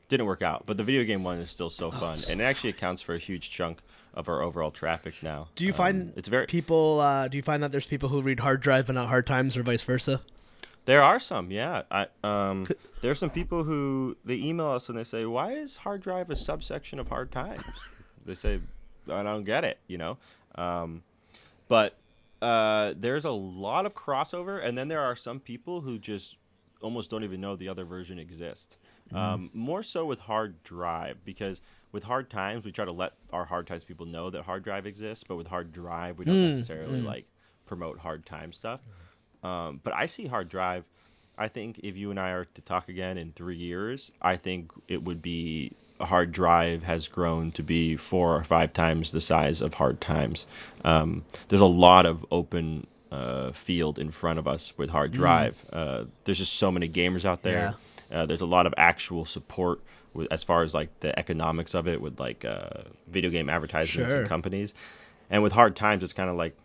didn't 0.08 0.26
work 0.26 0.42
out. 0.42 0.64
But 0.66 0.78
the 0.78 0.82
video 0.82 1.04
game 1.04 1.22
one 1.22 1.38
is 1.38 1.48
still 1.48 1.70
so 1.70 1.88
Oh, 1.88 1.90
fun, 1.92 2.16
and 2.28 2.40
it 2.40 2.44
actually 2.44 2.70
accounts 2.70 3.00
for 3.02 3.14
a 3.14 3.18
huge 3.18 3.50
chunk 3.50 3.78
of 4.14 4.28
our 4.28 4.42
overall 4.42 4.72
traffic 4.72 5.14
now. 5.22 5.46
Do 5.54 5.64
you 5.64 5.70
Um, 5.72 5.76
find 5.76 6.12
it's 6.16 6.28
very? 6.28 6.46
people? 6.46 6.98
Uh, 6.98 7.28
do 7.28 7.36
you 7.36 7.42
find 7.44 7.62
that 7.62 7.70
there's 7.70 7.86
people 7.86 8.08
who 8.08 8.20
read 8.20 8.40
hard 8.40 8.60
drive 8.62 8.86
but 8.86 8.94
not 8.94 9.06
hard 9.06 9.26
times, 9.26 9.56
or 9.56 9.62
vice 9.62 9.82
versa? 9.82 10.20
There 10.88 11.02
are 11.02 11.20
some, 11.20 11.50
yeah. 11.52 11.82
I 11.90 12.06
um, 12.24 12.66
there's 13.02 13.18
some 13.18 13.30
people 13.30 13.62
who 13.62 14.16
they 14.24 14.36
email 14.36 14.68
us 14.70 14.88
and 14.88 14.98
they 14.98 15.04
say, 15.04 15.26
"Why 15.26 15.52
is 15.52 15.76
hard 15.76 16.00
drive 16.00 16.30
a 16.30 16.36
subsection 16.36 16.98
of 16.98 17.08
hard 17.08 17.30
times?" 17.30 17.90
they 18.24 18.34
say, 18.34 18.60
"I 19.10 19.22
don't 19.22 19.44
get 19.44 19.64
it," 19.64 19.78
you 19.86 19.98
know. 19.98 20.18
Um, 20.54 21.02
but 21.68 21.98
uh, 22.40 22.94
there's 22.96 23.26
a 23.26 23.30
lot 23.30 23.84
of 23.86 23.94
crossover, 23.94 24.64
and 24.64 24.78
then 24.78 24.88
there 24.88 25.02
are 25.02 25.14
some 25.16 25.40
people 25.40 25.82
who 25.82 25.98
just 25.98 26.36
almost 26.80 27.10
don't 27.10 27.24
even 27.24 27.40
know 27.40 27.56
the 27.56 27.68
other 27.68 27.84
version 27.84 28.18
exists. 28.18 28.78
Um, 29.12 29.50
more 29.52 29.82
so 29.82 30.06
with 30.06 30.20
hard 30.20 30.62
drive 30.64 31.24
because 31.24 31.60
with 31.92 32.02
hard 32.02 32.30
times 32.30 32.64
we 32.64 32.72
try 32.72 32.86
to 32.86 32.92
let 32.92 33.12
our 33.32 33.44
hard 33.44 33.66
times 33.66 33.84
people 33.84 34.06
know 34.06 34.30
that 34.30 34.42
hard 34.42 34.64
drive 34.64 34.86
exists, 34.86 35.24
but 35.26 35.36
with 35.36 35.46
hard 35.48 35.72
drive 35.72 36.18
we 36.18 36.24
don't 36.24 36.36
Mm, 36.36 36.56
necessarily 36.56 37.00
mm. 37.00 37.04
like 37.04 37.26
promote 37.66 37.98
hard 37.98 38.26
time 38.26 38.52
stuff. 38.52 38.80
Um, 39.42 39.80
but 39.82 39.94
I 39.94 40.06
see 40.06 40.26
hard 40.26 40.48
drive. 40.48 40.84
I 41.36 41.48
think 41.48 41.80
if 41.84 41.96
you 41.96 42.10
and 42.10 42.18
I 42.18 42.30
are 42.30 42.44
to 42.44 42.60
talk 42.62 42.88
again 42.88 43.16
in 43.18 43.32
three 43.32 43.56
years, 43.56 44.10
I 44.20 44.36
think 44.36 44.72
it 44.88 45.02
would 45.02 45.22
be 45.22 45.72
a 46.00 46.04
hard 46.04 46.32
drive 46.32 46.82
has 46.82 47.08
grown 47.08 47.52
to 47.52 47.62
be 47.62 47.96
four 47.96 48.36
or 48.36 48.44
five 48.44 48.72
times 48.72 49.10
the 49.12 49.20
size 49.20 49.60
of 49.62 49.74
hard 49.74 50.00
times. 50.00 50.46
Um, 50.84 51.24
there's 51.48 51.60
a 51.62 51.66
lot 51.66 52.06
of 52.06 52.26
open 52.30 52.86
uh, 53.10 53.52
field 53.52 53.98
in 53.98 54.10
front 54.10 54.38
of 54.38 54.46
us 54.48 54.72
with 54.76 54.90
hard 54.90 55.12
drive. 55.12 55.56
Uh, 55.72 56.04
there's 56.24 56.38
just 56.38 56.54
so 56.54 56.70
many 56.70 56.88
gamers 56.88 57.24
out 57.24 57.42
there. 57.42 57.74
Uh, 58.10 58.26
there's 58.26 58.40
a 58.40 58.46
lot 58.46 58.66
of 58.66 58.74
actual 58.76 59.24
support 59.24 59.80
with, 60.14 60.28
as 60.32 60.42
far 60.44 60.62
as 60.62 60.74
like 60.74 60.88
the 61.00 61.16
economics 61.18 61.74
of 61.74 61.88
it 61.88 62.00
with 62.00 62.18
like 62.18 62.44
uh, 62.44 62.82
video 63.06 63.30
game 63.30 63.48
advertisements 63.50 64.10
Sure. 64.10 64.20
and 64.20 64.28
companies. 64.28 64.74
And 65.30 65.42
with 65.42 65.52
hard 65.52 65.76
times, 65.76 66.02
it's 66.02 66.12
kind 66.14 66.30
of 66.30 66.36
like 66.36 66.56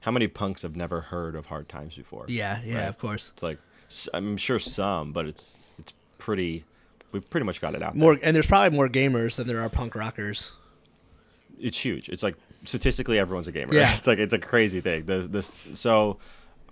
how 0.00 0.10
many 0.10 0.28
punks 0.28 0.62
have 0.62 0.76
never 0.76 1.00
heard 1.00 1.34
of 1.34 1.46
hard 1.46 1.68
times 1.68 1.94
before? 1.94 2.24
Yeah, 2.28 2.60
yeah, 2.64 2.80
Right. 2.80 2.88
of 2.88 2.98
course. 2.98 3.30
It's 3.34 3.42
like 3.42 3.58
I'm 4.14 4.36
sure 4.36 4.58
some, 4.58 5.12
but 5.12 5.26
it's 5.26 5.56
it's 5.78 5.92
pretty. 6.18 6.64
We've 7.12 7.28
pretty 7.28 7.44
much 7.44 7.60
got 7.60 7.74
it 7.74 7.82
out 7.82 7.94
More, 7.94 8.14
there. 8.14 8.24
and 8.24 8.34
there's 8.34 8.46
probably 8.46 8.74
more 8.74 8.88
gamers 8.88 9.36
than 9.36 9.46
there 9.46 9.60
are 9.60 9.68
punk 9.68 9.94
rockers. 9.94 10.52
It's 11.60 11.76
huge. 11.78 12.08
It's 12.08 12.22
like 12.22 12.36
statistically 12.64 13.18
everyone's 13.18 13.48
a 13.48 13.52
gamer. 13.52 13.74
Yeah. 13.74 13.94
It's 13.98 14.06
like 14.06 14.18
it's 14.18 14.32
a 14.32 14.38
crazy 14.38 14.80
thing. 14.80 15.04
The, 15.04 15.18
this 15.20 15.52
so 15.74 16.18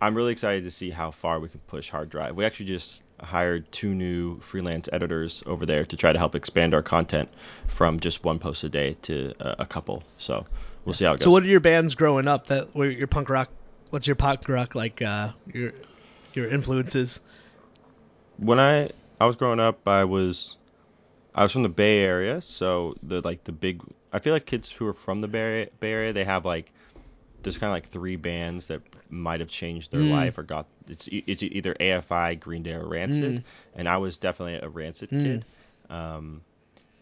I'm 0.00 0.14
really 0.14 0.32
excited 0.32 0.64
to 0.64 0.70
see 0.70 0.88
how 0.90 1.10
far 1.10 1.38
we 1.40 1.48
can 1.50 1.60
push 1.60 1.90
hard 1.90 2.08
drive. 2.08 2.34
We 2.36 2.44
actually 2.46 2.66
just 2.66 3.02
hired 3.20 3.70
two 3.70 3.94
new 3.94 4.40
freelance 4.40 4.88
editors 4.90 5.42
over 5.44 5.66
there 5.66 5.84
to 5.84 5.96
try 5.98 6.10
to 6.10 6.18
help 6.18 6.34
expand 6.34 6.72
our 6.72 6.82
content 6.82 7.28
from 7.66 8.00
just 8.00 8.24
one 8.24 8.38
post 8.38 8.64
a 8.64 8.70
day 8.70 8.96
to 9.02 9.34
uh, 9.38 9.56
a 9.58 9.66
couple. 9.66 10.02
So 10.16 10.44
we'll 10.90 10.94
see 10.94 11.04
how 11.04 11.12
it 11.12 11.18
goes. 11.20 11.24
So, 11.24 11.30
what 11.30 11.44
are 11.44 11.46
your 11.46 11.60
bands 11.60 11.94
growing 11.94 12.26
up 12.26 12.48
that 12.48 12.74
were 12.74 12.86
your 12.86 13.06
punk 13.06 13.28
rock 13.28 13.48
what's 13.90 14.06
your 14.08 14.16
punk 14.16 14.48
rock 14.48 14.74
like? 14.74 15.00
Uh, 15.00 15.30
your 15.46 15.72
your 16.34 16.48
influences. 16.48 17.20
when 18.36 18.58
I 18.58 18.90
I 19.20 19.26
was 19.26 19.36
growing 19.36 19.60
up, 19.60 19.86
I 19.86 20.04
was 20.04 20.56
I 21.32 21.44
was 21.44 21.52
from 21.52 21.62
the 21.62 21.68
Bay 21.68 22.00
Area, 22.00 22.42
so 22.42 22.94
the 23.04 23.20
like 23.20 23.44
the 23.44 23.52
big. 23.52 23.82
I 24.12 24.18
feel 24.18 24.32
like 24.32 24.46
kids 24.46 24.68
who 24.68 24.86
are 24.88 24.92
from 24.94 25.20
the 25.20 25.28
Bay 25.28 25.68
Bay 25.78 25.92
Area, 25.92 26.12
they 26.12 26.24
have 26.24 26.44
like 26.44 26.72
there's 27.42 27.56
kind 27.56 27.70
of 27.70 27.76
like 27.76 27.86
three 27.88 28.16
bands 28.16 28.66
that 28.66 28.82
might 29.08 29.40
have 29.40 29.50
changed 29.50 29.92
their 29.92 30.02
Mm. 30.02 30.10
life 30.10 30.38
or 30.38 30.42
got 30.42 30.66
it's 30.88 31.08
it's 31.12 31.44
either 31.44 31.74
AFI, 31.78 32.34
Green 32.40 32.64
Day, 32.64 32.72
or 32.74 32.86
Rancid, 32.88 33.36
Mm. 33.36 33.42
and 33.76 33.88
I 33.88 33.98
was 33.98 34.18
definitely 34.18 34.56
a 34.56 34.68
Rancid 34.68 35.10
Mm. 35.10 35.22
kid. 35.22 35.44
Um, 35.88 36.42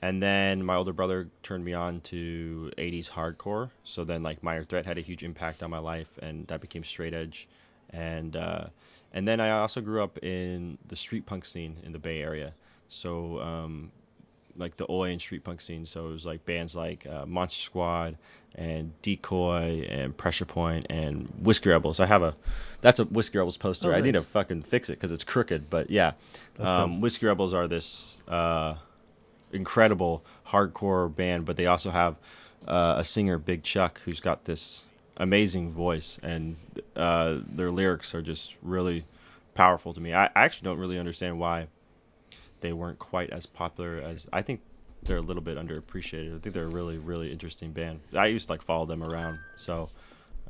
and 0.01 0.23
then 0.23 0.65
my 0.65 0.77
older 0.77 0.93
brother 0.93 1.29
turned 1.43 1.65
me 1.65 1.75
on 1.75 2.01
to 2.03 2.71
80s 2.79 3.11
hardcore. 3.11 3.71
So 3.85 4.05
then 4.05 4.23
like 4.23 4.43
Minor 4.43 4.65
Threat 4.65 4.87
had 4.87 4.99
a 4.99 5.01
huge 5.01 5.25
impact 5.25 5.63
on 5.63 5.71
my 5.71 5.79
life, 5.79 6.11
and 6.23 6.47
that 6.49 6.61
became 6.61 6.85
straight 6.85 7.15
edge. 7.15 7.49
And 7.91 8.37
uh, 8.37 8.67
and 9.13 9.27
then 9.27 9.41
I 9.41 9.51
also 9.51 9.81
grew 9.81 10.03
up 10.03 10.19
in 10.23 10.79
the 10.89 10.97
street 10.97 11.27
punk 11.27 11.45
scene 11.45 11.77
in 11.85 11.93
the 11.93 11.99
Bay 11.99 12.23
Area. 12.23 12.53
So 12.89 13.41
um, 13.41 13.91
like 14.57 14.77
the 14.77 14.87
Oi 14.91 15.11
and 15.11 15.21
street 15.21 15.45
punk 15.45 15.61
scene. 15.61 15.87
So 15.87 16.09
it 16.09 16.13
was 16.13 16.27
like 16.27 16.45
bands 16.45 16.77
like 16.77 17.07
uh, 17.07 17.27
Monster 17.27 17.63
Squad 17.63 18.17
and 18.55 18.93
Decoy 19.03 19.87
and 19.89 20.17
Pressure 20.17 20.45
Point 20.45 20.87
and 20.91 21.29
Whiskey 21.41 21.71
Rebels. 21.71 22.01
I 22.01 22.07
have 22.07 22.23
a 22.23 22.35
that's 22.81 23.01
a 23.01 23.05
Whiskey 23.05 23.39
Rebels 23.39 23.57
poster. 23.57 23.93
Oh, 23.93 23.97
I 23.97 24.01
need 24.01 24.15
to 24.15 24.23
fucking 24.23 24.63
fix 24.63 24.89
it 24.91 24.93
because 24.93 25.13
it's 25.13 25.25
crooked. 25.25 25.71
But 25.71 25.91
yeah, 25.91 26.13
um, 26.59 27.01
Whiskey 27.01 27.27
Rebels 27.27 27.55
are 27.55 27.67
this 27.67 28.17
uh, 28.29 28.75
incredible 29.53 30.25
hardcore 30.47 31.15
band, 31.15 31.45
but 31.45 31.57
they 31.57 31.67
also 31.67 31.91
have 31.91 32.17
uh, 32.67 32.97
a 32.99 33.05
singer, 33.05 33.39
Big 33.39 33.63
Chuck, 33.63 34.01
who's 34.05 34.21
got 34.21 34.45
this 34.45 34.85
amazing 35.17 35.73
voice, 35.73 36.19
and 36.23 36.57
uh, 36.97 37.39
their 37.49 37.71
lyrics 37.71 38.15
are 38.15 38.23
just 38.23 38.55
really 38.63 39.05
powerful 39.55 39.93
to 39.93 40.01
me. 40.01 40.15
I, 40.15 40.27
I 40.27 40.45
actually 40.45 40.67
don't 40.67 40.79
really 40.79 40.99
understand 40.99 41.39
why 41.39 41.67
they 42.61 42.73
weren't 42.73 42.99
quite 42.99 43.31
as 43.31 43.47
popular 43.47 43.99
as 43.99 44.27
I 44.33 44.43
think. 44.43 44.61
They're 45.05 45.19
a 45.19 45.23
little 45.23 45.43
bit 45.43 45.57
underappreciated. 45.57 46.37
I 46.37 46.41
think 46.41 46.55
they're 46.55 46.65
a 46.65 46.71
really, 46.71 46.99
really 46.99 47.31
interesting 47.31 47.71
band. 47.71 48.01
I 48.15 48.27
used 48.27 48.49
to 48.49 48.53
like 48.53 48.63
follow 48.63 48.85
them 48.85 49.05
around. 49.05 49.39
So, 49.55 49.89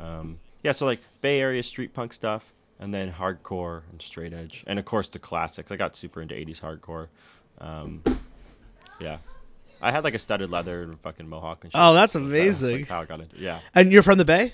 um, 0.01 0.39
yeah. 0.63 0.73
So 0.73 0.87
like 0.87 1.01
Bay 1.21 1.39
Area 1.41 1.63
street 1.63 1.93
punk 1.93 2.15
stuff, 2.15 2.51
and 2.81 2.93
then 2.93 3.13
hardcore 3.13 3.83
and 3.91 4.01
straight 4.01 4.33
edge, 4.33 4.65
and 4.67 4.79
of 4.79 4.87
course 4.87 5.09
the 5.09 5.19
classics. 5.19 5.71
I 5.71 5.77
got 5.77 5.97
super 5.97 6.23
into 6.23 6.35
80s 6.35 6.61
hardcore. 6.61 7.09
Um, 7.61 8.03
yeah. 9.01 9.19
I 9.81 9.93
had 9.93 10.03
like 10.05 10.15
a 10.15 10.19
studded 10.19 10.51
leather 10.51 10.83
and 10.83 10.99
fucking 11.01 11.29
mohawk 11.29 11.63
and 11.65 11.73
shit. 11.73 11.81
Oh, 11.81 11.95
that's 11.95 12.15
amazing. 12.17 12.79
like, 12.79 12.89
how 12.89 13.01
I 13.03 13.05
got 13.05 13.21
into 13.21 13.37
yeah. 13.39 13.61
And 13.75 13.93
you're 13.93 14.03
from 14.03 14.19
the 14.19 14.25
Bay? 14.25 14.53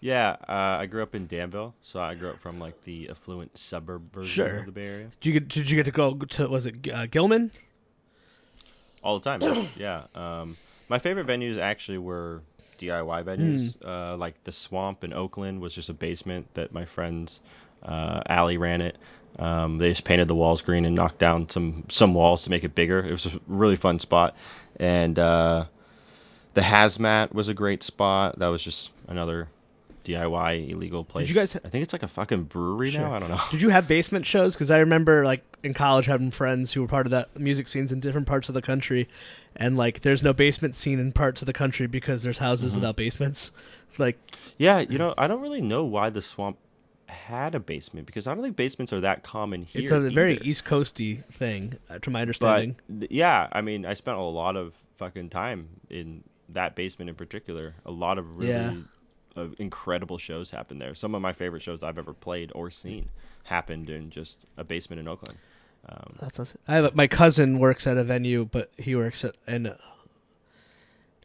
Yeah, 0.00 0.36
uh, 0.48 0.52
I 0.80 0.86
grew 0.86 1.02
up 1.02 1.14
in 1.14 1.26
Danville, 1.26 1.74
so 1.80 1.98
I 2.00 2.14
grew 2.14 2.28
up 2.30 2.40
from 2.40 2.58
like 2.58 2.82
the 2.84 3.08
affluent 3.10 3.56
suburb 3.56 4.12
version 4.12 4.28
Sure. 4.46 4.58
of 4.58 4.66
the 4.66 4.72
Bay 4.72 4.86
Area. 4.86 5.10
Did 5.20 5.26
you 5.32 5.40
get 5.40 5.48
did 5.48 5.70
you 5.70 5.76
get 5.76 5.84
to 5.86 5.92
go 5.92 6.14
to 6.14 6.48
was 6.48 6.66
it 6.66 6.86
uh, 6.92 7.06
Gilman? 7.06 7.50
All 9.02 9.18
the 9.18 9.38
time, 9.38 9.68
yeah. 9.76 10.04
Um, 10.14 10.56
my 10.88 10.98
favorite 10.98 11.26
venues 11.26 11.58
actually 11.58 11.98
were 11.98 12.42
DIY 12.78 13.24
venues. 13.24 13.78
Hmm. 13.80 13.88
Uh, 13.88 14.16
like 14.16 14.42
the 14.44 14.52
Swamp 14.52 15.04
in 15.04 15.12
Oakland 15.12 15.60
was 15.60 15.74
just 15.74 15.88
a 15.88 15.94
basement 15.94 16.52
that 16.54 16.72
my 16.72 16.84
friends, 16.84 17.40
uh, 17.82 18.20
Allie 18.26 18.56
ran 18.58 18.80
it. 18.80 18.96
Um, 19.38 19.78
they 19.78 19.88
just 19.90 20.04
painted 20.04 20.28
the 20.28 20.34
walls 20.34 20.62
green 20.62 20.84
and 20.84 20.94
knocked 20.94 21.18
down 21.18 21.48
some 21.48 21.84
some 21.88 22.14
walls 22.14 22.44
to 22.44 22.50
make 22.50 22.64
it 22.64 22.74
bigger. 22.74 23.00
It 23.04 23.10
was 23.10 23.26
a 23.26 23.40
really 23.48 23.76
fun 23.76 23.98
spot, 23.98 24.36
and 24.78 25.18
uh, 25.18 25.64
the 26.54 26.60
Hazmat 26.60 27.32
was 27.32 27.48
a 27.48 27.54
great 27.54 27.82
spot. 27.82 28.38
That 28.38 28.48
was 28.48 28.62
just 28.62 28.90
another 29.08 29.48
DIY 30.04 30.70
illegal 30.70 31.02
place. 31.02 31.26
Did 31.26 31.34
you 31.34 31.40
guys 31.40 31.52
ha- 31.54 31.60
I 31.64 31.68
think 31.68 31.82
it's 31.82 31.92
like 31.92 32.02
a 32.02 32.08
fucking 32.08 32.44
brewery 32.44 32.90
Sure. 32.90 33.00
now. 33.00 33.14
I 33.14 33.18
don't 33.20 33.30
know. 33.30 33.40
Did 33.50 33.62
you 33.62 33.70
have 33.70 33.88
basement 33.88 34.26
shows? 34.26 34.54
Because 34.54 34.70
I 34.70 34.80
remember 34.80 35.24
like 35.24 35.42
in 35.62 35.72
college 35.74 36.04
having 36.06 36.30
friends 36.30 36.72
who 36.72 36.82
were 36.82 36.88
part 36.88 37.06
of 37.06 37.12
that 37.12 37.38
music 37.40 37.66
scenes 37.68 37.90
in 37.90 38.00
different 38.00 38.26
parts 38.26 38.48
of 38.50 38.54
the 38.54 38.62
country, 38.62 39.08
and 39.56 39.76
like 39.76 40.00
there's 40.02 40.22
no 40.22 40.32
basement 40.34 40.76
scene 40.76 40.98
in 41.00 41.10
parts 41.10 41.42
of 41.42 41.46
the 41.46 41.52
country 41.54 41.86
because 41.86 42.22
there's 42.22 42.38
houses 42.38 42.70
Mhm. 42.72 42.76
without 42.76 42.96
basements. 42.96 43.50
Like 43.96 44.18
Yeah, 44.58 44.80
you 44.80 44.98
know, 44.98 45.14
I 45.16 45.28
don't 45.28 45.40
really 45.40 45.60
know 45.60 45.84
why 45.84 46.10
the 46.10 46.20
swamp 46.20 46.58
had 47.06 47.54
a 47.54 47.60
basement 47.60 48.06
because 48.06 48.26
I 48.26 48.34
don't 48.34 48.42
think 48.42 48.56
basements 48.56 48.92
are 48.92 49.00
that 49.02 49.22
common 49.22 49.62
here. 49.62 49.82
it's 49.82 49.90
a 49.90 50.00
very. 50.10 50.38
East 50.38 50.64
Coasty 50.64 51.24
thing, 51.34 51.74
uh, 51.90 51.98
to 52.00 52.10
my 52.10 52.20
understanding. 52.22 52.76
th- 52.88 53.10
yeah, 53.10 53.48
I 53.52 53.60
mean, 53.60 53.84
I 53.86 53.94
spent 53.94 54.16
a 54.16 54.22
lot 54.22 54.56
of 54.56 54.74
fucking 54.96 55.30
time 55.30 55.68
in 55.90 56.24
that 56.50 56.74
basement 56.76 57.08
in 57.10 57.14
particular. 57.16 57.74
A 57.86 57.90
lot 57.90 58.18
of 58.18 58.36
really 58.36 58.50
Yeah. 58.52 58.74
uh, 59.36 59.48
incredible 59.58 60.18
shows 60.18 60.50
happened 60.50 60.80
there. 60.80 60.94
Some 60.94 61.14
of 61.14 61.22
my 61.22 61.32
favorite 61.32 61.62
shows 61.62 61.82
I've 61.82 61.98
ever 61.98 62.12
played 62.12 62.52
or 62.54 62.70
seen 62.70 63.08
happened 63.42 63.90
in 63.90 64.10
just 64.10 64.44
a 64.56 64.64
basement 64.64 65.00
in 65.00 65.08
Oakland. 65.08 65.38
Um, 65.88 66.14
That's 66.20 66.40
awesome. 66.40 66.60
I 66.66 66.76
have, 66.76 66.94
my 66.94 67.08
cousin 67.08 67.58
works 67.58 67.86
at 67.86 67.98
a 67.98 68.04
venue, 68.04 68.44
but 68.46 68.70
he 68.78 68.94
works 68.94 69.24
at 69.24 69.34
and 69.46 69.66
uh, 69.66 69.74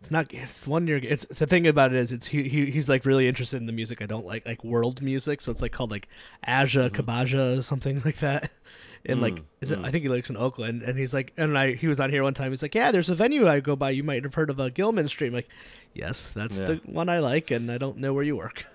it's 0.02 0.12
not 0.12 0.34
it's 0.34 0.66
one 0.66 0.88
year. 0.88 1.00
It's 1.02 1.26
the 1.26 1.46
thing 1.48 1.68
about 1.68 1.92
it 1.94 1.98
is 2.00 2.12
it's 2.12 2.26
he, 2.28 2.48
he 2.48 2.72
he's 2.72 2.88
like 2.88 3.06
really 3.06 3.28
interested 3.28 3.58
in 3.58 3.66
the 3.66 3.72
music 3.74 4.02
I 4.02 4.06
don't 4.06 4.26
like 4.26 4.46
like 4.46 4.64
world 4.64 5.02
music, 5.02 5.42
so 5.42 5.52
it's 5.52 5.62
like 5.62 5.72
called 5.72 5.92
like 5.92 6.08
Aja 6.48 6.90
Mhm. 6.90 6.92
Kabaja 6.92 7.60
or 7.60 7.62
something 7.62 8.02
like 8.06 8.20
that. 8.20 8.52
And 9.06 9.22
like 9.22 9.36
Mm, 9.36 9.44
is 9.62 9.72
it, 9.72 9.80
mm. 9.80 9.86
I 9.86 9.92
think 9.92 10.04
he 10.04 10.10
lives 10.10 10.30
in 10.30 10.36
Oakland, 10.38 10.84
and 10.84 10.98
he's 11.00 11.14
like, 11.14 11.32
and 11.38 11.58
I 11.58 11.74
he 11.74 11.88
was 11.88 12.00
on 12.02 12.10
here 12.10 12.22
one 12.24 12.34
time. 12.34 12.52
He's 12.52 12.62
like, 12.62 12.76
yeah, 12.76 12.92
there's 12.92 13.10
a 13.10 13.16
venue 13.16 13.48
I 13.48 13.62
go 13.62 13.76
by. 13.78 13.92
You 13.92 14.04
might 14.04 14.24
have 14.24 14.34
heard 14.34 14.50
of 14.50 14.60
a 14.60 14.70
Gilman 14.70 15.08
Street. 15.08 15.28
I'm 15.28 15.34
like, 15.34 15.48
yes, 15.94 16.32
that's 16.32 16.60
Yeah. 16.60 16.66
the 16.66 16.76
one 16.86 17.08
I 17.10 17.20
like, 17.20 17.52
and 17.52 17.72
I 17.72 17.78
don't 17.78 17.98
know 18.00 18.14
where 18.14 18.24
you 18.24 18.36
work. 18.36 18.66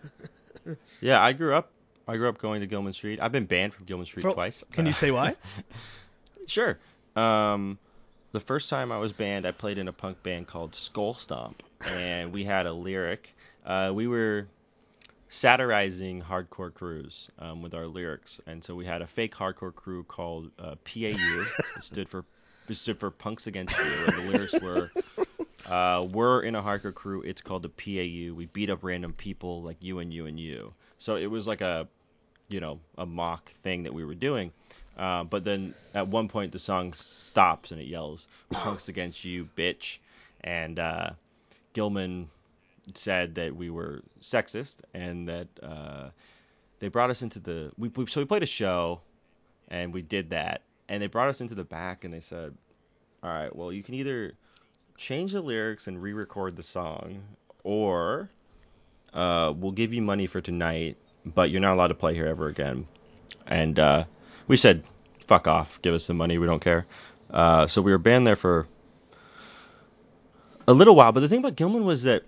yeah, 1.02 1.20
I 1.22 1.32
grew 1.34 1.54
up. 1.54 1.70
I 2.08 2.16
grew 2.16 2.28
up 2.30 2.38
going 2.38 2.60
to 2.62 2.66
Gilman 2.66 2.92
Street. 2.94 3.18
I've 3.20 3.32
been 3.32 3.44
banned 3.46 3.74
from 3.74 3.84
Gilman 3.86 4.06
Street 4.06 4.22
For- 4.22 4.32
twice. 4.34 4.64
Can 4.72 4.86
Uh, 4.86 4.88
you 4.88 4.94
say 4.94 5.10
why? 5.10 5.36
Sure. 6.46 6.78
Um, 7.16 7.78
the 8.34 8.40
first 8.40 8.68
time 8.68 8.90
I 8.90 8.98
was 8.98 9.12
banned, 9.12 9.46
I 9.46 9.52
played 9.52 9.78
in 9.78 9.86
a 9.86 9.92
punk 9.92 10.24
band 10.24 10.48
called 10.48 10.74
Skull 10.74 11.14
Stomp, 11.14 11.62
and 11.82 12.32
we 12.32 12.42
had 12.42 12.66
a 12.66 12.72
lyric. 12.72 13.32
Uh, 13.64 13.92
we 13.94 14.08
were 14.08 14.48
satirizing 15.28 16.20
hardcore 16.20 16.74
crews 16.74 17.28
um, 17.38 17.62
with 17.62 17.74
our 17.74 17.86
lyrics, 17.86 18.40
and 18.44 18.64
so 18.64 18.74
we 18.74 18.86
had 18.86 19.02
a 19.02 19.06
fake 19.06 19.36
hardcore 19.36 19.72
crew 19.72 20.02
called 20.02 20.50
uh, 20.58 20.74
PAU. 20.84 21.44
it 21.76 21.84
stood 21.84 22.08
for 22.08 22.24
it 22.68 22.74
stood 22.74 22.98
for 22.98 23.12
Punks 23.12 23.46
Against 23.46 23.78
You, 23.78 23.84
and 23.84 24.16
the 24.16 24.32
lyrics 24.32 24.60
were. 24.60 24.90
Uh, 25.64 26.06
we're 26.12 26.42
in 26.42 26.56
a 26.56 26.62
hardcore 26.62 26.92
crew. 26.92 27.22
It's 27.22 27.40
called 27.40 27.62
the 27.62 27.68
PAU. 27.68 28.34
We 28.34 28.46
beat 28.52 28.68
up 28.68 28.80
random 28.82 29.12
people 29.12 29.62
like 29.62 29.76
you 29.80 30.00
and 30.00 30.12
you 30.12 30.26
and 30.26 30.40
you. 30.40 30.74
So 30.98 31.16
it 31.16 31.26
was 31.26 31.46
like 31.46 31.60
a, 31.60 31.88
you 32.48 32.60
know, 32.60 32.80
a 32.98 33.06
mock 33.06 33.50
thing 33.62 33.84
that 33.84 33.94
we 33.94 34.04
were 34.04 34.14
doing. 34.14 34.52
Uh, 34.96 35.24
but 35.24 35.44
then 35.44 35.74
at 35.92 36.08
one 36.08 36.28
point 36.28 36.52
the 36.52 36.58
song 36.58 36.92
stops 36.92 37.72
and 37.72 37.80
it 37.80 37.86
yells 37.86 38.28
"Punks 38.50 38.88
against 38.88 39.24
you, 39.24 39.48
bitch," 39.56 39.98
and 40.42 40.78
uh, 40.78 41.10
Gilman 41.72 42.30
said 42.94 43.34
that 43.36 43.56
we 43.56 43.70
were 43.70 44.02
sexist 44.20 44.76
and 44.92 45.28
that 45.28 45.48
uh, 45.62 46.10
they 46.78 46.88
brought 46.88 47.10
us 47.10 47.22
into 47.22 47.40
the 47.40 47.72
we, 47.78 47.88
we 47.88 48.06
so 48.06 48.20
we 48.20 48.24
played 48.24 48.42
a 48.42 48.46
show 48.46 49.00
and 49.68 49.92
we 49.92 50.02
did 50.02 50.30
that 50.30 50.62
and 50.88 51.02
they 51.02 51.06
brought 51.06 51.28
us 51.28 51.40
into 51.40 51.54
the 51.54 51.64
back 51.64 52.04
and 52.04 52.12
they 52.12 52.20
said, 52.20 52.54
"All 53.22 53.30
right, 53.30 53.54
well 53.54 53.72
you 53.72 53.82
can 53.82 53.94
either 53.94 54.34
change 54.96 55.32
the 55.32 55.40
lyrics 55.40 55.86
and 55.86 56.00
re-record 56.00 56.56
the 56.56 56.62
song, 56.62 57.22
or 57.62 58.28
uh, 59.12 59.52
we'll 59.56 59.72
give 59.72 59.92
you 59.92 60.02
money 60.02 60.26
for 60.26 60.40
tonight, 60.40 60.96
but 61.24 61.50
you're 61.50 61.60
not 61.60 61.74
allowed 61.74 61.88
to 61.88 61.94
play 61.94 62.14
here 62.14 62.26
ever 62.26 62.48
again." 62.48 62.86
And 63.46 63.78
uh, 63.78 64.04
we 64.48 64.56
said, 64.56 64.84
"Fuck 65.26 65.46
off! 65.46 65.80
Give 65.82 65.94
us 65.94 66.06
the 66.06 66.14
money. 66.14 66.38
We 66.38 66.46
don't 66.46 66.60
care." 66.62 66.86
Uh, 67.30 67.66
so 67.66 67.82
we 67.82 67.92
were 67.92 67.98
banned 67.98 68.26
there 68.26 68.36
for 68.36 68.66
a 70.66 70.72
little 70.72 70.94
while. 70.94 71.12
But 71.12 71.20
the 71.20 71.28
thing 71.28 71.38
about 71.40 71.56
Gilman 71.56 71.84
was 71.84 72.04
that 72.04 72.22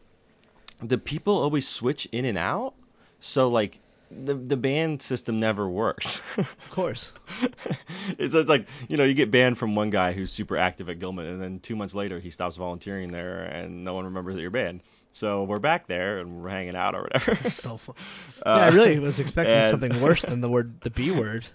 the 0.83 0.99
people 0.99 1.35
always 1.39 1.69
switch 1.69 2.07
in 2.13 2.25
and 2.25 2.39
out. 2.39 2.75
So 3.21 3.49
like 3.49 3.81
the 4.11 4.35
the 4.35 4.57
band 4.57 5.03
system 5.03 5.41
never 5.41 5.69
works. 5.69 6.21
Of 6.39 6.57
course. 6.71 7.13
it's, 8.19 8.35
it's 8.35 8.49
like 8.49 8.69
you 8.89 8.97
know 8.97 9.05
you 9.05 9.15
get 9.15 9.31
banned 9.31 9.59
from 9.59 9.75
one 9.75 9.91
guy 9.91 10.13
who's 10.13 10.31
super 10.33 10.57
active 10.57 10.89
at 10.89 10.99
Gilman, 10.99 11.27
and 11.27 11.43
then 11.43 11.61
two 11.61 11.77
months 11.77 11.95
later 11.95 12.21
he 12.21 12.31
stops 12.31 12.57
volunteering 12.57 13.11
there, 13.11 13.43
and 13.43 13.85
no 13.85 13.95
one 13.95 14.05
remembers 14.05 14.35
that 14.37 14.43
you're 14.43 14.51
banned. 14.51 14.83
So 15.13 15.45
we're 15.45 15.61
back 15.61 15.87
there 15.87 16.19
and 16.19 16.43
we're 16.43 16.51
hanging 16.51 16.77
out 16.77 16.95
or 16.95 17.03
whatever. 17.03 17.37
So 17.49 17.79
fu- 17.79 17.95
Uh, 18.45 18.59
yeah, 18.61 18.65
I 18.67 18.69
really 18.69 18.99
was 18.99 19.19
expecting 19.19 19.55
and- 19.57 19.71
something 19.71 20.01
worse 20.03 20.23
than 20.23 20.43
the 20.43 20.49
word 20.49 20.81
the 20.83 20.91
B 20.91 21.11
word. 21.11 21.47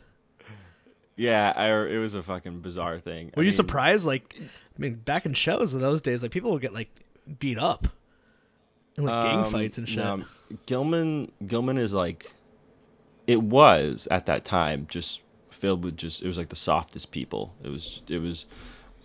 Yeah, 1.21 1.53
I, 1.55 1.69
it 1.85 1.99
was 1.99 2.15
a 2.15 2.23
fucking 2.23 2.61
bizarre 2.61 2.97
thing. 2.97 3.27
Were 3.35 3.41
I 3.41 3.45
you 3.45 3.51
mean, 3.51 3.55
surprised? 3.55 4.05
Like, 4.07 4.35
I 4.39 4.79
mean, 4.79 4.95
back 4.95 5.27
in 5.27 5.35
shows 5.35 5.75
in 5.75 5.79
those 5.79 6.01
days, 6.01 6.23
like 6.23 6.31
people 6.31 6.51
would 6.51 6.61
get 6.63 6.73
like 6.73 6.89
beat 7.37 7.59
up 7.59 7.87
and 8.97 9.05
like 9.05 9.23
gang 9.23 9.45
Um, 9.45 9.51
fights 9.51 9.77
and 9.77 9.87
shit. 9.87 9.99
no, 9.99 10.23
Gilman 10.65 11.31
Gilman 11.45 11.77
is 11.77 11.93
like 11.93 12.33
it 13.27 13.39
was 13.41 14.07
at 14.09 14.25
that 14.25 14.45
time 14.45 14.87
just 14.89 15.21
filled 15.51 15.83
with 15.83 15.95
just 15.95 16.23
it 16.23 16.27
was 16.27 16.39
like 16.39 16.49
the 16.49 16.55
softest 16.55 17.11
people. 17.11 17.53
It 17.63 17.69
was 17.69 18.01
it 18.07 18.17
was 18.17 18.45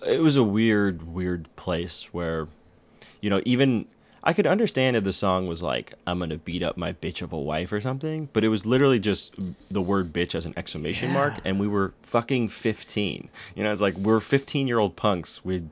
it 0.07 0.21
was 0.23 0.37
a 0.37 0.43
weird 0.43 1.03
weird 1.03 1.55
place 1.55 2.09
where 2.13 2.49
you 3.21 3.29
know 3.29 3.43
even 3.45 3.87
I 4.27 4.33
could 4.33 4.49
understand 4.49 4.97
if 4.97 5.05
the 5.05 5.13
song 5.13 5.47
was 5.47 5.63
like, 5.63 5.95
I'm 6.05 6.19
gonna 6.19 6.37
beat 6.37 6.65
up 6.65 6.77
my 6.77 6.93
bitch 6.95 7.23
of 7.23 7.33
a 7.33 7.39
wife 7.39 7.71
or 7.71 7.81
something, 7.81 8.29
but 8.33 8.43
it 8.43 8.49
was 8.49 8.67
literally 8.67 8.99
just 8.99 9.33
the 9.69 9.81
word 9.81 10.13
bitch 10.13 10.35
as 10.35 10.47
an 10.47 10.55
exclamation 10.57 11.13
mark, 11.13 11.35
and 11.45 11.61
we 11.61 11.69
were 11.69 11.95
fucking 12.03 12.49
15. 12.49 13.29
You 13.55 13.63
know, 13.63 13.73
it's 13.73 13.81
like 13.81 13.97
we're 13.97 14.19
15 14.19 14.67
year 14.67 14.81
old 14.81 14.97
punks. 14.97 15.45
We, 15.45 15.63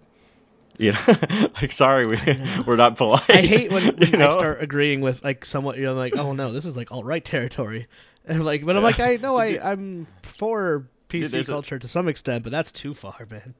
you 0.78 0.92
know, 0.92 1.00
like 1.60 1.72
sorry, 1.72 2.06
we 2.06 2.16
we're 2.64 2.76
not 2.76 2.96
polite. 2.96 3.28
I 3.28 3.40
hate 3.40 3.72
when, 3.72 3.96
when 3.96 4.08
you 4.12 4.18
know? 4.18 4.28
I 4.28 4.30
start 4.30 4.62
agreeing 4.62 5.00
with 5.00 5.24
like 5.24 5.44
somewhat. 5.44 5.76
You 5.76 5.86
know, 5.86 5.94
like, 5.94 6.16
oh 6.16 6.32
no, 6.32 6.52
this 6.52 6.64
is 6.64 6.76
like 6.76 6.92
alt 6.92 7.04
right 7.04 7.24
territory, 7.24 7.88
and 8.24 8.44
like, 8.44 8.64
but 8.64 8.76
I'm 8.76 8.84
like, 8.84 9.00
I 9.00 9.16
know 9.16 9.36
I 9.36 9.58
I'm 9.72 10.06
for 10.22 10.86
Dude, 11.08 11.24
PC 11.24 11.40
a- 11.40 11.44
culture 11.44 11.80
to 11.80 11.88
some 11.88 12.06
extent, 12.06 12.44
but 12.44 12.52
that's 12.52 12.70
too 12.70 12.94
far, 12.94 13.26
man. 13.28 13.52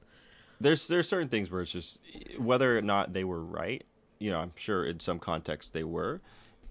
there's 0.61 0.87
there's 0.87 1.09
certain 1.09 1.29
things 1.29 1.51
where 1.51 1.63
it's 1.63 1.73
just 1.73 1.99
whether 2.39 2.79
or 2.79 2.83
not 2.83 3.13
they 3.13 3.25
were 3.25 3.43
right. 3.43 3.85
You 4.19 4.31
know, 4.31 4.39
I'm 4.39 4.53
sure 4.57 4.85
in 4.85 5.01
some 5.01 5.19
contexts 5.19 5.71
they 5.71 5.85
were. 5.85 6.21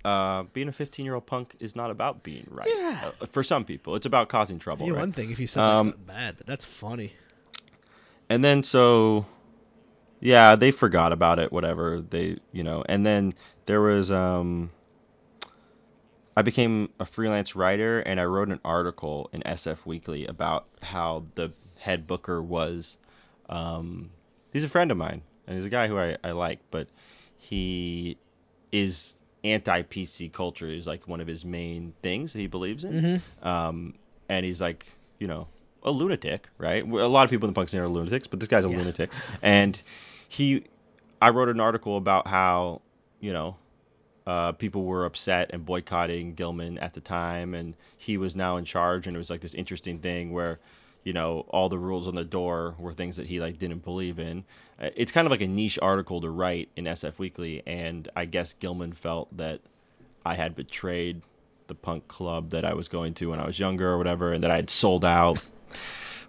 Uh, 0.03 0.43
being 0.51 0.67
a 0.67 0.73
15 0.73 1.05
year 1.05 1.15
old 1.15 1.25
punk 1.25 1.55
is 1.59 1.75
not 1.75 1.89
about 1.89 2.23
being 2.23 2.45
right. 2.49 2.67
Yeah. 2.67 3.11
Uh, 3.21 3.25
for 3.27 3.41
some 3.41 3.63
people, 3.63 3.95
it's 3.95 4.05
about 4.05 4.27
causing 4.27 4.59
trouble. 4.59 4.89
Right? 4.89 4.99
one 4.99 5.13
thing 5.13 5.31
if 5.31 5.39
you 5.39 5.47
said 5.47 5.61
Um, 5.61 5.85
something 5.85 6.03
bad, 6.03 6.37
but 6.37 6.45
that's 6.45 6.65
funny. 6.65 7.13
And 8.29 8.43
then 8.43 8.63
so, 8.63 9.25
yeah, 10.19 10.55
they 10.57 10.71
forgot 10.71 11.13
about 11.13 11.39
it. 11.39 11.53
Whatever 11.53 12.01
they, 12.01 12.35
you 12.51 12.63
know. 12.63 12.83
And 12.87 13.05
then 13.05 13.33
there 13.65 13.81
was 13.81 14.11
um. 14.11 14.71
I 16.35 16.41
became 16.41 16.89
a 16.99 17.05
freelance 17.05 17.55
writer 17.55 17.99
and 17.99 18.19
I 18.19 18.23
wrote 18.25 18.49
an 18.49 18.59
article 18.65 19.29
in 19.33 19.41
SF 19.41 19.85
Weekly 19.85 20.25
about 20.25 20.65
how 20.81 21.25
the 21.35 21.53
head 21.77 22.07
booker 22.07 22.41
was. 22.41 22.97
Um, 23.47 24.09
he's 24.51 24.63
a 24.63 24.69
friend 24.69 24.89
of 24.89 24.97
mine 24.97 25.21
and 25.45 25.57
he's 25.57 25.65
a 25.65 25.69
guy 25.69 25.87
who 25.87 25.97
I, 25.97 26.17
I 26.23 26.31
like, 26.31 26.59
but 26.71 26.87
he 27.43 28.17
is 28.71 29.15
anti 29.43 29.81
PC 29.83 30.31
culture 30.31 30.67
is 30.67 30.87
like 30.87 31.07
one 31.07 31.19
of 31.19 31.27
his 31.27 31.43
main 31.43 31.93
things 32.01 32.33
that 32.33 32.39
he 32.39 32.47
believes 32.47 32.83
in. 32.85 32.93
Mm-hmm. 32.93 33.47
Um, 33.47 33.95
and 34.29 34.45
he's 34.45 34.61
like, 34.61 34.85
you 35.19 35.27
know, 35.27 35.47
a 35.83 35.91
lunatic, 35.91 36.47
right? 36.57 36.83
A 36.83 37.07
lot 37.07 37.25
of 37.25 37.29
people 37.29 37.47
in 37.47 37.53
the 37.53 37.55
punk 37.55 37.69
scene 37.69 37.81
are 37.81 37.89
lunatics, 37.89 38.27
but 38.27 38.39
this 38.39 38.47
guy's 38.47 38.65
a 38.65 38.69
Yeah. 38.69 38.77
lunatic. 38.77 39.11
And 39.41 39.79
he, 40.29 40.63
I 41.21 41.29
wrote 41.29 41.49
an 41.49 41.59
article 41.59 41.97
about 41.97 42.27
how, 42.27 42.81
you 43.19 43.33
know, 43.33 43.57
uh, 44.25 44.53
people 44.53 44.85
were 44.85 45.03
upset 45.03 45.49
and 45.51 45.65
boycotting 45.65 46.35
Gilman 46.35 46.77
at 46.77 46.93
the 46.93 47.01
time, 47.01 47.53
and 47.53 47.75
he 47.97 48.17
was 48.17 48.37
now 48.37 48.55
in 48.55 48.63
charge, 48.63 49.05
and 49.05 49.15
it 49.15 49.19
was 49.19 49.29
like 49.29 49.41
this 49.41 49.53
interesting 49.53 49.99
thing 49.99 50.31
where, 50.31 50.59
you 51.03 51.13
know, 51.13 51.45
all 51.49 51.69
the 51.69 51.77
rules 51.77 52.07
on 52.07 52.15
the 52.15 52.23
door 52.23 52.75
were 52.79 52.93
things 52.93 53.17
that 53.17 53.25
he 53.27 53.39
like 53.39 53.59
didn't 53.59 53.83
believe 53.83 54.19
in. 54.19 54.43
Uh, 54.81 54.89
It's 54.95 55.11
kind 55.11 55.27
of 55.27 55.31
like 55.31 55.41
a 55.41 55.47
niche 55.47 55.79
article 55.81 56.21
to 56.21 56.29
write 56.29 56.69
in 56.75 56.85
SF 56.85 57.17
Weekly, 57.19 57.61
and 57.65 58.07
I 58.15 58.25
guess 58.25 58.53
Gilman 58.53 58.93
felt 58.93 59.35
that 59.37 59.59
I 60.25 60.35
had 60.35 60.55
betrayed 60.55 61.21
the 61.67 61.75
punk 61.75 62.07
club 62.07 62.51
that 62.51 62.65
I 62.65 62.73
was 62.73 62.87
going 62.87 63.13
to 63.15 63.29
when 63.31 63.39
I 63.39 63.45
was 63.45 63.57
younger 63.59 63.89
or 63.89 63.97
whatever, 63.97 64.33
and 64.33 64.43
that 64.43 64.51
I 64.51 64.55
had 64.57 64.69
sold 64.69 65.03
out. 65.05 65.41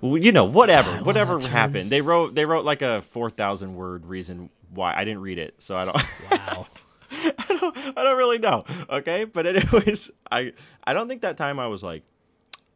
You 0.02 0.32
know, 0.32 0.44
whatever, 0.44 0.90
I 0.90 1.02
whatever 1.02 1.34
that 1.34 1.42
term. 1.42 1.50
happened. 1.50 1.90
They 1.90 2.00
wrote 2.02 2.34
they 2.34 2.44
wrote 2.44 2.64
like 2.64 2.82
a 2.82 3.02
four 3.12 3.30
thousand 3.30 3.74
word 3.74 4.04
reason 4.06 4.50
why 4.70 4.92
I 4.94 5.04
didn't 5.04 5.22
read 5.22 5.38
it, 5.38 5.54
so 5.58 5.76
I 5.76 5.84
don't. 5.84 5.96
Wow. 6.30 6.66
I 7.12 7.44
don't 7.60 7.76
I 7.98 8.02
don't 8.04 8.18
really 8.18 8.38
know. 8.38 8.64
Okay, 8.90 9.24
but 9.24 9.46
anyways, 9.46 10.10
I 10.30 10.52
I 10.82 10.92
don't 10.94 11.08
think 11.08 11.22
that 11.22 11.36
time 11.36 11.58
I 11.60 11.68
was 11.68 11.82
like 11.82 12.02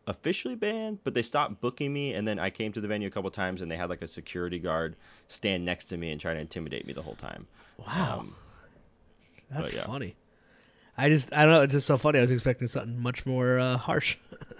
officially 0.08 0.56
banned, 0.56 0.98
but 1.04 1.14
they 1.14 1.22
stopped 1.22 1.60
booking 1.60 1.92
me, 1.92 2.14
and 2.14 2.26
then 2.26 2.38
I 2.38 2.50
came 2.50 2.72
to 2.72 2.80
the 2.80 2.88
venue 2.88 3.06
a 3.06 3.10
couple 3.10 3.30
times, 3.30 3.62
and 3.62 3.70
they 3.70 3.76
had 3.76 3.90
like 3.90 4.02
a 4.02 4.08
security 4.08 4.58
guard 4.58 4.96
stand 5.28 5.64
next 5.64 5.86
to 5.86 5.96
me 5.96 6.10
and 6.10 6.20
try 6.20 6.34
to 6.34 6.40
intimidate 6.40 6.86
me 6.86 6.92
the 6.92 7.02
whole 7.02 7.16
time. 7.16 7.46
Wow. 7.78 8.20
Um, 8.20 8.34
That's 9.50 9.72
yeah. 9.72 9.84
funny. 9.84 10.16
I 10.96 11.10
just 11.10 11.32
I 11.32 11.44
don't 11.44 11.52
know. 11.52 11.60
It's 11.62 11.72
just 11.72 11.86
so 11.86 11.96
funny. 11.96 12.18
I 12.18 12.22
was 12.22 12.32
expecting 12.32 12.66
something 12.66 13.00
much 13.00 13.24
more 13.24 13.58
uh, 13.58 13.76
harsh. 13.76 14.16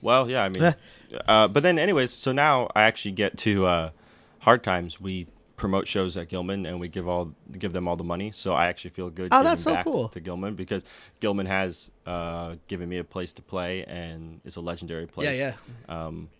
Well, 0.00 0.30
yeah, 0.30 0.42
I 0.42 0.48
mean, 0.48 0.62
uh, 1.26 1.48
but 1.48 1.62
then, 1.62 1.78
anyways, 1.78 2.12
so 2.12 2.32
now 2.32 2.68
I 2.74 2.82
actually 2.82 3.12
get 3.12 3.36
to 3.38 3.66
uh, 3.66 3.90
Hard 4.38 4.62
Times. 4.62 5.00
We 5.00 5.26
promote 5.58 5.86
shows 5.86 6.16
at 6.16 6.28
Gilman, 6.28 6.64
and 6.64 6.80
we 6.80 6.88
give 6.88 7.06
all 7.06 7.34
give 7.58 7.72
them 7.72 7.86
all 7.86 7.96
the 7.96 8.04
money. 8.04 8.30
So 8.30 8.54
I 8.54 8.68
actually 8.68 8.90
feel 8.90 9.10
good. 9.10 9.28
Oh, 9.32 9.42
that's 9.42 9.62
so 9.64 9.74
back 9.74 9.84
cool. 9.84 10.08
To 10.08 10.20
Gilman 10.20 10.54
because 10.54 10.84
Gilman 11.20 11.44
has 11.46 11.90
uh, 12.06 12.54
given 12.68 12.88
me 12.88 12.98
a 12.98 13.04
place 13.04 13.34
to 13.34 13.42
play, 13.42 13.84
and 13.84 14.40
it's 14.46 14.56
a 14.56 14.62
legendary 14.62 15.06
place. 15.06 15.36
Yeah, 15.36 15.54
yeah. 15.88 16.04
Um, 16.06 16.30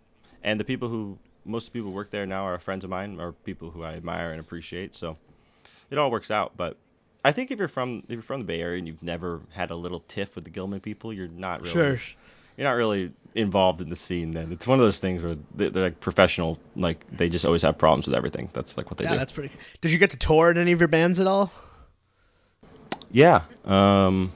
and 0.42 0.58
the 0.58 0.64
people 0.64 0.88
who 0.88 1.18
most 1.44 1.66
of 1.66 1.72
the 1.72 1.78
people 1.78 1.90
who 1.90 1.96
work 1.96 2.10
there 2.10 2.24
now 2.24 2.44
are 2.44 2.58
friends 2.58 2.84
of 2.84 2.90
mine, 2.90 3.20
or 3.20 3.32
people 3.32 3.70
who 3.70 3.82
I 3.82 3.92
admire 3.94 4.30
and 4.30 4.40
appreciate. 4.40 4.94
So 4.94 5.18
it 5.90 5.98
all 5.98 6.10
works 6.10 6.30
out. 6.30 6.56
But 6.56 6.76
I 7.24 7.32
think 7.32 7.50
if 7.50 7.58
you're 7.58 7.68
from 7.68 8.04
if 8.04 8.12
you're 8.12 8.22
from 8.22 8.40
the 8.40 8.46
Bay 8.46 8.60
Area 8.60 8.78
and 8.78 8.86
you've 8.86 9.02
never 9.02 9.40
had 9.50 9.70
a 9.70 9.76
little 9.76 10.00
tiff 10.08 10.34
with 10.34 10.44
the 10.44 10.50
Gilman 10.50 10.80
people, 10.80 11.12
you're 11.12 11.28
not 11.28 11.60
really 11.60 11.72
Sure. 11.72 12.00
You're 12.58 12.66
not 12.68 12.72
really 12.76 13.12
involved 13.34 13.80
in 13.80 13.88
the 13.88 13.94
scene 13.96 14.32
then 14.32 14.50
it's 14.52 14.66
one 14.66 14.80
of 14.80 14.84
those 14.84 14.98
things 14.98 15.22
where 15.22 15.36
they- 15.54 15.68
they're 15.70 15.84
like 15.84 16.00
professional 16.00 16.58
like 16.74 17.06
they 17.08 17.28
just 17.28 17.44
always 17.44 17.62
have 17.62 17.78
problems 17.78 18.06
with 18.06 18.16
everything 18.16 18.50
that's 18.52 18.76
like 18.76 18.90
what 18.90 18.98
they 18.98 19.04
Yeah, 19.04 19.12
do 19.12 19.16
that's 19.18 19.32
pretty. 19.32 19.54
Did 19.80 19.92
you 19.92 19.98
get 19.98 20.10
to 20.10 20.16
tour 20.18 20.50
in 20.50 20.58
any 20.58 20.72
of 20.72 20.80
your 20.80 20.88
bands 20.88 21.20
at 21.20 21.26
all? 21.28 21.52
yeah 23.10 23.42
um 23.64 24.32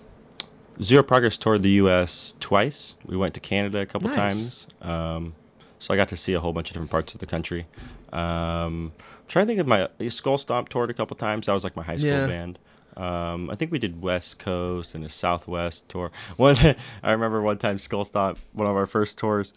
zero 0.83 1.03
progress 1.03 1.37
toured 1.37 1.63
the 1.63 1.71
us 1.71 2.35
twice 2.41 2.95
we 3.05 3.17
went 3.17 3.35
to 3.35 3.41
canada 3.41 3.81
a 3.81 3.87
couple 3.87 4.09
Nice. 4.09 4.17
times 4.17 4.67
um 4.81 5.35
so 5.79 5.93
i 5.93 5.97
got 5.97 6.09
to 6.09 6.17
see 6.17 6.33
a 6.35 6.41
whole 6.41 6.53
bunch 6.53 6.71
of 6.71 6.75
different 6.75 6.91
parts 6.91 7.13
of 7.15 7.21
the 7.21 7.27
country 7.27 7.67
um 8.13 8.93
trying 9.29 9.47
to 9.47 9.51
think 9.51 9.61
of 9.61 9.67
my 9.67 9.89
skull 10.09 10.39
stomp 10.39 10.69
toured 10.69 10.91
a 10.91 10.95
couple 10.95 11.17
times 11.17 11.47
that 11.47 11.53
was 11.53 11.65
like 11.65 11.77
my 11.77 11.83
high 11.83 11.97
school 11.97 12.11
Yeah. 12.11 12.27
band 12.27 12.59
um, 12.97 13.51
I 13.51 13.57
think 13.57 13.73
we 13.73 13.79
did 13.79 14.01
West 14.01 14.39
Coast 14.39 14.95
and 14.95 15.05
a 15.05 15.09
Southwest 15.09 15.89
tour. 15.89 16.11
One, 16.37 16.57
I 17.03 17.13
remember 17.13 17.41
one 17.41 17.59
time 17.59 17.79
Skull 17.79 18.05
Stomp, 18.05 18.39
one 18.53 18.69
of 18.69 18.77
our 18.77 18.87
first 18.87 19.19
tours, 19.19 19.53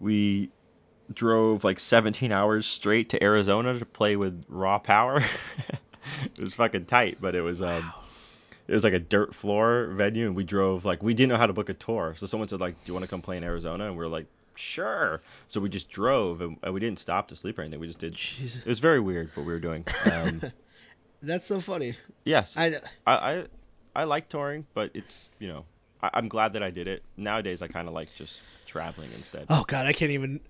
we 0.00 0.50
drove 1.12 1.64
like 1.64 1.80
17 1.80 2.32
hours 2.32 2.66
straight 2.66 3.10
to 3.10 3.22
Arizona 3.22 3.78
to 3.78 3.84
play 3.84 4.16
with 4.16 4.44
Raw 4.48 4.78
Power. 4.78 5.22
it 6.36 6.42
was 6.42 6.54
fucking 6.54 6.86
tight, 6.86 7.18
but 7.20 7.34
it 7.34 7.42
was 7.42 7.62
um, 7.62 7.92
it 8.66 8.72
was 8.72 8.84
like 8.84 8.92
a 8.92 8.98
dirt 8.98 9.34
floor 9.34 9.88
venue, 9.92 10.26
and 10.26 10.36
we 10.36 10.44
drove 10.44 10.84
like 10.84 11.02
we 11.02 11.14
didn't 11.14 11.30
know 11.30 11.38
how 11.38 11.46
to 11.46 11.52
book 11.52 11.68
a 11.68 11.74
tour. 11.74 12.14
So 12.16 12.26
someone 12.26 12.48
said 12.48 12.60
like, 12.60 12.74
"Do 12.84 12.90
you 12.90 12.94
want 12.94 13.04
to 13.04 13.10
come 13.10 13.22
play 13.22 13.36
in 13.36 13.44
Arizona?" 13.44 13.86
And 13.86 13.96
we 13.96 14.04
are 14.04 14.08
like, 14.08 14.26
"Sure." 14.54 15.20
So 15.48 15.60
we 15.60 15.68
just 15.68 15.90
drove, 15.90 16.40
and, 16.40 16.56
and 16.62 16.74
we 16.74 16.80
didn't 16.80 16.98
stop 16.98 17.28
to 17.28 17.36
sleep 17.36 17.58
or 17.58 17.62
anything. 17.62 17.80
We 17.80 17.86
just 17.86 17.98
did. 17.98 18.14
Jesus, 18.14 18.62
It 18.62 18.68
was 18.68 18.80
very 18.80 19.00
weird 19.00 19.30
what 19.34 19.46
we 19.46 19.52
were 19.52 19.60
doing. 19.60 19.84
Um, 20.12 20.42
that's 21.24 21.46
so 21.46 21.60
funny. 21.60 21.96
yes, 22.24 22.56
I 22.56 22.76
I, 23.06 23.12
I 23.14 23.44
I 23.96 24.04
like 24.04 24.28
touring, 24.28 24.66
but 24.74 24.90
it's 24.94 25.28
you 25.38 25.48
know 25.48 25.64
I, 26.02 26.10
I'm 26.14 26.28
glad 26.28 26.54
that 26.54 26.62
I 26.62 26.70
did 26.70 26.86
it. 26.88 27.02
Nowadays, 27.16 27.62
I 27.62 27.68
kind 27.68 27.88
of 27.88 27.94
like 27.94 28.14
just 28.14 28.40
traveling 28.66 29.12
instead. 29.12 29.46
oh 29.50 29.64
god, 29.66 29.86
I 29.86 29.92
can't 29.92 30.12
even. 30.12 30.40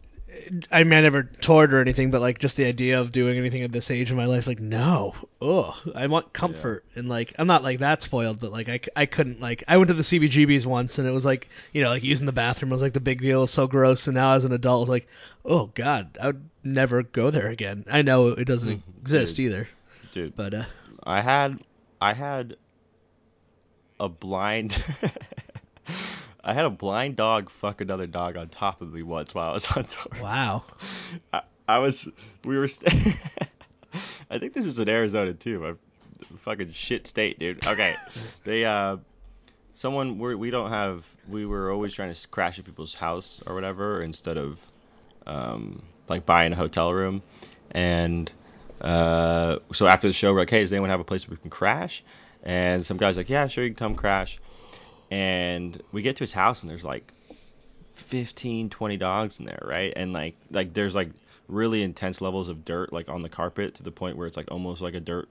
I 0.73 0.83
mean, 0.85 0.95
I 0.95 1.03
never 1.03 1.23
toured 1.23 1.75
or 1.75 1.81
anything, 1.81 2.11
but 2.11 2.23
like 2.23 2.39
just 2.39 2.57
the 2.57 2.65
idea 2.65 2.99
of 3.01 3.13
doing 3.13 3.37
anything 3.37 3.63
at 3.63 3.71
this 3.73 3.91
age 3.91 4.11
in 4.11 4.17
my 4.17 4.25
life, 4.25 4.47
like 4.47 4.59
no, 4.59 5.15
ugh, 5.41 5.75
I 5.95 6.07
want 6.07 6.33
comfort 6.33 6.85
and 6.97 7.09
like 7.11 7.35
I'm 7.39 7.47
not 7.47 7.63
like 7.63 7.81
that 7.81 8.03
spoiled, 8.03 8.41
but 8.41 8.51
like 8.51 8.69
I, 8.71 8.81
I 8.97 9.07
couldn't 9.07 9.41
like 9.41 9.63
I 9.69 9.77
went 9.77 9.89
to 9.89 9.95
the 9.95 10.03
CBGBs 10.03 10.65
once 10.65 10.99
and 10.99 11.07
it 11.07 11.11
was 11.13 11.27
like 11.27 11.51
you 11.75 11.83
know 11.83 11.91
like 11.91 12.03
using 12.03 12.25
the 12.27 12.33
bathroom 12.33 12.71
was 12.71 12.81
like 12.83 12.95
the 12.95 13.01
big 13.01 13.21
deal, 13.21 13.39
it 13.41 13.43
was 13.43 13.51
so 13.51 13.67
gross, 13.67 14.07
and 14.09 14.15
now 14.15 14.33
as 14.33 14.45
an 14.47 14.53
adult, 14.53 14.79
I 14.79 14.81
was 14.81 14.89
like, 14.89 15.09
oh 15.45 15.67
god, 15.67 16.17
I 16.21 16.29
would 16.29 16.49
never 16.65 17.03
go 17.03 17.31
there 17.31 17.49
again. 17.49 17.85
I 17.89 18.01
know 18.03 18.29
it 18.29 18.47
doesn't 18.47 18.79
Mhm, 18.79 19.01
exist 19.03 19.37
dude. 19.37 19.47
either, 19.47 19.69
Dude, 20.15 20.37
but 20.37 20.55
uh, 20.55 20.65
I 21.03 21.21
had 21.23 21.59
I 22.01 22.13
had 22.13 22.55
a 23.99 24.09
blind 24.09 24.81
I 26.45 26.53
had 26.53 26.67
a 26.67 26.71
blind 26.71 27.17
dog 27.17 27.51
fuck 27.51 27.81
another 27.81 28.07
dog 28.07 28.37
on 28.37 28.49
top 28.49 28.81
of 28.81 28.93
me 28.93 29.03
once 29.03 29.35
while 29.35 29.51
I 29.51 29.53
was 29.55 29.67
on 29.77 29.83
tour. 29.83 30.23
wow, 30.23 30.63
I, 31.33 31.41
I 31.67 31.79
was 31.81 32.09
we 32.45 32.57
were 32.57 32.69
st- 32.69 32.95
I 34.31 34.39
think 34.39 34.55
this 34.55 34.65
was 34.65 34.79
in 34.79 34.89
Arizona 34.89 35.33
too. 35.33 35.67
A 35.67 36.39
fucking 36.39 36.71
shit 36.71 37.09
state, 37.09 37.41
dude. 37.41 37.67
Okay. 37.67 37.97
they 38.45 38.65
uh 38.65 38.99
someone 39.73 40.21
we 40.21 40.37
we 40.37 40.51
don't 40.51 40.71
have 40.71 41.05
we 41.29 41.45
were 41.45 41.73
always 41.73 41.93
trying 41.93 42.15
to 42.15 42.29
crash 42.29 42.61
at 42.61 42.65
people's 42.65 42.95
house 42.95 43.43
or 43.49 43.57
whatever 43.57 44.01
instead 44.01 44.39
of 44.39 44.61
um 45.27 45.83
like 46.09 46.25
buying 46.25 46.53
a 46.53 46.57
hotel 46.57 46.93
room 46.93 47.21
and 47.73 48.31
uh 48.81 49.59
so 49.73 49.87
after 49.87 50.07
the 50.09 50.13
show 50.13 50.33
we're 50.33 50.41
like, 50.41 50.51
"Hey, 50.51 50.63
does 50.63 50.73
anyone 50.73 50.91
have 50.91 51.01
a 51.01 51.05
place 51.05 51.27
where 51.29 51.37
we 51.37 51.41
can 51.41 51.51
crash?" 51.51 52.03
And 52.43 52.85
some 52.85 52.97
guy's 52.97 53.17
like, 53.17 53.31
"Yeah, 53.31 53.47
sure, 53.47 53.65
you 53.65 53.71
can 53.71 53.77
come 53.77 53.95
crash." 53.95 54.39
And 55.11 55.81
we 55.93 56.03
get 56.03 56.17
to 56.17 56.25
his 56.25 56.33
house 56.33 56.63
and 56.63 56.71
there's 56.71 56.85
like 56.85 57.13
15 57.95 58.71
20 58.71 58.97
dogs 58.97 59.39
in 59.39 59.47
there 59.47 59.63
right 59.63 59.93
and 59.97 60.13
like 60.13 60.35
like 60.51 60.75
there's 60.75 60.95
like 60.95 61.11
really 61.49 61.83
intense 61.83 62.21
levels 62.21 62.49
of 62.49 62.65
dirt 62.65 62.93
like 62.93 63.09
on 63.09 63.23
the 63.23 63.29
carpet 63.29 63.75
to 63.75 63.83
the 63.83 63.91
point 63.91 64.17
where 64.17 64.27
it's 64.27 64.37
like 64.37 64.51
almost 64.51 64.81
like 64.81 64.95
a 64.95 65.01
dirt 65.01 65.29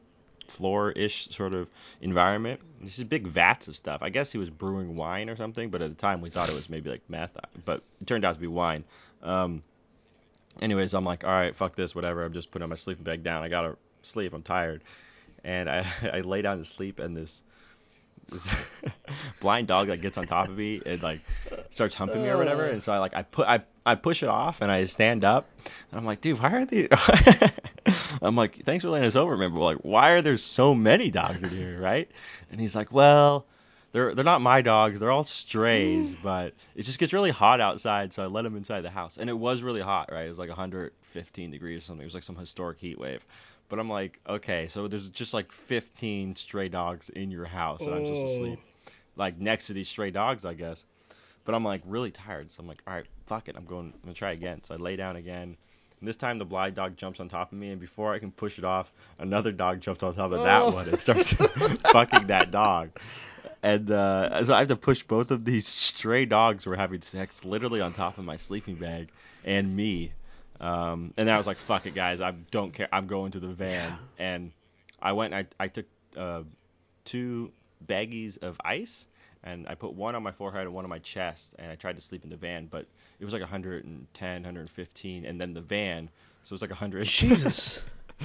floor 0.47 0.91
ish 0.91 1.27
sort 1.29 1.53
of 1.53 1.67
environment 2.01 2.59
There's 2.79 2.97
just 2.97 3.09
big 3.09 3.27
vats 3.27 3.67
of 3.67 3.75
stuff 3.75 4.01
i 4.01 4.09
guess 4.09 4.31
he 4.31 4.37
was 4.37 4.49
brewing 4.49 4.95
wine 4.95 5.29
or 5.29 5.35
something 5.35 5.69
but 5.69 5.81
at 5.81 5.89
the 5.89 5.95
time 5.95 6.21
we 6.21 6.29
thought 6.29 6.49
it 6.49 6.55
was 6.55 6.69
maybe 6.69 6.89
like 6.89 7.01
meth 7.09 7.35
but 7.65 7.81
it 8.01 8.07
turned 8.07 8.23
out 8.23 8.35
to 8.35 8.39
be 8.41 8.47
wine 8.47 8.83
um 9.21 9.63
anyways 10.61 10.93
i'm 10.93 11.05
like 11.05 11.23
all 11.23 11.31
right 11.31 11.55
fuck 11.55 11.75
this 11.75 11.95
whatever 11.95 12.23
i'm 12.23 12.33
just 12.33 12.51
putting 12.51 12.67
my 12.69 12.75
sleeping 12.75 13.03
bag 13.03 13.23
down 13.23 13.43
i 13.43 13.47
gotta 13.47 13.75
sleep 14.01 14.33
i'm 14.33 14.43
tired 14.43 14.81
and 15.43 15.69
I 15.69 15.85
I 16.13 16.21
lay 16.21 16.41
down 16.41 16.57
to 16.57 16.65
sleep, 16.65 16.99
and 16.99 17.15
this 17.15 17.41
this 18.29 18.47
blind 19.41 19.67
dog 19.67 19.89
like 19.89 20.01
gets 20.01 20.17
on 20.17 20.25
top 20.25 20.47
of 20.47 20.57
me 20.57 20.81
and 20.85 21.01
like 21.03 21.19
starts 21.71 21.93
humping 21.93 22.23
me 22.23 22.29
or 22.29 22.37
whatever, 22.37 22.65
and 22.65 22.81
so 22.81 22.91
I 22.91 22.99
like 22.99 23.15
I 23.15 23.23
put 23.23 23.47
I 23.47 23.61
I 23.85 23.95
push 23.95 24.23
it 24.23 24.29
off 24.29 24.61
and 24.61 24.71
I 24.71 24.85
stand 24.85 25.23
up, 25.23 25.49
and 25.91 25.99
I'm 25.99 26.05
like, 26.05 26.21
dude, 26.21 26.41
why 26.41 26.51
are 26.53 26.65
they? 26.65 26.87
I'm 28.21 28.35
like, 28.35 28.63
thanks 28.63 28.83
for 28.83 28.89
letting 28.89 29.07
us 29.07 29.15
over, 29.15 29.33
remember? 29.33 29.59
Like, 29.59 29.79
why 29.79 30.11
are 30.11 30.21
there 30.21 30.37
so 30.37 30.73
many 30.73 31.11
dogs 31.11 31.43
in 31.43 31.49
here, 31.49 31.79
right? 31.79 32.09
And 32.51 32.59
he's 32.59 32.75
like, 32.75 32.91
well. 32.91 33.45
They're, 33.93 34.13
they're 34.13 34.25
not 34.25 34.41
my 34.41 34.61
dogs. 34.61 34.99
They're 34.99 35.11
all 35.11 35.23
strays, 35.23 36.15
mm. 36.15 36.21
but 36.21 36.53
it 36.75 36.83
just 36.83 36.99
gets 36.99 37.13
really 37.13 37.31
hot 37.31 37.61
outside, 37.61 38.11
so 38.11 38.23
I 38.23 38.25
let 38.25 38.41
them 38.41 38.57
inside 38.57 38.81
the 38.81 38.89
house. 38.89 39.17
And 39.17 39.29
it 39.29 39.37
was 39.37 39.61
really 39.61 39.81
hot, 39.81 40.09
right? 40.11 40.25
It 40.25 40.29
was 40.29 40.39
like 40.39 40.49
115 40.49 41.51
degrees 41.51 41.77
or 41.79 41.85
something. 41.85 42.01
It 42.01 42.05
was 42.05 42.15
like 42.15 42.23
some 42.23 42.35
historic 42.35 42.79
heat 42.79 42.99
wave. 42.99 43.25
But 43.69 43.79
I'm 43.79 43.89
like, 43.89 44.19
okay, 44.27 44.67
so 44.67 44.87
there's 44.87 45.09
just 45.11 45.33
like 45.33 45.51
15 45.51 46.35
stray 46.35 46.69
dogs 46.69 47.09
in 47.09 47.31
your 47.31 47.45
house, 47.45 47.81
and 47.85 47.95
I'm 47.95 48.03
to 48.03 48.13
Oh. 48.13 48.27
sleep 48.27 48.59
like 49.15 49.39
next 49.39 49.67
to 49.67 49.73
these 49.73 49.87
stray 49.87 50.11
dogs, 50.11 50.45
I 50.45 50.53
guess. 50.53 50.83
But 51.45 51.55
I'm 51.55 51.63
like 51.63 51.81
really 51.85 52.11
tired, 52.11 52.51
so 52.51 52.61
I'm 52.61 52.67
like, 52.67 52.81
all 52.87 52.93
right, 52.93 53.05
fuck 53.27 53.49
it, 53.49 53.55
I'm 53.57 53.65
going, 53.65 53.93
I'm 53.93 54.01
gonna 54.03 54.13
try 54.13 54.31
again. 54.31 54.63
So 54.63 54.73
I 54.73 54.77
lay 54.77 54.95
down 54.95 55.17
again. 55.17 55.57
And 56.03 56.07
this 56.09 56.17
time 56.17 56.37
the 56.37 56.43
blind 56.43 56.75
dog 56.75 56.97
jumps 56.97 57.21
on 57.21 57.29
top 57.29 57.53
of 57.53 57.57
me, 57.57 57.69
and 57.69 57.79
before 57.79 58.13
I 58.13 58.19
can 58.19 58.29
push 58.29 58.57
it 58.57 58.65
off, 58.65 58.91
another 59.19 59.53
dog 59.53 59.79
jumps 59.79 60.03
on 60.03 60.13
top 60.13 60.33
of 60.33 60.43
that 60.43 60.61
Oh. 60.63 60.71
one 60.71 60.89
and 60.89 60.99
starts 60.99 61.31
fucking 61.93 62.27
that 62.27 62.51
dog. 62.51 62.89
And 63.63 63.89
uh, 63.89 64.43
so 64.43 64.53
I 64.53 64.59
have 64.59 64.67
to 64.67 64.75
push 64.75 65.01
both 65.03 65.31
of 65.31 65.45
these 65.45 65.65
stray 65.65 66.25
dogs 66.25 66.65
who 66.65 66.71
were 66.71 66.75
having 66.75 67.01
sex 67.03 67.45
literally 67.45 67.79
on 67.79 67.93
top 67.93 68.17
of 68.17 68.25
my 68.25 68.35
sleeping 68.35 68.75
bag 68.75 69.07
and 69.45 69.73
me. 69.73 70.11
Um, 70.59 71.13
and 71.15 71.31
I 71.31 71.37
was 71.37 71.47
like, 71.47 71.55
fuck 71.55 71.85
it, 71.85 71.95
guys. 71.95 72.19
I 72.19 72.31
don't 72.51 72.73
care. 72.73 72.89
I'm 72.91 73.07
going 73.07 73.31
to 73.31 73.39
the 73.39 73.47
van. 73.47 73.93
And 74.19 74.51
I 75.01 75.13
went 75.13 75.33
and 75.33 75.47
I, 75.57 75.63
I 75.63 75.67
took 75.69 75.85
uh, 76.17 76.43
two 77.05 77.53
baggies 77.87 78.43
of 78.43 78.59
ice 78.65 79.05
and 79.43 79.67
I 79.67 79.75
put 79.75 79.93
one 79.93 80.15
on 80.15 80.23
my 80.23 80.31
forehead 80.31 80.61
and 80.61 80.73
one 80.73 80.85
on 80.85 80.89
my 80.89 80.99
chest. 80.99 81.55
And 81.59 81.71
I 81.71 81.75
tried 81.75 81.95
to 81.95 82.01
sleep 82.01 82.23
in 82.23 82.29
the 82.29 82.37
van, 82.37 82.67
but 82.67 82.85
it 83.19 83.25
was 83.25 83.33
like 83.33 83.41
110, 83.41 84.33
115. 84.33 85.25
And 85.25 85.39
then 85.39 85.53
the 85.53 85.61
van, 85.61 86.09
so 86.43 86.53
it 86.53 86.55
was 86.55 86.61
like 86.61 86.71
100. 86.71 87.05
Jesus. 87.07 87.81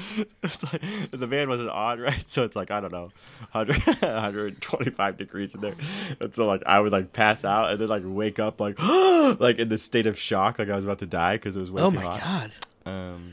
it's 0.42 0.62
like 0.62 0.82
the 1.10 1.26
van 1.26 1.48
wasn't 1.48 1.70
on 1.70 1.98
right, 2.00 2.28
so 2.28 2.44
it's 2.44 2.54
like 2.54 2.70
I 2.70 2.80
don't 2.80 2.92
know, 2.92 3.10
100, 3.52 4.00
125 4.00 5.16
degrees 5.16 5.54
in 5.54 5.60
there, 5.60 5.74
and 6.20 6.34
so 6.34 6.46
like 6.46 6.62
I 6.66 6.78
would 6.78 6.92
like 6.92 7.12
pass 7.12 7.44
out 7.44 7.70
and 7.70 7.80
then 7.80 7.88
like 7.88 8.02
wake 8.04 8.38
up 8.38 8.60
like 8.60 8.78
like 9.40 9.58
in 9.58 9.68
this 9.68 9.82
state 9.82 10.06
of 10.06 10.18
shock, 10.18 10.58
like 10.58 10.68
I 10.68 10.76
was 10.76 10.84
about 10.84 11.00
to 11.00 11.06
die 11.06 11.36
because 11.36 11.56
it 11.56 11.60
was 11.60 11.70
way 11.70 11.82
Oh 11.82 11.90
too 11.90 11.96
my 11.96 12.02
god. 12.02 12.52
Um, 12.84 13.32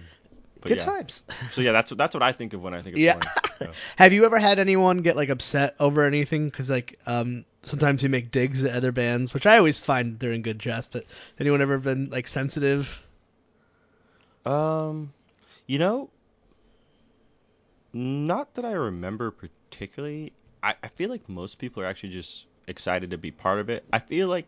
but 0.66 0.70
Good 0.70 0.80
yeah. 0.80 0.86
times. 0.86 1.22
So 1.52 1.62
yeah, 1.62 1.74
that's 1.74 1.92
what 1.92 2.00
that's 2.00 2.16
what 2.16 2.24
I 2.24 2.32
think 2.32 2.54
of 2.54 2.62
when 2.64 2.74
I 2.74 2.82
think 2.82 2.96
of 2.96 3.00
Yeah. 3.00 3.14
porn. 3.14 3.26
So. 3.60 3.72
Have 4.04 4.14
you 4.14 4.26
ever 4.26 4.40
had 4.40 4.58
anyone 4.58 4.98
get 4.98 5.16
like 5.16 5.30
upset 5.30 5.76
over 5.80 6.04
anything? 6.04 6.46
Because 6.46 6.72
like 6.72 6.98
um, 7.06 7.46
sometimes 7.62 8.02
you 8.02 8.10
make 8.10 8.32
digs 8.32 8.64
at 8.64 8.76
other 8.76 8.92
bands, 8.92 9.32
which 9.32 9.46
I 9.46 9.60
always 9.60 9.84
find 9.84 10.18
they're 10.18 10.32
in 10.32 10.42
good 10.42 10.58
jest. 10.58 10.92
But 10.92 11.06
anyone 11.40 11.62
ever 11.62 11.78
been 11.78 12.10
like 12.10 12.26
sensitive? 12.26 13.00
Um, 14.44 15.14
you 15.68 15.78
know, 15.78 16.10
not 17.94 18.56
that 18.56 18.66
I 18.66 18.72
remember 18.72 19.30
particularly. 19.30 20.34
I, 20.64 20.74
I 20.82 20.88
feel 20.88 21.12
like 21.12 21.30
most 21.30 21.60
people 21.60 21.84
are 21.84 21.86
actually 21.86 22.10
just 22.10 22.48
excited 22.68 23.12
to 23.12 23.20
be 23.20 23.30
part 23.30 23.60
of 23.60 23.70
it. 23.70 23.86
I 23.94 24.00
feel 24.00 24.30
like 24.30 24.48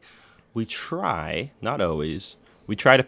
we 0.55 0.65
try, 0.65 1.51
not 1.61 1.79
always, 1.79 2.37
we 2.65 2.75
try 2.75 2.97
to 2.97 3.05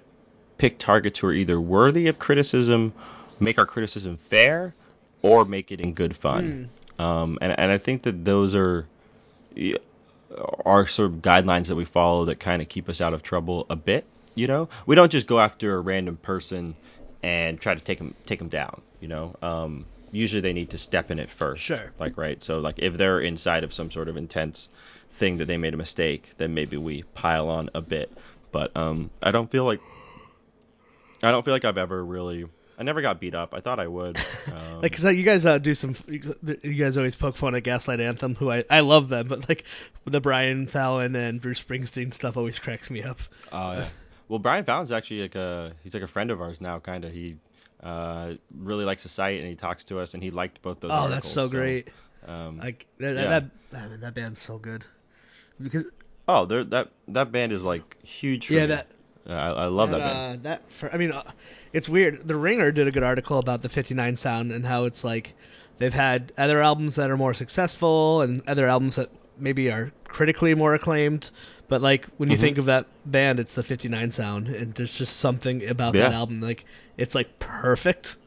pick 0.59 0.77
targets 0.77 1.17
who 1.17 1.27
are 1.27 1.33
either 1.33 1.59
worthy 1.59 2.07
of 2.07 2.19
criticism, 2.19 2.93
make 3.39 3.57
our 3.57 3.65
criticism 3.65 4.17
fair, 4.17 4.75
or 5.23 5.45
make 5.45 5.71
it 5.71 5.81
in 5.81 5.93
good 5.93 6.15
fun. 6.15 6.69
Um, 6.99 7.39
and 7.41 7.57
and 7.57 7.71
I 7.71 7.79
think 7.79 8.03
that 8.03 8.23
those 8.23 8.53
are 8.53 8.85
are 10.63 10.85
sort 10.85 11.11
of 11.11 11.17
guidelines 11.21 11.67
that 11.67 11.75
we 11.75 11.85
follow 11.85 12.25
that 12.25 12.39
kind 12.39 12.61
of 12.61 12.69
keep 12.69 12.87
us 12.89 13.01
out 13.01 13.13
of 13.15 13.23
trouble 13.23 13.65
a 13.69 13.75
bit. 13.75 14.05
You 14.35 14.47
know, 14.47 14.69
we 14.85 14.95
don't 14.95 15.11
just 15.11 15.25
go 15.25 15.39
after 15.39 15.75
a 15.75 15.79
random 15.79 16.17
person 16.17 16.75
and 17.23 17.59
try 17.59 17.73
to 17.73 17.81
take 17.81 17.97
them 17.97 18.13
take 18.25 18.39
them 18.39 18.49
down. 18.49 18.81
You 18.99 19.07
know, 19.07 19.35
um, 19.41 19.85
usually 20.11 20.41
they 20.41 20.53
need 20.53 20.71
to 20.71 20.77
step 20.77 21.09
in 21.09 21.19
it 21.19 21.31
first. 21.31 21.63
Sure. 21.63 21.91
Like 21.97 22.17
right. 22.17 22.43
So 22.43 22.59
like 22.59 22.79
if 22.79 22.97
they're 22.97 23.21
inside 23.21 23.63
of 23.63 23.73
some 23.73 23.91
sort 23.91 24.09
of 24.09 24.17
intense 24.17 24.69
thing 25.11 25.37
that 25.37 25.45
they 25.45 25.57
made 25.57 25.73
a 25.73 25.77
mistake, 25.77 26.29
then 26.37 26.53
maybe 26.53 26.77
we 26.77 27.03
pile 27.13 27.49
on 27.49 27.69
a 27.73 27.81
bit. 27.81 28.11
But 28.51 28.75
um, 28.75 29.09
I 29.21 29.31
don't 29.31 29.49
feel 29.49 29.65
like 29.65 29.79
I 31.21 31.31
don't 31.31 31.43
feel 31.43 31.53
like 31.53 31.65
I've 31.65 31.77
ever 31.77 32.03
really. 32.03 32.45
I 32.77 32.83
never 32.83 33.01
got 33.01 33.19
beat 33.19 33.35
up. 33.35 33.53
I 33.53 33.59
thought 33.59 33.79
I 33.79 33.87
would. 33.87 34.17
Um, 34.49 34.81
Like, 34.81 34.95
cause 34.95 35.05
uh, 35.05 35.09
you 35.09 35.23
guys 35.23 35.45
uh, 35.45 35.59
do 35.59 35.75
some, 35.75 35.95
you 36.07 36.19
guys 36.73 36.97
always 36.97 37.15
poke 37.15 37.35
fun 37.35 37.53
at 37.53 37.61
Gaslight 37.63 37.99
Anthem, 37.99 38.33
who 38.33 38.49
I 38.49 38.63
I 38.69 38.79
love 38.79 39.09
them, 39.09 39.27
but 39.27 39.47
like 39.47 39.65
the 40.05 40.21
Brian 40.21 40.65
Fallon 40.65 41.15
and 41.15 41.39
Bruce 41.39 41.61
Springsteen 41.61 42.13
stuff 42.13 42.37
always 42.37 42.57
cracks 42.57 42.89
me 42.89 43.03
up. 43.03 43.19
Oh 43.51 43.73
yeah. 43.73 43.89
Well, 44.27 44.39
Brian 44.39 44.63
Fallon's 44.63 44.91
actually 44.91 45.23
like 45.23 45.35
a 45.35 45.73
he's 45.83 45.93
like 45.93 46.03
a 46.03 46.07
friend 46.07 46.31
of 46.31 46.41
ours 46.41 46.61
now, 46.61 46.79
kind 46.79 47.03
of. 47.03 47.11
He 47.11 47.35
uh, 47.83 48.33
really 48.55 48.85
likes 48.85 49.03
the 49.03 49.09
site 49.09 49.39
and 49.39 49.47
he 49.47 49.55
talks 49.55 49.85
to 49.85 49.99
us, 49.99 50.13
and 50.13 50.23
he 50.23 50.31
liked 50.31 50.61
both 50.61 50.79
those. 50.79 50.91
oh, 50.91 50.93
articles, 50.93 51.13
that's 51.15 51.31
so 51.31 51.49
great. 51.49 51.89
Um, 52.25 52.59
Like 52.59 52.85
that, 52.99 53.15
yeah. 53.15 53.27
that, 53.27 53.45
that 53.71 54.01
that 54.01 54.15
band's 54.15 54.41
so 54.41 54.57
good. 54.57 54.83
Because 55.61 55.85
oh, 56.27 56.45
they're, 56.45 56.63
that 56.65 56.91
that 57.09 57.31
band 57.31 57.51
is 57.51 57.63
like 57.63 58.01
huge. 58.03 58.49
Yeah, 58.49 58.61
me. 58.61 58.65
that 58.67 58.85
Uh, 58.85 58.93
I, 59.29 59.49
I 59.49 59.65
love 59.67 59.91
that, 59.91 59.97
that, 59.99 60.05
band. 60.05 60.39
uh, 60.39 60.49
that 60.49 60.71
for, 60.71 60.93
I 60.93 60.97
mean, 60.97 61.11
uh, 61.11 61.23
it's 61.73 61.87
weird. 61.87 62.27
The 62.27 62.35
Ringer 62.35 62.71
did 62.71 62.87
a 62.87 62.91
good 62.91 63.03
article 63.03 63.37
about 63.39 63.61
the 63.61 63.69
59 63.69 64.15
sound 64.17 64.51
and 64.51 64.65
how 64.65 64.85
it's 64.85 65.03
like 65.03 65.33
they've 65.77 65.93
had 65.93 66.31
other 66.37 66.61
albums 66.61 66.95
that 66.95 67.09
are 67.11 67.17
more 67.17 67.33
successful 67.33 68.21
and 68.21 68.41
other 68.47 68.67
albums 68.67 68.95
that 68.95 69.09
maybe 69.37 69.71
are 69.71 69.91
critically 70.05 70.55
more 70.55 70.73
acclaimed. 70.73 71.29
But 71.67 71.81
like 71.81 72.05
when 72.17 72.29
you 72.31 72.37
Mhm. 72.37 72.41
think 72.41 72.57
of 72.57 72.65
that 72.65 72.87
band, 73.05 73.39
it's 73.39 73.53
the 73.53 73.63
59 73.63 74.11
sound, 74.11 74.47
and 74.47 74.73
there's 74.73 74.93
just 74.93 75.17
something 75.17 75.67
about 75.69 75.93
that 75.93 76.13
album 76.13 76.41
like 76.41 76.65
it's 76.97 77.13
like 77.15 77.37
perfect. 77.39 78.17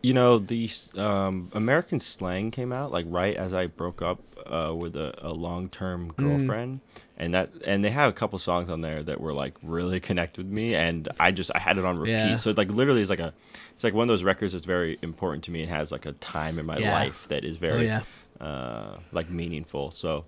You 0.00 0.14
know, 0.14 0.38
the 0.38 0.70
um, 0.96 1.50
American 1.54 1.98
Slang 1.98 2.52
came 2.52 2.72
out 2.72 2.92
like 2.92 3.06
right 3.08 3.36
as 3.36 3.52
I 3.52 3.66
broke 3.66 4.00
up 4.00 4.20
uh, 4.46 4.72
with 4.74 4.94
a, 4.94 5.12
a 5.26 5.32
long-term 5.32 6.12
girlfriend, 6.16 6.80
and 7.16 7.34
that 7.34 7.50
and 7.66 7.84
they 7.84 7.90
have 7.90 8.08
a 8.08 8.12
couple 8.12 8.38
songs 8.38 8.70
on 8.70 8.80
there 8.80 9.02
that 9.02 9.20
were 9.20 9.32
like 9.32 9.54
really 9.62 9.98
connect 10.08 10.38
with 10.38 10.46
me, 10.46 10.76
and 10.76 11.08
I 11.18 11.32
just 11.32 11.50
I 11.52 11.58
had 11.58 11.78
it 11.78 11.84
on 11.84 11.98
repeat. 11.98 12.12
Yeah. 12.14 12.36
So 12.36 12.52
like 12.52 12.70
literally, 12.70 13.00
it's 13.00 13.10
like 13.10 13.18
a 13.18 13.34
it's 13.74 13.82
like 13.82 13.92
one 13.92 14.04
of 14.04 14.08
those 14.08 14.22
records 14.22 14.52
that's 14.52 14.66
very 14.66 14.98
important 15.02 15.44
to 15.44 15.50
me. 15.50 15.62
and 15.62 15.70
has 15.70 15.90
like 15.90 16.06
a 16.06 16.12
time 16.12 16.60
in 16.60 16.66
my 16.66 16.78
Yeah. 16.78 16.92
life 16.92 17.26
that 17.28 17.44
is 17.44 17.56
Oh 17.56 17.60
very 17.60 17.86
yeah, 17.86 18.02
uh, 18.40 18.98
like 19.10 19.28
meaningful. 19.30 19.90
So 19.90 20.26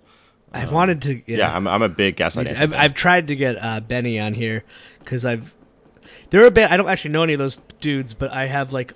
um, 0.53 0.69
wanted 0.73 1.01
to. 1.03 1.13
yeah, 1.31 1.37
Yeah, 1.37 1.55
I'm 1.55 1.65
I'm 1.67 1.81
a 1.81 1.89
big 1.89 2.17
Gaslight 2.17 2.47
Me 2.47 2.53
too. 2.53 2.59
Anthem 2.61 2.73
I've. 2.73 2.79
I've 2.91 2.93
tried 2.95 3.27
to 3.27 3.35
get 3.37 3.55
uh, 3.55 3.79
Benny 3.79 4.19
on 4.19 4.33
here 4.33 4.65
because 5.03 5.23
I've 5.23 5.53
there 6.29 6.43
are 6.43 6.47
a 6.47 6.51
band. 6.51 6.73
I 6.73 6.77
don't 6.77 6.89
actually 6.89 7.11
know 7.11 7.23
any 7.23 7.33
of 7.33 7.39
those 7.39 7.57
dudes, 7.79 8.13
but 8.13 8.31
I 8.31 8.47
have 8.47 8.73
like 8.73 8.93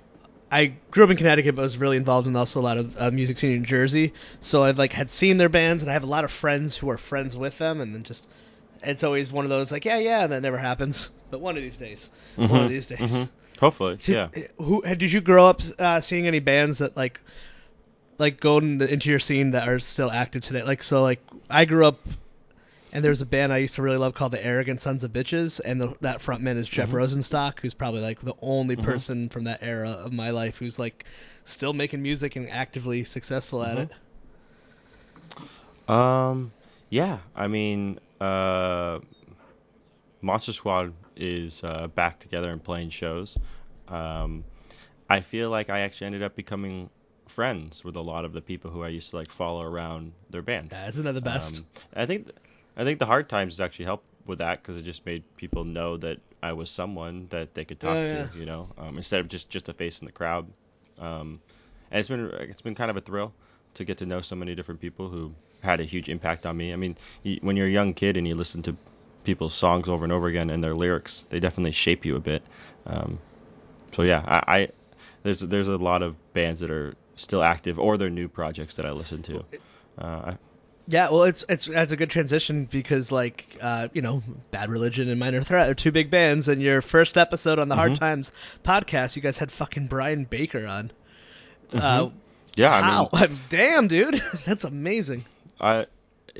I 0.50 0.74
grew 0.90 1.04
up 1.04 1.10
in 1.10 1.16
Connecticut, 1.16 1.56
but 1.56 1.62
was 1.62 1.76
really 1.76 1.96
involved 1.96 2.26
in 2.26 2.36
also 2.36 2.60
a 2.60 2.62
lot 2.62 2.78
of 2.78 2.96
uh, 3.00 3.10
music 3.10 3.38
scene 3.38 3.52
in 3.52 3.64
Jersey. 3.64 4.12
So 4.40 4.62
I've 4.62 4.78
like 4.78 4.92
had 4.92 5.10
seen 5.10 5.38
their 5.38 5.48
bands, 5.48 5.82
and 5.82 5.90
I 5.90 5.94
have 5.94 6.04
a 6.04 6.06
lot 6.08 6.24
of 6.24 6.30
friends 6.30 6.76
who 6.76 6.88
are 6.90 6.98
friends 6.98 7.36
with 7.36 7.58
them, 7.58 7.80
and 7.80 7.94
then 7.94 8.04
just 8.04 8.26
it's 8.82 9.02
always 9.02 9.32
one 9.32 9.44
of 9.44 9.48
those 9.50 9.72
like 9.72 9.84
yeah 9.84 9.98
yeah, 9.98 10.22
and 10.24 10.32
that 10.32 10.42
never 10.42 10.58
happens. 10.58 11.10
But 11.30 11.40
one 11.40 11.56
of 11.56 11.62
these 11.62 11.76
days, 11.78 12.10
one 12.36 12.50
of 12.50 12.66
Mhm, 12.66 12.68
these 12.68 12.86
days. 12.86 13.00
mhm. 13.00 13.28
Hopefully, 13.58 13.98
yeah. 14.06 14.28
Did, 14.32 14.50
Who 14.58 14.82
did 14.82 15.10
you 15.10 15.20
grow 15.20 15.48
up 15.48 15.60
uh, 15.78 16.00
seeing 16.00 16.28
any 16.28 16.38
bands 16.38 16.78
that 16.78 16.96
like 16.96 17.20
like 18.18 18.38
go 18.40 18.58
in 18.58 18.78
the, 18.78 18.90
into 18.92 19.10
your 19.10 19.18
scene 19.18 19.50
that 19.52 19.68
are 19.68 19.78
still 19.80 20.10
active 20.10 20.42
today? 20.42 20.62
Like 20.62 20.82
so, 20.82 21.02
like 21.02 21.20
I 21.50 21.64
grew 21.64 21.86
up, 21.86 21.98
and 22.92 23.04
there's 23.04 23.20
a 23.22 23.26
band 23.26 23.52
I 23.52 23.58
used 23.58 23.74
to 23.76 23.82
really 23.82 23.96
love 23.98 24.14
called 24.14 24.32
the 24.32 24.44
Arrogant 24.44 24.80
Sons 24.80 25.04
of 25.04 25.12
Bitches, 25.12 25.60
and 25.64 25.80
the, 25.80 25.94
that 26.00 26.20
frontman 26.20 26.56
is 26.56 26.68
Jeff 26.68 26.90
Mhm. 26.90 26.94
Rosenstock, 26.94 27.60
who's 27.60 27.74
probably 27.74 28.00
like 28.00 28.20
the 28.20 28.34
only 28.40 28.76
Mhm. 28.76 28.82
person 28.82 29.28
from 29.28 29.44
that 29.44 29.62
era 29.62 29.90
of 29.90 30.12
my 30.12 30.30
life 30.30 30.58
who's 30.58 30.78
like 30.78 31.04
still 31.44 31.72
making 31.72 32.02
music 32.02 32.36
and 32.36 32.48
actively 32.50 33.04
successful 33.04 33.62
at 33.62 33.78
it. 33.78 33.90
Um, 35.88 36.52
yeah, 36.90 37.18
I 37.34 37.46
mean, 37.48 37.98
uh, 38.20 39.00
Monster 40.22 40.52
Squad 40.52 40.92
is 41.16 41.62
uh, 41.62 41.86
back 41.88 42.18
together 42.18 42.50
and 42.50 42.62
playing 42.62 42.90
shows. 42.90 43.36
Um, 43.88 44.44
I 45.08 45.20
feel 45.20 45.50
like 45.50 45.70
I 45.70 45.80
actually 45.80 46.08
ended 46.08 46.22
up 46.22 46.34
becoming 46.34 46.90
friends 47.28 47.84
with 47.84 47.96
a 47.96 48.00
lot 48.00 48.24
of 48.24 48.32
the 48.32 48.40
people 48.40 48.70
who 48.70 48.82
I 48.82 48.88
used 48.88 49.10
to 49.10 49.16
like 49.16 49.30
follow 49.30 49.66
around 49.66 50.12
their 50.30 50.42
bands. 50.42 50.72
Yeah, 50.72 50.88
isn't 50.88 51.04
that 51.04 51.12
the 51.12 51.20
best? 51.20 51.58
Um, 51.58 51.66
I 51.94 52.06
think 52.06 52.30
I 52.76 52.84
think 52.84 52.98
the 52.98 53.06
hard 53.06 53.28
times 53.28 53.60
actually 53.60 53.86
helped 53.86 54.06
with 54.26 54.38
that 54.38 54.62
because 54.62 54.76
it 54.76 54.82
just 54.82 55.06
made 55.06 55.22
people 55.36 55.64
know 55.64 55.96
that 55.98 56.18
I 56.42 56.52
was 56.52 56.70
someone 56.70 57.26
that 57.30 57.54
they 57.54 57.64
could 57.64 57.80
talk 57.80 57.92
Oh, 57.92 58.06
to, 58.08 58.38
you 58.38 58.46
know, 58.46 58.68
um, 58.78 58.96
instead 58.96 59.20
of 59.20 59.28
just 59.28 59.50
just 59.50 59.68
a 59.68 59.72
face 59.72 60.00
in 60.00 60.06
the 60.06 60.12
crowd. 60.12 60.46
Um, 60.98 61.40
and 61.90 62.00
it's 62.00 62.08
been 62.08 62.26
it's 62.40 62.62
been 62.62 62.74
kind 62.74 62.90
of 62.90 62.96
a 62.96 63.00
thrill 63.00 63.32
to 63.74 63.84
get 63.84 63.98
to 63.98 64.06
know 64.06 64.20
so 64.20 64.36
many 64.36 64.54
different 64.54 64.80
people 64.80 65.08
who 65.08 65.32
had 65.62 65.80
a 65.80 65.84
huge 65.84 66.08
impact 66.08 66.46
on 66.46 66.56
me. 66.56 66.72
I 66.72 66.76
mean, 66.76 66.96
when 67.40 67.56
you're 67.56 67.66
a 67.66 67.70
young 67.70 67.94
kid 67.94 68.16
and 68.16 68.26
you 68.26 68.34
listen 68.34 68.62
to 68.62 68.76
people's 69.24 69.54
songs 69.54 69.88
over 69.88 70.04
and 70.04 70.12
over 70.12 70.26
again 70.28 70.50
and 70.50 70.62
their 70.62 70.74
lyrics, 70.74 71.24
they 71.30 71.40
definitely 71.40 71.72
shape 71.72 72.04
you 72.04 72.16
a 72.16 72.20
bit. 72.20 72.42
Um, 72.86 73.18
so 73.92 74.02
yeah, 74.02 74.22
I, 74.26 74.58
I 74.60 74.68
there's 75.22 75.40
there's 75.40 75.68
a 75.68 75.76
lot 75.76 76.02
of 76.02 76.16
bands 76.32 76.60
that 76.60 76.70
are 76.70 76.94
still 77.16 77.42
active 77.42 77.78
or 77.78 77.96
their 77.96 78.10
new 78.10 78.28
projects 78.28 78.76
that 78.76 78.86
I 78.86 78.92
listen 78.92 79.22
to. 79.22 79.44
Uh, 79.98 80.04
I- 80.32 80.38
Yeah, 80.88 81.10
well, 81.10 81.24
it's 81.24 81.44
it's 81.48 81.66
that's 81.66 81.90
a 81.90 81.96
good 81.96 82.10
transition 82.10 82.64
because 82.66 83.10
like 83.10 83.56
uh, 83.60 83.88
you 83.92 84.02
know, 84.02 84.22
Bad 84.52 84.70
Religion 84.70 85.08
and 85.08 85.18
Minor 85.18 85.40
Threat 85.42 85.68
are 85.68 85.74
two 85.74 85.90
big 85.90 86.10
bands, 86.10 86.46
and 86.48 86.62
your 86.62 86.80
first 86.80 87.18
episode 87.18 87.58
on 87.58 87.68
the 87.68 87.74
Hard 87.74 87.92
Mhm. 87.92 87.98
Times 87.98 88.32
podcast, 88.62 89.16
you 89.16 89.22
guys 89.22 89.36
had 89.36 89.50
fucking 89.50 89.88
Brian 89.88 90.24
Baker 90.24 90.64
on. 90.66 90.90
Uh, 91.72 92.04
Mhm. 92.06 92.12
yeah, 92.54 92.72
I 92.72 92.80
mean, 92.82 93.08
wow, 93.12 93.36
damn, 93.50 93.88
dude, 93.88 94.22
that's 94.46 94.62
amazing. 94.64 95.24
I, 95.60 95.86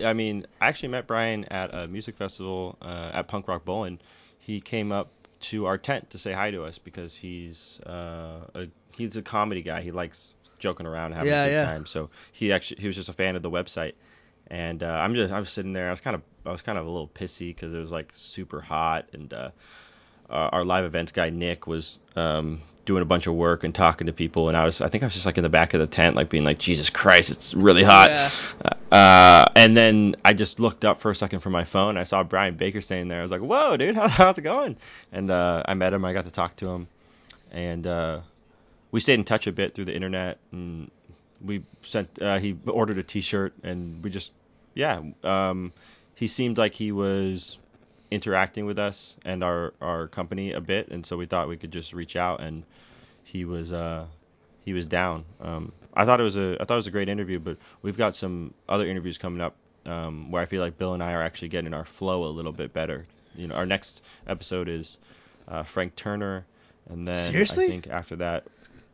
I 0.04 0.12
mean, 0.12 0.46
I 0.60 0.68
actually 0.68 0.90
met 0.90 1.06
Brian 1.08 1.44
at 1.46 1.74
a 1.74 1.88
music 1.88 2.16
festival 2.16 2.76
uh, 2.80 3.10
at 3.14 3.26
Punk 3.28 3.48
Rock 3.48 3.64
Bowling. 3.64 3.98
He 4.38 4.60
came 4.60 4.92
up 4.92 5.08
to 5.40 5.66
our 5.66 5.76
tent 5.78 6.10
to 6.10 6.18
say 6.18 6.32
hi 6.32 6.52
to 6.52 6.62
us 6.64 6.78
because 6.78 7.16
he's 7.16 7.80
uh, 7.84 8.46
a 8.54 8.68
he's 8.96 9.16
a 9.16 9.22
comedy 9.22 9.62
guy. 9.62 9.80
He 9.82 9.90
likes 9.90 10.32
joking 10.60 10.86
around, 10.86 11.12
having 11.12 11.28
Yeah, 11.32 11.42
a 11.44 11.48
good 11.48 11.52
yeah. 11.54 11.64
time. 11.64 11.86
So 11.86 12.10
he 12.30 12.52
actually 12.52 12.80
he 12.80 12.86
was 12.86 12.94
just 12.94 13.08
a 13.08 13.12
fan 13.12 13.34
of 13.34 13.42
the 13.42 13.50
website. 13.50 13.94
And 14.48 14.82
uh, 14.82 14.86
I'm 14.86 15.14
just 15.14 15.32
I 15.32 15.40
was 15.40 15.50
sitting 15.50 15.72
there. 15.72 15.88
I 15.88 15.90
was 15.90 16.00
kind 16.00 16.14
of 16.14 16.22
I 16.44 16.52
was 16.52 16.62
kind 16.62 16.78
of 16.78 16.86
a 16.86 16.90
little 16.90 17.08
pissy 17.08 17.48
because 17.48 17.74
it 17.74 17.78
was 17.78 17.90
like 17.90 18.10
super 18.14 18.60
hot, 18.60 19.08
and 19.12 19.32
uh, 19.32 19.50
uh, 20.30 20.50
our 20.52 20.64
live 20.64 20.84
events 20.84 21.12
guy 21.12 21.30
Nick 21.30 21.66
was 21.66 21.98
um, 22.14 22.62
doing 22.84 23.02
a 23.02 23.04
bunch 23.04 23.26
of 23.26 23.34
work 23.34 23.64
and 23.64 23.74
talking 23.74 24.06
to 24.06 24.12
people, 24.12 24.48
and 24.48 24.56
I 24.56 24.64
was 24.64 24.80
I 24.80 24.88
think 24.88 25.02
I 25.02 25.06
was 25.06 25.14
just 25.14 25.26
like 25.26 25.36
in 25.36 25.42
the 25.42 25.48
back 25.48 25.74
of 25.74 25.80
the 25.80 25.86
tent, 25.86 26.16
like 26.16 26.30
being 26.30 26.44
like 26.44 26.58
Jesus 26.58 26.90
Christ, 26.90 27.30
it's 27.30 27.54
really 27.54 27.82
hot. 27.82 28.10
Yeah. 28.10 28.30
Uh, 28.90 29.44
and 29.56 29.76
then 29.76 30.16
I 30.24 30.32
just 30.32 30.60
looked 30.60 30.84
up 30.84 31.00
for 31.00 31.10
a 31.10 31.14
second 31.14 31.40
from 31.40 31.52
my 31.52 31.64
phone. 31.64 31.96
I 31.96 32.04
saw 32.04 32.22
Brian 32.22 32.54
Baker 32.56 32.80
standing 32.80 33.08
there. 33.08 33.18
I 33.18 33.22
was 33.22 33.32
like, 33.32 33.40
"Whoa, 33.40 33.76
dude, 33.76 33.96
how, 33.96 34.08
how's 34.08 34.38
it 34.38 34.42
going?" 34.42 34.76
And 35.12 35.30
uh, 35.30 35.64
I 35.66 35.74
met 35.74 35.92
him. 35.92 36.04
I 36.04 36.12
got 36.12 36.24
to 36.24 36.30
talk 36.30 36.56
to 36.56 36.68
him, 36.68 36.88
and 37.50 37.86
uh, 37.86 38.20
we 38.92 39.00
stayed 39.00 39.14
in 39.14 39.24
touch 39.24 39.46
a 39.46 39.52
bit 39.52 39.74
through 39.74 39.86
the 39.86 39.94
internet. 39.94 40.38
And 40.52 40.90
we 41.44 41.62
sent. 41.82 42.20
Uh, 42.20 42.38
he 42.38 42.56
ordered 42.66 42.98
a 42.98 43.02
T-shirt, 43.02 43.54
and 43.62 44.02
we 44.02 44.10
just, 44.10 44.32
yeah. 44.74 45.00
Um, 45.22 45.72
he 46.14 46.26
seemed 46.26 46.58
like 46.58 46.74
he 46.74 46.92
was 46.92 47.58
interacting 48.10 48.66
with 48.66 48.78
us 48.78 49.16
and 49.24 49.42
our 49.42 49.74
our 49.80 50.06
company 50.08 50.52
a 50.52 50.60
bit, 50.60 50.88
and 50.88 51.04
so 51.04 51.16
we 51.16 51.26
thought 51.26 51.48
we 51.48 51.56
could 51.56 51.72
just 51.72 51.92
reach 51.92 52.16
out. 52.16 52.40
And 52.40 52.64
he 53.24 53.44
was 53.44 53.72
uh, 53.72 54.06
he 54.64 54.72
was 54.72 54.86
down. 54.86 55.24
Um, 55.40 55.72
I 55.94 56.04
thought 56.04 56.20
it 56.20 56.24
was 56.24 56.36
a 56.36 56.56
I 56.60 56.64
thought 56.64 56.74
it 56.74 56.76
was 56.76 56.86
a 56.86 56.92
great 56.92 57.08
interview, 57.08 57.38
but 57.38 57.58
we've 57.82 57.96
got 57.96 58.16
some 58.16 58.54
other 58.68 58.86
interviews 58.86 59.18
coming 59.18 59.40
up 59.40 59.54
um, 59.84 60.30
where 60.30 60.42
I 60.42 60.46
feel 60.46 60.60
like 60.62 60.78
Bill 60.78 60.94
and 60.94 61.02
I 61.02 61.12
are 61.12 61.22
actually 61.22 61.48
getting 61.48 61.74
our 61.74 61.84
flow 61.84 62.24
a 62.24 62.32
little 62.32 62.52
bit 62.52 62.72
better. 62.72 63.04
You 63.34 63.48
know, 63.48 63.54
our 63.54 63.66
next 63.66 64.02
episode 64.26 64.68
is 64.68 64.96
uh, 65.48 65.62
Frank 65.62 65.94
Turner, 65.96 66.46
and 66.88 67.06
then 67.06 67.30
Seriously? 67.30 67.66
I 67.66 67.68
think 67.68 67.86
after 67.88 68.16
that, 68.16 68.44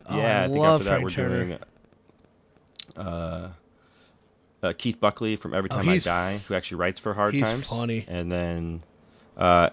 Oh, 0.08 0.16
yeah, 0.16 0.40
I 0.40 0.44
I, 0.44 0.48
think 0.48 0.64
after 0.64 0.84
that 0.84 0.90
Frank 0.90 1.04
we're 1.04 1.10
Turner. 1.10 1.44
doing 1.44 1.58
uh, 2.96 3.48
uh, 4.62 4.72
Keith 4.78 5.00
Buckley 5.00 5.36
from 5.36 5.54
Every 5.54 5.70
Oh, 5.70 5.76
Time 5.76 5.88
I 5.88 5.98
Die, 5.98 6.38
who 6.48 6.54
actually 6.54 6.76
writes 6.78 7.00
for 7.00 7.14
Hard 7.14 7.34
He's 7.34 7.48
Times, 7.48 7.66
funny. 7.68 8.04
and 8.08 8.30
then 8.30 8.82
uh, 9.36 9.70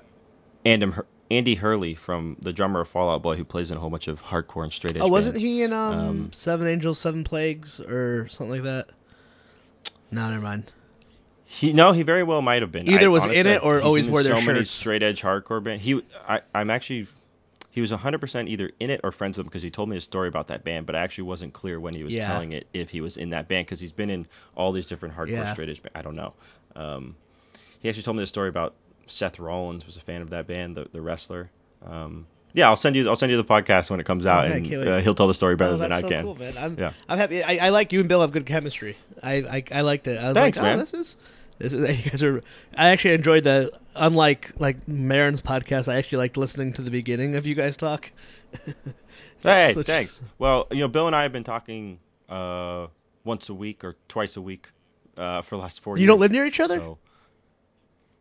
Andy, 0.66 0.92
Andy 1.32 1.56
Hurley 1.56 1.96
from 1.96 2.38
the 2.42 2.52
drummer 2.54 2.82
of 2.82 2.88
Fall 2.90 3.10
Out 3.12 3.22
Boy, 3.22 3.36
who 3.36 3.44
plays 3.46 3.72
in 3.72 3.78
a 3.78 3.80
whole 3.80 3.90
bunch 3.90 4.08
of 4.08 4.22
hardcore 4.22 4.64
and 4.64 4.74
straight 4.74 4.96
edge. 4.96 5.02
Oh, 5.04 5.08
wasn't 5.08 5.36
bands. 5.36 5.44
he 5.44 5.62
in 5.64 5.74
um, 5.74 5.94
Um, 5.94 6.34
Seven 6.34 6.68
Angels, 6.68 6.98
Seven 7.00 7.24
Plagues 7.24 7.80
or 7.80 8.28
something 8.30 8.52
like 8.52 8.64
that? 8.64 8.88
No, 10.12 10.28
never 10.30 10.42
mind. 10.42 10.72
He 11.46 11.74
no, 11.74 11.92
he 11.94 12.04
very 12.04 12.22
well 12.24 12.42
might 12.44 12.62
have 12.62 12.72
been. 12.72 12.88
Either 12.90 13.06
I- 13.06 13.10
was 13.10 13.26
in 13.26 13.48
it 13.48 13.64
or 13.64 13.82
always 13.82 14.08
wore 14.08 14.22
their 14.24 14.40
so 14.40 14.46
many 14.46 14.66
straight 14.66 15.02
edge 15.04 15.22
hardcore 15.22 15.64
band. 15.64 15.82
He, 15.82 16.02
I, 16.28 16.42
I'm 16.54 16.70
actually, 16.70 17.08
he 17.72 17.82
was 17.82 17.92
100% 17.92 18.48
either 18.48 18.72
in 18.80 18.90
it 18.90 19.02
or 19.04 19.12
friends 19.12 19.38
with 19.38 19.46
them 19.46 19.50
because 19.50 19.62
he 19.64 19.70
told 19.70 19.90
me 19.90 19.98
a 19.98 20.02
story 20.02 20.28
about 20.28 20.48
that 20.48 20.64
band, 20.64 20.86
but 20.86 20.96
I 20.96 21.00
actually 21.00 21.26
wasn't 21.26 21.54
clear 21.54 21.80
when 21.80 21.94
he 21.94 22.04
was 22.04 22.16
Yeah. 22.16 22.28
telling 22.28 22.52
it 22.52 22.68
if 22.74 22.90
he 22.90 23.00
was 23.02 23.18
in 23.18 23.30
that 23.32 23.48
band 23.48 23.68
because 23.68 23.80
he's 23.80 23.92
been 23.92 24.10
in 24.10 24.26
all 24.56 24.72
these 24.72 24.88
different 24.88 25.16
hardcore 25.16 25.30
Yeah. 25.30 25.54
straight 25.54 25.70
edge. 25.70 25.82
I 25.94 26.02
don't 26.02 26.16
know. 26.16 26.34
Um, 26.76 27.16
he 27.80 27.90
actually 27.90 28.04
told 28.04 28.18
me 28.18 28.24
the 28.24 28.28
story 28.28 28.50
about 28.50 28.74
Seth 29.08 29.40
Rollins 29.40 29.86
was 29.86 29.98
a 29.98 30.02
fan 30.02 30.22
of 30.22 30.32
that 30.32 30.48
band, 30.48 30.76
the 30.78 30.88
the 30.92 31.02
wrestler. 31.02 31.50
Um, 31.86 32.26
yeah, 32.54 32.68
I'll 32.68 32.76
send 32.76 32.96
you. 32.96 33.08
I'll 33.08 33.16
send 33.16 33.32
you 33.32 33.38
the 33.38 33.44
podcast 33.44 33.90
when 33.92 34.00
it 34.00 34.06
comes 34.06 34.26
out, 34.26 34.48
Oh, 34.48 34.52
and 34.52 34.74
uh, 34.74 35.00
he'll 35.02 35.14
tell 35.16 35.28
the 35.28 35.34
story 35.36 35.56
better 35.56 35.74
oh, 35.74 35.78
than 35.78 35.92
I 35.92 36.02
so 36.02 36.10
can. 36.10 36.24
cool, 36.24 36.36
man. 36.36 36.58
I'm, 36.58 36.78
Yeah. 36.80 36.94
I'm 37.08 37.18
happy. 37.20 37.44
I, 37.44 37.68
I 37.68 37.70
like 37.70 37.94
you 37.94 38.00
and 38.00 38.10
Bill 38.10 38.22
have 38.22 38.32
good 38.32 38.46
chemistry. 38.48 38.98
I 39.22 39.34
I, 39.36 39.64
I 39.72 39.82
liked 39.82 40.08
it. 40.08 40.18
I 40.20 40.28
was 40.30 40.34
Thanks, 40.34 40.58
like, 40.58 40.66
oh, 40.66 40.70
man. 40.70 40.80
this 40.80 40.94
is 40.94 41.18
this 41.60 41.74
is 41.74 41.98
you 42.06 42.10
guys 42.10 42.24
are. 42.24 42.42
I 42.76 42.90
actually 42.90 43.14
enjoyed 43.16 43.44
the. 43.44 43.72
Unlike 43.96 44.54
like 44.60 44.88
Maron's 44.88 45.42
podcast, 45.42 45.88
I 45.92 45.98
actually 45.98 46.20
liked 46.20 46.38
listening 46.38 46.74
to 46.74 46.82
the 46.82 46.92
beginning 46.92 47.36
of 47.36 47.46
you 47.46 47.54
guys 47.56 47.76
talk. 47.78 48.12
Hey, 49.42 49.72
So- 49.74 49.84
thanks. 49.84 50.20
Well, 50.38 50.68
you 50.72 50.80
know, 50.80 50.88
Bill 50.90 51.08
and 51.08 51.16
I 51.16 51.24
have 51.24 51.32
been 51.32 51.44
talking 51.46 52.00
uh, 52.28 52.88
once 53.24 53.48
a 53.50 53.54
week 53.54 53.84
or 53.86 53.96
twice 54.10 54.36
a 54.36 54.42
week 54.42 54.68
uh, 55.18 55.42
for 55.44 55.56
the 55.56 55.62
last 55.62 55.82
four 55.82 55.96
You 55.98 56.02
years. 56.02 56.08
don't 56.10 56.20
live 56.20 56.32
near 56.32 56.46
each 56.46 56.60
other? 56.60 56.78
So, 56.80 56.98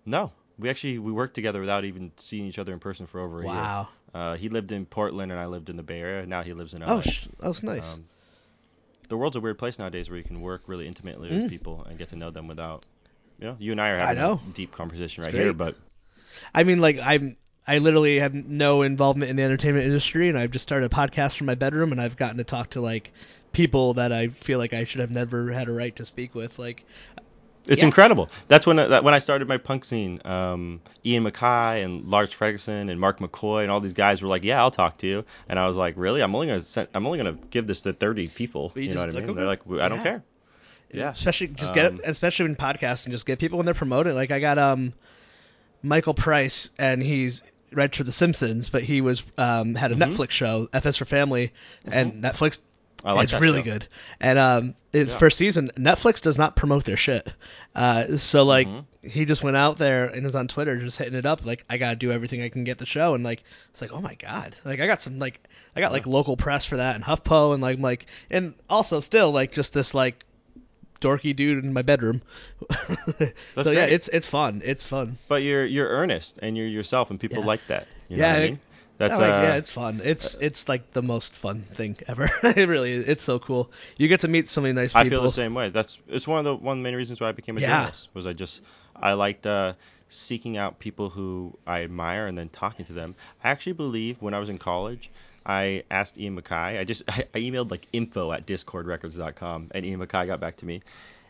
no, 0.06 0.32
we 0.58 0.68
actually 0.70 0.98
we 0.98 1.12
worked 1.12 1.34
together 1.34 1.60
without 1.60 1.84
even 1.84 2.12
seeing 2.16 2.46
each 2.46 2.58
other 2.58 2.72
in 2.72 2.78
person 2.78 3.06
for 3.06 3.20
over 3.20 3.40
a 3.40 3.42
year. 3.44 3.52
wow. 3.52 3.88
Uh, 4.14 4.36
he 4.36 4.48
lived 4.48 4.72
in 4.72 4.86
Portland 4.86 5.30
and 5.32 5.40
I 5.40 5.46
lived 5.46 5.68
in 5.70 5.76
the 5.76 5.82
Bay 5.82 6.00
Area. 6.00 6.24
Now 6.26 6.42
he 6.42 6.52
lives 6.54 6.72
in 6.72 6.80
LA. 6.82 6.94
Oh, 6.94 7.00
sh- 7.00 7.26
that's 7.40 7.62
nice. 7.62 7.94
Um, 7.94 8.04
the 9.08 9.16
world's 9.16 9.36
a 9.36 9.40
weird 9.40 9.58
place 9.58 9.78
nowadays 9.78 10.08
where 10.08 10.18
you 10.18 10.24
can 10.24 10.40
work 10.40 10.62
really 10.66 10.86
intimately 10.86 11.30
Mm. 11.30 11.42
with 11.42 11.50
people 11.50 11.84
and 11.88 11.98
get 11.98 12.08
to 12.10 12.16
know 12.16 12.30
them 12.30 12.46
without, 12.48 12.84
you 13.38 13.46
know, 13.46 13.56
you 13.58 13.72
and 13.72 13.80
I 13.80 13.90
are 13.90 13.98
I 13.98 14.00
having 14.06 14.18
know. 14.18 14.40
a 14.48 14.52
deep 14.52 14.72
conversation 14.72 15.22
It's 15.22 15.26
right 15.26 15.34
here, 15.34 15.52
but 15.52 15.76
I 16.54 16.64
mean, 16.64 16.80
like 16.80 16.98
I'm. 17.02 17.36
I 17.66 17.78
literally 17.78 18.18
have 18.20 18.32
no 18.32 18.80
involvement 18.80 19.28
in 19.30 19.36
the 19.36 19.42
entertainment 19.42 19.84
industry, 19.84 20.30
and 20.30 20.38
I've 20.38 20.50
just 20.50 20.62
started 20.62 20.90
a 20.90 20.94
podcast 20.94 21.36
from 21.36 21.48
my 21.48 21.54
bedroom, 21.54 21.92
and 21.92 22.00
I've 22.00 22.16
gotten 22.16 22.38
to 22.38 22.44
talk 22.44 22.70
to 22.70 22.80
like 22.80 23.12
people 23.52 23.94
that 23.94 24.10
I 24.10 24.28
feel 24.28 24.58
like 24.58 24.72
I 24.72 24.84
should 24.84 25.00
have 25.00 25.10
never 25.10 25.52
had 25.52 25.68
a 25.68 25.72
right 25.72 25.94
to 25.96 26.06
speak 26.06 26.34
with. 26.34 26.58
Like, 26.58 26.84
It's 27.66 27.82
Yeah. 27.82 27.86
incredible. 27.86 28.30
That's 28.48 28.66
when 28.66 28.76
that, 28.76 29.04
when 29.04 29.12
I 29.12 29.18
started 29.18 29.46
my 29.48 29.58
punk 29.58 29.84
scene. 29.84 30.22
Um, 30.24 30.80
Ian 31.04 31.24
MacKaye 31.24 31.84
and 31.84 32.06
Lars 32.06 32.32
Ferguson 32.32 32.88
and 32.88 32.98
Mark 32.98 33.18
McCoy 33.18 33.62
and 33.64 33.70
all 33.70 33.80
these 33.80 33.92
guys 33.92 34.22
were 34.22 34.28
like, 34.28 34.44
"Yeah, 34.44 34.58
I'll 34.60 34.70
talk 34.70 34.96
to 34.98 35.06
you." 35.06 35.24
And 35.50 35.58
I 35.58 35.68
was 35.68 35.76
like, 35.76 35.92
"Really? 35.98 36.22
I'm 36.22 36.34
only 36.34 36.46
gonna 36.46 36.62
send, 36.62 36.88
I'm 36.94 37.04
only 37.04 37.18
gonna 37.18 37.36
give 37.50 37.66
this 37.66 37.82
to 37.82 37.92
30 37.92 38.28
people." 38.28 38.70
But 38.72 38.82
you 38.82 38.88
You, 38.88 38.94
know 38.94 39.00
what 39.02 39.10
I 39.14 39.20
mean? 39.20 39.34
They're 39.36 39.44
like, 39.44 39.60
"I 39.70 39.88
don't 39.90 39.98
Yeah. 39.98 40.02
care." 40.02 40.22
Yeah. 40.92 41.10
especially 41.10 41.48
just 41.48 41.74
get 41.74 41.86
Um, 41.92 42.00
especially 42.04 42.46
in 42.46 42.56
podcasting, 42.56 43.10
just 43.10 43.26
get 43.26 43.38
people 43.38 43.58
when 43.58 43.64
they're 43.66 43.74
promoting. 43.74 44.14
Like 44.14 44.30
I 44.30 44.40
got 44.40 44.58
um 44.58 44.92
Michael 45.82 46.14
Price, 46.14 46.70
and 46.78 47.02
he's 47.02 47.42
writes 47.72 47.98
for 47.98 48.04
The 48.04 48.12
Simpsons, 48.12 48.68
but 48.68 48.82
he 48.82 49.00
was 49.00 49.22
um 49.36 49.74
had 49.74 49.92
a 49.92 49.94
Mhm. 49.94 50.12
Netflix 50.14 50.30
show, 50.30 50.68
F 50.72 50.86
is 50.86 50.96
for 50.96 51.04
Family, 51.04 51.52
and 51.84 52.22
Netflix. 52.22 52.60
I 53.04 53.12
like 53.12 53.24
it's 53.24 53.34
really 53.34 53.60
show. 53.60 53.64
good. 53.64 53.86
And 54.18 54.40
um, 54.40 54.74
its 54.92 55.12
Yeah. 55.12 55.18
first 55.18 55.38
season, 55.38 55.70
Netflix 55.76 56.20
does 56.20 56.36
not 56.36 56.56
promote 56.56 56.84
their 56.84 56.96
shit. 56.96 57.32
Uh, 57.72 58.16
so 58.16 58.42
like 58.44 58.66
Mhm. 58.66 58.84
he 59.02 59.24
just 59.24 59.44
went 59.44 59.56
out 59.56 59.78
there 59.78 60.06
and 60.06 60.24
was 60.24 60.34
on 60.34 60.48
Twitter 60.48 60.76
just 60.80 60.98
hitting 60.98 61.14
it 61.14 61.24
up 61.24 61.44
like 61.46 61.64
I 61.70 61.76
gotta 61.78 61.94
do 61.94 62.10
everything 62.10 62.42
I 62.42 62.48
can 62.48 62.64
get 62.64 62.78
the 62.78 62.86
show 62.86 63.14
and 63.14 63.22
like 63.22 63.44
it's 63.70 63.80
like 63.80 63.92
oh 63.92 64.00
my 64.00 64.14
god 64.16 64.56
like 64.64 64.80
I 64.80 64.88
got 64.88 65.00
some 65.00 65.20
like 65.20 65.38
I 65.76 65.80
got 65.80 65.92
like 65.92 66.06
local 66.08 66.36
press 66.36 66.64
for 66.64 66.78
that 66.78 66.96
and 66.96 67.04
HuffPo 67.04 67.52
and 67.54 67.62
like 67.62 67.78
like 67.78 68.06
and 68.30 68.54
also 68.68 68.98
still 68.98 69.30
like 69.30 69.52
just 69.52 69.72
this 69.72 69.94
like 69.94 70.24
dorky 71.00 71.34
dude 71.34 71.64
in 71.64 71.72
my 71.72 71.82
bedroom. 71.82 72.22
That's 73.18 73.32
so 73.64 73.70
yeah, 73.70 73.84
it's 73.86 74.08
it's 74.08 74.26
fun. 74.26 74.62
It's 74.64 74.86
fun. 74.86 75.18
But 75.28 75.42
you're 75.42 75.64
you're 75.64 75.88
earnest 75.88 76.38
and 76.42 76.56
you're 76.56 76.66
yourself, 76.66 77.10
and 77.10 77.18
people 77.20 77.40
Yeah. 77.40 77.46
like 77.46 77.66
that. 77.68 77.86
You 78.08 78.18
Yeah, 78.18 78.32
what 78.32 78.42
I- 78.42 78.46
mean? 78.48 78.60
That's 78.98 79.16
uh, 79.16 79.22
yeah, 79.22 79.54
it's 79.54 79.70
fun. 79.70 80.00
It's 80.02 80.34
it's 80.40 80.68
like 80.68 80.92
the 80.92 81.02
most 81.02 81.36
fun 81.36 81.62
thing 81.62 81.96
ever. 82.08 82.28
it 82.42 82.68
really 82.68 82.94
is. 82.94 83.06
It's 83.06 83.22
so 83.22 83.38
cool. 83.38 83.70
You 83.96 84.08
get 84.08 84.20
to 84.20 84.28
meet 84.28 84.48
so 84.48 84.60
many 84.60 84.72
nice 84.74 84.88
people. 84.92 85.06
I 85.06 85.08
feel 85.08 85.22
the 85.22 85.30
same 85.30 85.54
way. 85.54 85.68
That's 85.70 86.00
it's 86.08 86.26
one 86.26 86.40
of 86.40 86.44
the 86.46 86.56
one 86.56 86.78
of 86.78 86.82
the 86.82 86.82
main 86.82 86.96
reasons 86.96 87.20
why 87.20 87.28
I 87.28 87.32
became 87.32 87.56
a 87.58 87.60
Yeah. 87.60 87.68
journalist 87.76 88.08
was 88.12 88.26
I 88.26 88.32
just 88.32 88.60
I 88.96 89.12
liked 89.12 89.46
uh, 89.46 89.74
seeking 90.08 90.56
out 90.56 90.80
people 90.80 91.10
who 91.10 91.56
I 91.64 91.84
admire 91.84 92.26
and 92.26 92.36
then 92.36 92.48
talking 92.48 92.86
to 92.86 92.92
them. 92.92 93.14
I 93.44 93.50
actually 93.50 93.74
believe 93.74 94.20
when 94.20 94.34
I 94.34 94.40
was 94.40 94.48
in 94.48 94.58
college, 94.58 95.10
I 95.48 95.82
asked 95.90 96.18
Ian 96.18 96.40
MacKaye. 96.40 96.78
I 96.78 96.84
just 96.84 97.02
I, 97.08 97.24
I 97.34 97.38
emailed 97.38 97.70
like 97.70 97.86
info 97.92 98.30
at 98.32 98.46
dischordrecords.com 98.46 99.70
and 99.74 99.84
Ian 99.84 100.00
MacKaye 100.00 100.26
got 100.26 100.40
back 100.40 100.58
to 100.58 100.66
me. 100.66 100.82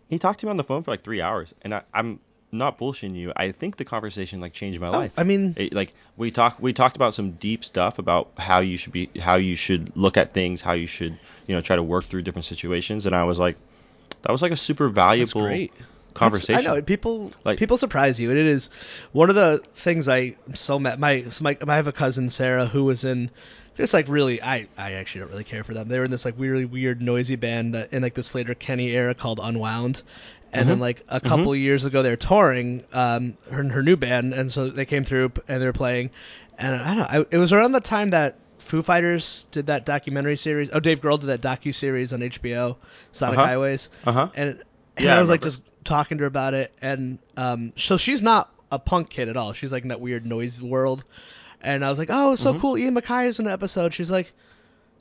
He 0.09 0.19
talked 0.19 0.41
to 0.41 0.47
me 0.47 0.51
on 0.51 0.57
the 0.57 0.65
phone 0.65 0.83
for 0.83 0.91
like 0.91 1.03
three 1.03 1.21
hours, 1.21 1.55
and 1.63 1.75
I, 1.75 1.83
I'm 1.93 2.19
not 2.51 2.79
bullshitting 2.79 3.15
you. 3.15 3.31
I 3.37 3.53
think 3.53 3.77
the 3.77 3.85
conversation 3.85 4.41
like 4.41 4.55
changed 4.55 4.81
my 4.81 4.89
Oh, 4.89 4.93
life. 4.93 5.13
I 5.19 5.25
mean, 5.25 5.55
It, 5.57 5.75
like 5.75 5.93
we 6.17 6.31
talked 6.31 6.61
we 6.61 6.73
talked 6.73 6.97
about 6.97 7.15
some 7.15 7.33
deep 7.33 7.63
stuff 7.63 7.99
about 7.99 8.31
how 8.39 8.61
you 8.63 8.79
should 8.79 8.93
be 8.93 9.11
how 9.21 9.37
you 9.37 9.55
should 9.55 9.95
look 9.97 10.17
at 10.17 10.33
things 10.33 10.63
how 10.63 10.73
you 10.73 10.87
should 10.87 11.19
you 11.47 11.55
know 11.55 11.61
try 11.61 11.77
to 11.77 11.83
work 11.83 12.07
through 12.07 12.23
different 12.23 12.47
situations 12.47 13.05
and 13.05 13.15
i 13.15 13.25
was 13.25 13.39
like 13.39 13.57
that 14.23 14.33
was 14.33 14.41
like 14.41 14.53
a 14.53 14.57
super 14.57 14.89
that's 14.89 14.95
valuable 14.95 15.43
great. 15.43 15.73
Conversation 16.15 16.55
It's- 16.61 16.71
I 16.71 16.75
know 16.77 16.83
people 16.83 17.31
Like- 17.45 17.59
people 17.59 17.77
surprise 17.77 18.19
you, 18.19 18.31
and 18.31 18.39
it 18.39 18.47
is 18.47 18.71
one 19.13 19.29
of 19.31 19.37
the 19.37 19.63
things 19.77 20.09
I 20.09 20.35
am 20.49 20.55
so 20.55 20.79
mad. 20.79 20.99
My, 20.99 21.25
so 21.29 21.45
my 21.45 21.57
I 21.67 21.77
have 21.77 21.87
a 21.87 21.93
cousin 21.93 22.29
Sarah 22.29 22.67
who 22.67 22.85
was 22.85 23.05
in 23.05 23.31
this 23.77 23.95
like 23.95 24.09
really 24.09 24.43
I 24.43 24.67
I 24.77 24.93
actually 24.95 25.21
don't 25.23 25.31
really 25.31 25.45
care 25.45 25.63
for 25.65 25.75
them. 25.75 25.89
They 25.89 25.99
were 25.99 26.05
in 26.05 26.11
this 26.11 26.25
like 26.25 26.35
really 26.39 26.65
weird 26.65 27.01
noisy 27.01 27.37
band 27.37 27.75
that, 27.75 27.93
in 27.93 28.03
like 28.03 28.15
the 28.15 28.23
Sleater-Kinney 28.23 28.91
era 28.91 29.15
called 29.15 29.39
Unwound. 29.43 30.03
And 30.53 30.69
then 30.69 30.79
Mhm. 30.79 30.81
like 30.81 31.05
a 31.09 31.21
couple 31.21 31.55
years 31.55 31.85
ago 31.85 32.03
they're 32.03 32.17
touring 32.17 32.83
um 32.93 33.37
her 33.51 33.63
her 33.69 33.83
new 33.83 33.97
band 33.97 34.33
and 34.35 34.51
so 34.51 34.69
they 34.71 34.87
came 34.87 35.05
through 35.05 35.31
and 35.47 35.61
they're 35.63 35.75
playing 35.75 36.11
and 36.59 36.75
I 36.75 36.95
don't 36.95 36.97
know 36.99 37.07
I, 37.21 37.25
it 37.31 37.39
was 37.39 37.53
around 37.53 37.73
the 37.73 37.81
time 37.81 38.11
that 38.11 38.37
Foo 38.57 38.83
Fighters 38.83 39.47
did 39.53 39.67
that 39.67 39.85
documentary 39.87 40.37
series. 40.39 40.71
Oh, 40.73 40.81
Dave 40.81 41.01
Grohl 41.03 41.21
did 41.21 41.27
that 41.29 41.41
docu 41.43 41.75
series 41.75 42.13
on 42.15 42.21
HBO, 42.21 42.77
Sonic 43.13 43.39
Uh-huh. 43.39 43.47
Highways, 43.47 43.91
Uh 44.07 44.13
huh. 44.13 44.29
and, 44.35 44.49
and 44.97 45.05
Yeah, 45.05 45.15
I 45.15 45.19
I 45.19 45.21
was 45.21 45.29
like 45.31 45.43
just 45.43 45.63
talking 45.85 46.19
to 46.19 46.23
her 46.23 46.29
about 46.29 46.55
it, 46.55 46.73
and 46.83 47.19
um, 47.37 47.73
so 47.77 47.97
she's 47.97 48.23
not 48.23 48.53
a 48.71 48.79
punk 48.79 49.11
kid 49.11 49.29
at 49.29 49.37
all. 49.37 49.53
She's 49.53 49.73
like 49.73 49.83
in 49.83 49.89
that 49.89 50.01
weird 50.01 50.27
noise 50.27 50.61
world, 50.61 51.05
and 51.61 51.85
I 51.85 51.91
was 51.91 51.99
like, 51.99 52.09
oh, 52.11 52.33
it's 52.33 52.43
so 52.43 52.55
Mhm. 52.55 52.61
cool. 52.61 52.77
Ian 52.79 52.95
MacKaye 52.95 53.27
is 53.27 53.39
in 53.39 53.47
an 53.47 53.53
episode. 53.53 53.95
She's 53.95 54.11
like, 54.11 54.33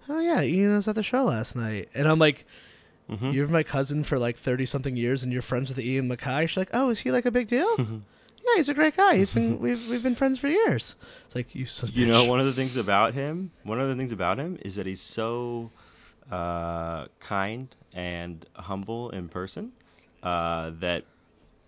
oh 0.10 0.20
yeah, 0.20 0.42
Ian 0.42 0.74
was 0.74 0.88
at 0.88 0.96
the 0.96 1.04
show 1.04 1.26
last 1.26 1.56
night, 1.56 1.90
and 1.94 2.08
I'm 2.08 2.20
like. 2.20 2.46
hmm 3.10 3.32
You're 3.32 3.48
my 3.48 3.64
cousin 3.64 4.04
for 4.04 4.20
like 4.20 4.36
thirty 4.38 4.66
something 4.66 4.96
years, 4.98 5.24
and 5.24 5.32
you're 5.32 5.42
friends 5.42 5.70
with 5.70 5.80
Ian 5.80 6.10
MacKaye. 6.10 6.48
She's 6.50 6.58
like, 6.58 6.72
"Oh, 6.74 6.90
is 6.90 7.00
he 7.00 7.12
like 7.12 7.26
a 7.26 7.32
big 7.32 7.48
deal? 7.48 7.66
yeah, 7.78 8.56
he's 8.58 8.68
a 8.68 8.74
great 8.74 8.98
guy. 8.98 9.16
He's 9.16 9.32
been 9.32 9.60
we've 9.60 9.88
we've 9.88 10.04
been 10.04 10.16
friends 10.16 10.40
for 10.40 10.50
years." 10.50 10.94
It's 11.26 11.34
like 11.36 11.56
you. 11.56 11.66
Son 11.66 11.88
of 11.90 11.96
a 11.96 12.00
You 12.00 12.08
know, 12.08 12.26
one 12.26 12.42
of 12.42 12.48
the 12.48 12.54
things 12.54 12.76
about 12.76 13.14
him, 13.14 13.52
one 13.64 13.80
of 13.80 13.88
the 13.88 13.96
things 13.96 14.12
about 14.12 14.40
him 14.40 14.58
is 14.62 14.76
that 14.76 14.86
he's 14.86 15.00
so 15.00 15.72
uh, 16.30 17.06
kind 17.22 17.74
and 17.94 18.46
humble 18.54 19.12
in 19.12 19.30
person 19.30 19.72
uh, 20.24 20.72
that 20.80 21.04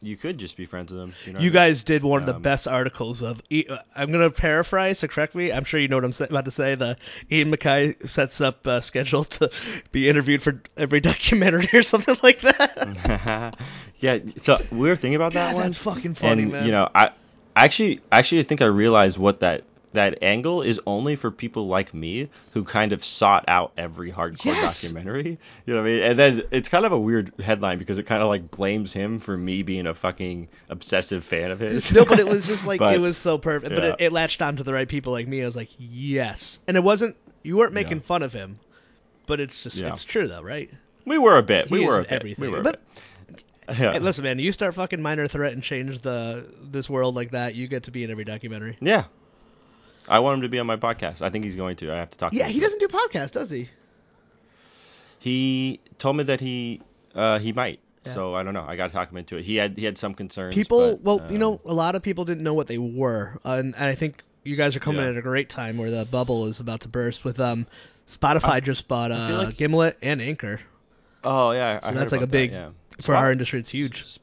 you 0.02 0.16
could 0.16 0.38
just 0.38 0.56
be 0.56 0.66
friends 0.66 0.92
with 0.94 1.02
them. 1.02 1.14
You, 1.26 1.34
know 1.34 1.40
You 1.40 1.52
what 1.52 1.60
I 1.60 1.64
mean? 1.66 1.70
guys 1.70 1.84
did 1.84 2.04
one 2.04 2.22
of 2.22 2.26
the 2.26 2.36
Um, 2.36 2.42
best 2.42 2.68
articles 2.70 3.22
of. 3.22 3.42
Uh, 3.52 3.78
I'm 3.96 4.12
gonna 4.12 4.30
paraphrase, 4.32 5.00
so 5.00 5.08
correct 5.10 5.36
me. 5.36 5.52
I'm 5.52 5.66
sure 5.66 5.78
you 5.80 5.90
know 5.90 5.98
what 5.98 6.06
I'm 6.06 6.26
about 6.30 6.46
to 6.46 6.52
say. 6.52 6.76
The 6.76 6.96
Ian 7.30 7.52
MacKaye 7.52 8.08
sets 8.08 8.40
up 8.40 8.66
uh, 8.66 8.80
schedule 8.80 9.26
to 9.26 9.52
be 9.92 10.08
interviewed 10.08 10.42
for 10.42 10.62
every 10.78 11.00
documentary 11.12 11.68
or 11.74 11.84
something 11.84 12.18
like 12.24 12.40
that. 12.42 13.58
yeah. 14.00 14.20
So 14.44 14.62
we 14.72 14.88
were 14.88 14.96
thinking 14.96 15.16
about 15.16 15.34
that 15.34 15.50
God, 15.52 15.56
one. 15.56 15.64
that's 15.64 15.78
fucking 15.78 16.14
funny, 16.16 16.44
and 16.44 16.52
man. 16.54 16.66
you 16.66 16.72
know, 16.72 16.90
I 16.96 17.10
actually 17.56 18.00
actually 18.12 18.44
think 18.44 18.62
I 18.62 18.68
realized 18.68 19.18
what 19.18 19.42
that 19.42 19.64
that 19.94 20.20
angle 20.22 20.62
is 20.62 20.80
only 20.86 21.16
for 21.16 21.32
people 21.32 21.68
like 21.68 21.94
me 21.94 22.30
who 22.52 22.64
kind 22.64 22.94
of 22.94 23.04
sought 23.04 23.46
out 23.48 23.72
every 23.78 24.12
hardcore 24.12 24.46
Yes. 24.46 24.82
documentary. 24.84 25.40
You 25.66 25.74
know 25.74 25.82
what 25.82 25.88
I 25.90 25.92
mean? 25.92 26.04
And 26.04 26.20
then 26.20 26.44
it's 26.52 26.70
kind 26.70 26.86
of 26.86 26.92
a 26.92 27.00
weird 27.00 27.34
headline 27.40 27.80
because 27.80 27.98
it 27.98 28.04
kind 28.04 28.22
of 28.22 28.28
like 28.30 28.52
blames 28.52 28.94
him 28.94 29.20
for 29.20 29.36
me 29.36 29.64
being 29.64 29.88
a 29.88 29.94
fucking 29.96 30.48
obsessive 30.70 31.24
fan 31.24 31.50
of 31.52 31.60
his. 31.60 31.92
no, 31.92 32.06
but 32.06 32.20
it 32.20 32.28
was 32.28 32.46
just 32.46 32.68
like 32.68 32.80
But- 32.80 32.94
it 32.96 33.00
was 33.00 33.18
so 33.18 33.38
perfect. 33.40 33.74
But 33.74 33.84
yeah. 33.84 33.90
it, 33.94 33.96
it 34.00 34.12
latched 34.12 34.42
on 34.44 34.58
to 34.58 34.64
the 34.64 34.74
right 34.74 34.88
people 34.88 35.12
like 35.14 35.28
me. 35.28 35.42
I 35.42 35.46
was 35.46 35.56
like, 35.56 35.70
yes, 35.78 36.60
and 36.68 36.78
it 36.78 36.84
wasn't. 36.84 37.16
You 37.42 37.58
weren't 37.58 37.74
making 37.74 37.98
Yeah. 37.98 38.04
fun 38.04 38.22
of 38.22 38.32
him, 38.34 38.60
but 39.26 39.40
it's 39.40 39.64
just 39.64 39.78
Yeah. 39.78 39.90
it's 39.94 40.04
true 40.04 40.28
though, 40.28 40.42
right? 40.44 40.70
we 41.06 41.18
were 41.18 41.38
a 41.40 41.44
bit. 41.44 41.72
We 41.72 41.80
He 41.80 41.86
is 41.86 41.90
were 41.90 42.00
a 42.02 42.04
bit. 42.04 42.12
everything. 42.12 42.42
We 42.46 42.50
were 42.52 42.60
a 42.60 42.64
But- 42.64 42.82
bit. 43.28 43.40
Yeah. 43.80 43.94
Hey, 43.94 44.00
listen, 44.00 44.24
man, 44.24 44.40
you 44.40 44.52
start 44.52 44.74
fucking 44.74 45.00
minor 45.00 45.28
threat 45.28 45.54
and 45.54 45.62
change 45.62 46.00
the 46.00 46.44
this 46.72 46.90
world 46.90 47.14
like 47.16 47.32
that, 47.32 47.54
you 47.54 47.68
get 47.68 47.84
to 47.84 47.92
be 47.92 48.04
in 48.04 48.10
every 48.10 48.24
documentary. 48.26 48.78
yeah. 48.82 49.04
I 50.10 50.20
want 50.20 50.38
him 50.38 50.42
to 50.42 50.50
be 50.50 50.60
on 50.60 50.66
my 50.68 50.76
podcast. 50.78 51.22
I 51.22 51.30
think 51.30 51.46
he's 51.46 51.56
going 51.56 51.76
to. 51.78 51.92
I 51.92 51.98
have 51.98 52.10
to 52.10 52.18
talk 52.18 52.32
to 52.32 52.38
Yeah, 52.38 52.48
him. 52.48 52.54
he 52.54 52.60
doesn't 52.60 52.80
do 52.80 52.88
podcasts, 52.88 53.32
does 53.32 53.50
he? 53.50 53.70
He 55.20 55.80
told 55.98 56.18
me 56.18 56.24
that 56.26 56.40
he 56.40 56.82
uh, 57.16 57.40
he 57.40 57.52
might. 57.54 57.80
Yeah. 58.06 58.14
So 58.14 58.34
I 58.36 58.44
don't 58.44 58.54
know. 58.54 58.66
I 58.68 58.76
got 58.76 58.88
to 58.88 58.94
talk 58.94 59.12
him 59.12 59.18
into 59.18 59.38
it. 59.38 59.44
He 59.46 59.56
had 59.58 59.78
he 59.78 59.86
had 59.86 59.98
some 59.98 60.14
concerns. 60.14 60.56
People, 60.56 60.98
but, 60.98 61.02
well, 61.04 61.18
you 61.30 61.36
um, 61.36 61.40
know, 61.40 61.62
a 61.66 61.74
lot 61.74 61.96
of 61.96 62.02
people 62.04 62.26
didn't 62.26 62.44
know 62.44 62.54
what 62.54 62.68
they 62.68 62.78
were, 62.78 63.40
uh, 63.46 63.54
and, 63.60 63.76
and 63.76 63.84
I 63.84 63.96
think 63.96 64.24
you 64.44 64.56
guys 64.56 64.76
are 64.76 64.80
coming 64.80 65.02
Yeah. 65.04 65.10
at 65.10 65.18
a 65.18 65.22
great 65.22 65.50
time 65.50 65.78
where 65.78 65.92
the 65.92 66.06
bubble 66.06 66.46
is 66.48 66.60
about 66.62 66.82
to 66.82 66.88
burst. 66.88 67.26
With 67.26 67.40
um, 67.40 67.68
Spotify 68.08 68.50
I- 68.50 68.60
just 68.62 68.88
bought 68.88 69.12
uh, 69.12 69.44
like- 69.46 69.58
Gimlet 69.58 69.98
and 70.02 70.22
Anchor 70.22 70.60
Oh 71.24 71.52
yeah, 71.52 71.82
So 71.82 71.92
that's 71.92 72.14
like 72.14 72.22
a 72.22 72.24
about 72.24 72.32
that, 72.32 72.32
big- 72.32 72.52
yeah. 72.52 72.70
for 72.96 73.02
Spot- 73.02 73.16
our 73.18 73.32
industry. 73.34 73.60
It's 73.60 73.70
huge. 73.70 74.18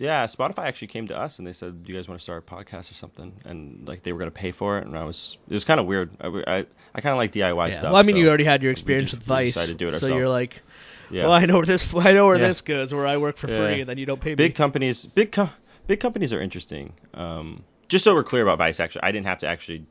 Yeah, 0.00 0.24
Spotify 0.24 0.64
actually 0.64 0.88
came 0.88 1.08
to 1.08 1.18
us 1.18 1.38
and 1.38 1.46
they 1.46 1.52
said, 1.52 1.84
"Do 1.84 1.92
you 1.92 1.98
guys 1.98 2.08
want 2.08 2.18
to 2.18 2.22
start 2.22 2.42
a 2.48 2.50
podcast 2.54 2.90
or 2.90 2.94
something?" 2.94 3.34
And 3.44 3.86
like 3.86 4.02
they 4.02 4.12
were 4.14 4.18
gonna 4.18 4.30
pay 4.30 4.50
for 4.50 4.78
it, 4.78 4.86
and 4.86 4.96
I 4.96 5.04
was 5.04 5.36
it 5.46 5.52
was 5.52 5.64
kind 5.64 5.78
of 5.78 5.84
weird. 5.84 6.10
I 6.20 6.28
I, 6.28 6.66
I 6.94 7.00
kind 7.02 7.12
of 7.12 7.18
like 7.18 7.32
DIY 7.32 7.68
Yeah. 7.68 7.74
stuff. 7.74 7.92
Well, 7.92 7.96
I 7.96 8.02
mean, 8.02 8.14
so, 8.14 8.20
you 8.20 8.28
already 8.28 8.44
had 8.44 8.62
your 8.62 8.72
experience 8.72 9.10
just- 9.10 9.20
with 9.20 9.26
Vice, 9.26 9.52
decided 9.54 9.72
to 9.72 9.84
do 9.84 9.88
it 9.94 10.00
so 10.00 10.16
you're 10.16 10.26
like, 10.28 10.62
yeah. 11.10 11.24
well, 11.24 11.32
I 11.34 11.44
know 11.44 11.56
where 11.56 11.66
this, 11.66 11.86
I 11.94 12.12
know 12.14 12.26
where 12.26 12.38
Yeah. 12.38 12.48
this 12.48 12.62
goes, 12.62 12.94
where 12.94 13.06
I 13.06 13.18
work 13.18 13.36
for 13.36 13.46
free, 13.48 13.80
and 13.80 13.88
then 13.88 13.98
you 13.98 14.06
don't 14.06 14.20
pay 14.20 14.30
me. 14.30 14.36
big 14.36 14.54
companies, 14.54 15.04
big 15.04 15.32
co- 15.32 15.50
big 15.86 16.00
companies 16.00 16.32
are 16.32 16.40
interesting. 16.40 16.94
Um, 17.12 17.62
just 17.88 18.04
so 18.04 18.14
we're 18.14 18.24
clear 18.24 18.42
about 18.42 18.56
Vice, 18.56 18.80
actually, 18.80 19.02
I 19.02 19.12
didn't 19.12 19.26
have 19.26 19.40
to 19.40 19.48
actually. 19.48 19.84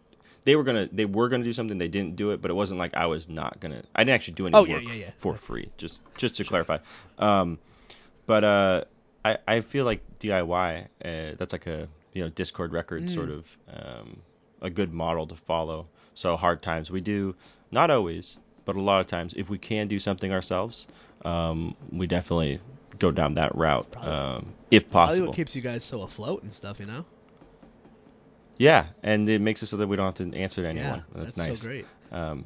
They 0.46 0.56
were 0.56 0.64
gonna, 0.64 0.90
they 0.92 1.06
were 1.06 1.30
gonna 1.30 1.44
do 1.44 1.54
something. 1.54 1.78
They 1.78 1.88
didn't 1.90 2.16
do 2.16 2.32
it, 2.32 2.42
but 2.42 2.50
it 2.50 2.56
wasn't 2.56 2.80
like 2.80 2.96
I 2.96 3.06
was 3.06 3.30
not 3.30 3.60
gonna. 3.60 3.84
I 3.94 4.06
didn't 4.06 4.16
actually 4.16 4.34
do 4.36 4.48
any 4.48 4.56
Oh, 4.56 4.62
work 4.62 4.70
yeah, 4.70 4.90
yeah, 4.90 4.94
yeah. 4.94 5.12
for 5.18 5.36
free. 5.36 5.70
Just, 5.78 6.00
just 6.18 6.34
to 6.38 6.46
clarify. 6.46 6.80
Um, 7.20 7.60
but 8.26 8.44
uh, 8.44 8.84
I, 9.26 9.38
I 9.48 9.62
feel 9.62 9.86
like 9.86 10.02
DIY. 10.20 10.86
Uh, 11.04 11.36
that's 11.38 11.54
like 11.54 11.68
a 11.68 11.88
you 12.14 12.24
know 12.24 12.30
Dischord 12.30 12.72
record 12.72 13.04
Mm. 13.06 13.10
sort 13.14 13.30
of 13.30 13.58
um, 13.72 14.22
a 14.62 14.70
good 14.70 14.94
model 14.94 15.28
to 15.28 15.36
follow. 15.36 15.88
So 16.14 16.36
hard 16.38 16.62
times 16.62 16.90
we 16.92 17.02
do 17.02 17.36
not 17.72 17.90
always, 17.92 18.38
but 18.66 18.76
a 18.76 18.82
lot 18.82 19.02
of 19.02 19.08
times 19.08 19.34
if 19.36 19.50
we 19.50 19.58
can 19.58 19.88
do 19.88 20.00
something 20.00 20.32
ourselves, 20.32 20.88
um, 21.26 21.76
we 21.92 22.08
definitely 22.08 22.60
go 22.98 23.12
down 23.12 23.36
that 23.36 23.56
route 23.56 23.90
probably- 23.92 24.12
um, 24.12 24.54
if 24.72 24.90
Probably 24.90 25.10
possible. 25.12 25.28
what 25.28 25.36
keeps 25.36 25.56
you 25.56 25.62
guys 25.62 25.84
so 25.84 26.02
afloat 26.02 26.44
and 26.44 26.54
stuff, 26.54 26.80
you 26.80 26.86
know? 26.86 27.06
Yeah, 28.58 28.88
and 29.04 29.30
it 29.30 29.40
makes 29.40 29.64
it 29.64 29.68
so 29.68 29.78
that 29.78 29.88
we 29.88 29.96
don't 29.96 30.06
have 30.18 30.32
to 30.32 30.38
answer 30.38 30.62
to 30.64 30.68
anyone. 30.68 30.86
yeah, 30.88 31.02
that's, 31.14 31.34
that's 31.34 31.38
nice. 31.50 31.62
so 31.62 31.68
great. 31.68 31.86
Um, 32.12 32.46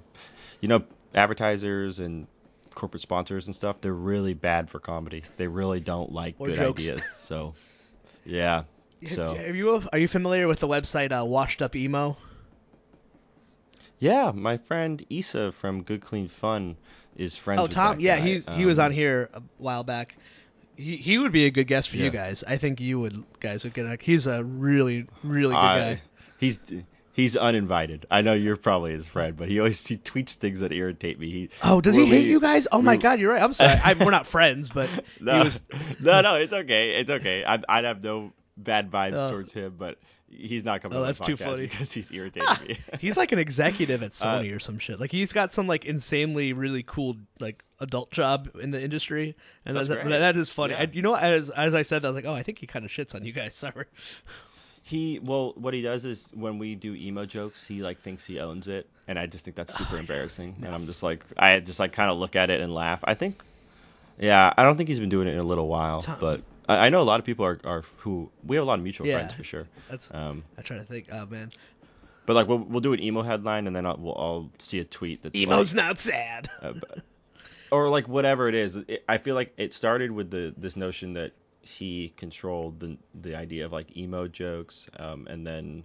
you 0.61 0.67
know, 0.67 0.83
advertisers 1.15 1.99
and 1.99 2.27
corporate 2.75 3.01
sponsors 3.01 3.47
and 3.47 3.55
stuff, 3.55 3.81
they're 3.81 3.93
really 3.93 4.33
bad 4.33 4.69
for 4.69 4.79
comedy. 4.79 5.23
They 5.37 5.47
really 5.47 5.79
don't 5.79 6.11
like 6.11 6.35
Or 6.39 6.47
good 6.47 6.55
jokes. 6.57 6.87
ideas. 6.89 7.03
So, 7.21 7.53
yeah. 8.25 8.63
So, 9.05 9.35
Have 9.35 9.55
you 9.57 9.83
are 9.91 9.99
you 9.99 10.07
familiar 10.07 10.47
with 10.47 10.61
the 10.61 10.67
website 10.67 11.11
uh, 11.11 11.25
Washed 11.25 11.61
Up 11.61 11.75
Emo? 11.75 12.15
yeah, 13.99 14.31
my 14.33 14.57
friend 14.57 15.05
Issa 15.09 15.51
from 15.51 15.83
Good 15.83 16.01
Clean 16.01 16.27
Fun 16.29 16.77
is 17.17 17.35
friends 17.35 17.61
Oh, 17.61 17.67
Tom. 17.67 17.99
Yeah, 17.99 18.17
guy. 18.17 18.25
he's 18.25 18.47
he 18.47 18.65
was 18.65 18.79
Um, 18.79 18.85
on 18.85 18.91
here 18.91 19.29
a 19.33 19.41
while 19.57 19.83
back. 19.83 20.15
He 20.77 20.95
he 20.97 21.17
would 21.17 21.31
be 21.33 21.45
a 21.45 21.51
good 21.51 21.67
guest 21.67 21.89
for 21.89 21.97
you 21.97 22.09
guys. 22.09 22.43
I 22.45 22.57
think 22.57 22.79
you 22.81 22.99
would 22.99 23.23
guys 23.41 23.63
would 23.65 23.73
get. 23.73 24.01
He's 24.01 24.25
a 24.27 24.43
really 24.43 25.05
really 25.21 25.53
good 25.53 25.59
I- 25.59 25.79
guy. 25.95 26.01
He's 26.39 26.59
he's 27.13 27.35
uninvited. 27.37 28.05
I 28.11 28.21
know 28.21 28.33
you're 28.33 28.57
probably 28.57 28.91
his 28.91 29.05
friend, 29.05 29.37
but 29.37 29.47
he 29.47 29.59
always 29.59 29.85
he 29.87 29.97
tweets 29.97 30.33
things 30.35 30.59
that 30.59 30.71
irritate 30.71 31.19
me. 31.19 31.29
He, 31.29 31.49
Oh, 31.63 31.79
does 31.81 31.95
he 31.95 32.05
hate 32.05 32.25
we- 32.25 32.29
you 32.31 32.39
guys? 32.41 32.67
Oh 32.71 32.81
my 32.81 32.93
we- 32.93 32.97
God, 33.01 33.19
you're 33.19 33.31
right. 33.31 33.41
I'm 33.41 33.53
sorry. 33.53 33.79
I, 33.83 33.93
we're 33.93 34.11
not 34.11 34.27
friends, 34.35 34.69
but 34.69 34.89
No, 35.21 35.37
he 35.37 35.43
was. 35.45 35.61
no, 35.99 36.21
no, 36.21 36.35
it's 36.35 36.53
okay. 36.53 36.99
It's 36.99 37.09
okay. 37.09 37.43
I'd, 37.45 37.63
I'd 37.69 37.85
have 37.85 38.03
no 38.03 38.33
bad 38.57 38.91
vibes 38.91 39.13
Oh. 39.15 39.29
towards 39.29 39.51
him, 39.53 39.75
but 39.77 39.97
he's 40.29 40.63
not 40.63 40.81
coming 40.81 40.97
Oh, 40.97 41.03
that's 41.03 41.19
too 41.19 41.37
funny. 41.37 41.67
because 41.67 41.91
he's 41.91 42.11
irritating 42.11 42.49
me. 42.67 42.77
He's 42.99 43.17
like 43.17 43.31
an 43.31 43.39
executive 43.39 44.01
at 44.03 44.11
Uh, 44.11 44.25
Sony 44.41 44.55
or 44.55 44.59
some 44.59 44.79
shit. 44.79 44.99
Like 44.99 45.11
he's 45.11 45.31
got 45.33 45.53
some 45.53 45.67
like 45.67 45.85
insanely 45.85 46.53
really 46.53 46.83
cool 46.83 47.17
like 47.39 47.63
adult 47.79 48.09
job 48.11 48.49
in 48.59 48.71
the 48.71 48.81
industry, 48.83 49.35
and 49.65 49.75
That's 49.77 49.89
that, 49.89 50.05
that 50.07 50.37
is 50.37 50.49
funny. 50.49 50.73
Yeah. 50.73 50.81
I, 50.81 50.89
you 50.91 51.01
know, 51.03 51.13
as 51.15 51.49
as 51.51 51.75
I 51.75 51.81
said, 51.83 52.03
I 52.05 52.07
was 52.09 52.15
like, 52.15 52.25
oh, 52.25 52.33
I 52.33 52.41
think 52.43 52.57
he 52.59 52.65
kind 52.67 52.83
of 52.85 52.89
shits 52.91 53.13
on 53.15 53.25
you 53.25 53.33
guys. 53.33 53.55
Sorry. 53.55 53.85
He 54.83 55.19
well, 55.19 55.53
what 55.55 55.73
he 55.73 55.81
does 55.81 56.05
is 56.05 56.29
when 56.33 56.59
we 56.59 56.75
do 56.75 56.93
emo 56.93 57.25
jokes, 57.25 57.65
he 57.65 57.81
like 57.81 58.01
thinks 58.01 58.25
he 58.25 58.39
owns 58.39 58.67
it, 58.67 58.87
and 59.07 59.17
I 59.17 59.25
just 59.27 59.45
think 59.45 59.55
that's 59.55 59.73
super 59.77 59.97
embarrassing. 59.97 60.57
And 60.63 60.75
I'm 60.75 60.85
just 60.85 61.01
like, 61.03 61.23
I 61.37 61.59
just 61.59 61.79
like 61.79 61.93
kind 61.93 62.11
of 62.11 62.17
look 62.17 62.35
at 62.35 62.49
it 62.49 62.59
and 62.61 62.73
laugh. 62.73 62.99
I 63.03 63.13
think, 63.13 63.41
yeah, 64.19 64.53
I 64.55 64.63
don't 64.63 64.75
think 64.77 64.89
he's 64.89 64.99
been 64.99 65.09
doing 65.09 65.27
it 65.27 65.33
in 65.33 65.39
a 65.39 65.43
little 65.43 65.67
while, 65.67 66.01
Tom- 66.01 66.17
but 66.19 66.41
I, 66.67 66.87
I 66.87 66.89
know 66.89 67.01
a 67.01 67.03
lot 67.03 67.19
of 67.19 67.25
people 67.25 67.45
are, 67.45 67.59
are 67.63 67.83
who 67.99 68.29
we 68.45 68.57
have 68.57 68.63
a 68.63 68.67
lot 68.67 68.77
of 68.77 68.83
mutual 68.83 69.07
Yeah. 69.07 69.19
friends 69.19 69.33
for 69.33 69.43
sure. 69.43 69.67
That's. 69.89 70.09
Um, 70.13 70.43
I 70.57 70.61
try 70.61 70.77
to 70.77 70.83
think. 70.83 71.07
Oh 71.11 71.25
man, 71.27 71.51
but 72.25 72.33
like 72.35 72.47
we'll, 72.49 72.59
we'll 72.59 72.81
do 72.81 72.91
an 72.93 73.01
emo 73.01 73.21
headline, 73.21 73.67
and 73.67 73.75
then 73.75 73.85
I'll, 73.85 73.97
we'll 73.97 74.13
all 74.13 74.49
see 74.59 74.79
a 74.79 74.83
tweet 74.85 75.23
that's 75.23 75.33
like, 75.35 75.43
emo's 75.47 75.73
not 75.73 75.97
sad. 75.99 76.49
uh, 76.61 76.73
or 77.71 77.87
like 77.89 78.07
whatever 78.09 78.49
it 78.49 78.55
is. 78.55 78.75
It, 78.75 79.03
I 79.07 79.17
feel 79.17 79.35
like 79.35 79.53
it 79.57 79.73
started 79.73 80.11
with 80.11 80.29
the 80.29 80.53
this 80.57 80.75
notion 80.75 81.13
that 81.13 81.31
he 81.63 82.13
controlled 82.17 82.79
the 82.79 82.97
the 83.21 83.35
idea 83.35 83.65
of 83.65 83.71
like 83.71 83.95
emo 83.97 84.27
jokes, 84.27 84.87
um, 84.99 85.27
and 85.29 85.45
then 85.47 85.83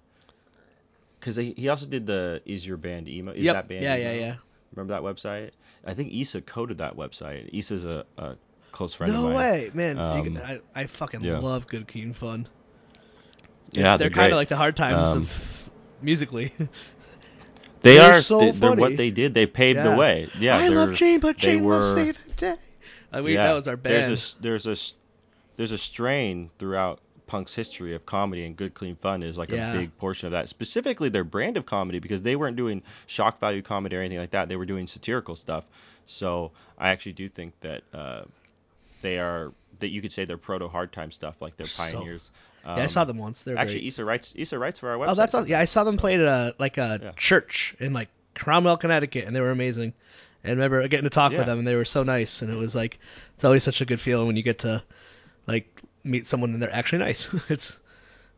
because 1.19 1.37
he, 1.37 1.55
he 1.57 1.69
also 1.69 1.87
did 1.87 2.05
the 2.07 2.43
is 2.45 2.67
your 2.67 2.77
band 2.77 3.09
emo? 3.09 3.33
Is 3.33 3.45
yep. 3.45 3.55
that 3.55 3.69
band? 3.69 3.83
yeah, 3.85 3.97
emo? 3.97 4.11
yeah, 4.11 4.13
yeah. 4.19 4.35
Remember 4.75 4.93
that 4.93 5.03
website? 5.03 5.51
I 5.87 5.95
think 5.95 6.13
Issa 6.13 6.43
coded 6.43 6.79
that 6.79 6.97
website. 6.97 7.49
Issa's 7.53 7.85
a, 7.85 8.05
a 8.19 8.37
close 8.73 8.93
friend 8.95 9.13
No 9.13 9.19
of 9.29 9.33
mine. 9.33 9.37
way, 9.37 9.71
man. 9.73 9.99
Um, 9.99 10.25
can- 10.25 10.37
I, 10.37 10.61
I 10.75 10.87
fucking 10.87 11.23
yeah. 11.23 11.39
love 11.39 11.67
Good 11.67 11.89
Clean 11.89 12.13
Fun. 12.13 12.47
Yeah, 13.73 13.97
they're, 13.97 14.09
they're 14.09 14.11
kind 14.15 14.33
of 14.33 14.37
like 14.37 14.49
the 14.49 14.57
hard 14.57 14.77
times 14.77 15.11
Um, 15.11 15.23
of 15.23 15.71
musically. 16.03 16.53
They 17.81 17.95
They're 17.95 18.15
are 18.15 18.23
so 18.23 18.41
they, 18.41 18.51
they're 18.51 18.71
funny. 18.71 18.81
what 18.81 18.97
they 18.97 19.13
did. 19.13 19.35
They 19.35 19.47
paved 19.47 19.77
Yeah. 19.77 19.91
the 19.91 19.97
way. 19.97 20.29
Yeah, 20.41 20.59
I 20.59 20.67
love 20.67 20.95
Jane, 20.95 21.21
but 21.21 21.37
Jane 21.37 21.63
loves 21.65 21.93
were- 21.93 21.97
Save 21.97 22.19
the 22.27 22.33
Day. 22.33 22.55
I 23.13 23.21
mean, 23.21 23.35
yeah, 23.35 23.47
that 23.47 23.53
was 23.55 23.69
our 23.69 23.77
band. 23.77 23.95
There's 23.95 24.09
a 24.09 24.13
s- 24.13 24.37
there's 24.41 24.67
a 24.67 24.73
s- 24.73 24.95
there's 25.59 25.73
a 25.73 25.77
strain 25.79 26.49
throughout 26.59 27.01
punk's 27.27 27.55
history 27.55 27.95
of 27.95 28.07
comedy, 28.07 28.47
and 28.47 28.57
Good 28.57 28.73
Clean 28.73 28.97
Fun 28.97 29.23
is 29.23 29.37
like 29.37 29.51
Yeah. 29.51 29.75
a 29.75 29.79
big 29.81 29.99
portion 29.99 30.29
of 30.29 30.33
that. 30.33 30.49
Specifically, 30.49 31.11
their 31.11 31.25
brand 31.25 31.59
of 31.59 31.67
comedy 31.67 31.99
because 31.99 32.23
they 32.23 32.37
weren't 32.37 32.57
doing 32.57 32.81
shock 33.07 33.39
value 33.41 33.61
comedy 33.61 33.97
or 33.97 34.01
anything 34.01 34.19
like 34.19 34.31
that. 34.31 34.49
They 34.49 34.57
were 34.57 34.65
doing 34.65 34.87
satirical 34.87 35.37
stuff. 35.37 35.67
So 36.07 36.53
I 36.79 36.89
actually 36.89 37.13
do 37.13 37.29
think 37.29 37.53
that 37.61 37.83
uh, 37.93 38.23
they 39.03 39.19
are 39.19 39.53
that 39.81 39.89
you 39.89 40.01
could 40.01 40.13
say 40.13 40.25
they're 40.25 40.39
proto 40.39 40.69
hard 40.69 40.91
time 40.93 41.13
stuff, 41.13 41.37
like 41.43 41.57
they're 41.59 41.67
So- 41.67 41.83
pioneers. 41.93 42.31
yeah, 42.65 42.75
I 42.77 42.83
Um, 42.85 42.89
saw 42.89 43.05
them 43.05 43.19
once. 43.19 43.43
They're 43.43 43.59
Actually, 43.59 43.81
great. 43.81 43.89
Issa 43.89 44.05
writes 44.05 44.33
Issa 44.37 44.59
writes 44.59 44.79
for 44.79 44.89
our 44.91 44.97
website. 44.97 45.09
Oh, 45.11 45.15
that's 45.15 45.35
all, 45.35 45.47
yeah. 45.47 45.61
I 45.61 45.67
saw 45.67 45.85
them 45.85 45.99
play 45.99 46.15
at 46.15 46.21
a 46.21 46.55
like 46.59 46.79
a 46.79 46.99
Yeah. 47.03 47.11
church 47.17 47.75
in 47.79 47.93
like 47.93 48.09
Cromwell, 48.35 48.77
Connecticut, 48.79 49.25
and 49.27 49.37
they 49.37 49.41
were 49.41 49.51
amazing. 49.51 49.93
And 50.45 50.53
I 50.53 50.65
remember 50.65 50.87
getting 50.89 51.05
to 51.05 51.11
talk 51.11 51.33
Yeah. 51.33 51.39
with 51.39 51.47
them, 51.47 51.59
and 51.59 51.67
they 51.69 51.75
were 51.75 51.85
so 51.85 52.05
nice. 52.05 52.41
And 52.43 52.51
it 52.51 52.57
was 52.57 52.75
like 52.75 52.99
it's 53.35 53.45
always 53.45 53.65
such 53.65 53.81
a 53.81 53.85
good 53.85 54.01
feeling 54.01 54.27
when 54.29 54.37
you 54.37 54.43
get 54.43 54.61
to 54.61 54.83
like 55.49 55.83
meet 56.05 56.27
someone 56.27 56.53
and 56.53 56.63
they're 56.63 56.73
actually 56.73 57.01
nice. 57.01 57.35
it's 57.49 57.79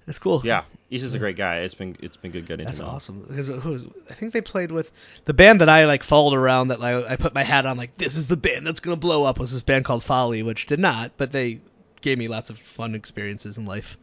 it's 0.07 0.19
cool. 0.19 0.41
Yeah, 0.45 0.63
Issa's 0.91 1.15
a 1.15 1.19
great 1.19 1.37
guy. 1.37 1.59
It's 1.59 1.75
been 1.75 1.97
it's 2.01 2.17
been 2.17 2.31
good 2.31 2.47
getting 2.47 2.65
That's 2.67 2.79
to 2.79 2.85
know. 2.85 2.91
him. 2.91 2.95
awesome. 2.97 3.21
Because 3.29 3.49
was, 3.51 3.87
I 4.09 4.15
think 4.15 4.33
they 4.33 4.41
played 4.41 4.73
with 4.73 4.91
the 5.27 5.35
band 5.35 5.61
that 5.61 5.69
I 5.69 5.85
like 5.85 6.03
followed 6.03 6.37
around 6.37 6.69
that 6.69 6.81
like, 6.81 7.05
I 7.07 7.17
put 7.17 7.35
my 7.35 7.45
hat 7.45 7.67
on 7.67 7.77
like 7.77 7.97
this 7.97 8.17
is 8.17 8.29
the 8.29 8.37
band 8.37 8.67
that's 8.67 8.81
gonna 8.81 8.97
blow 8.97 9.25
up 9.25 9.39
was 9.39 9.53
this 9.53 9.63
band 9.63 9.85
called 9.85 10.03
Folly, 10.03 10.43
which 10.43 10.67
did 10.67 10.81
not, 10.81 11.13
but 11.17 11.33
they 11.33 11.61
gave 12.01 12.17
me 12.19 12.29
lots 12.29 12.51
of 12.51 12.59
fun 12.59 12.95
experiences 12.95 13.59
in 13.59 13.67
life. 13.67 13.99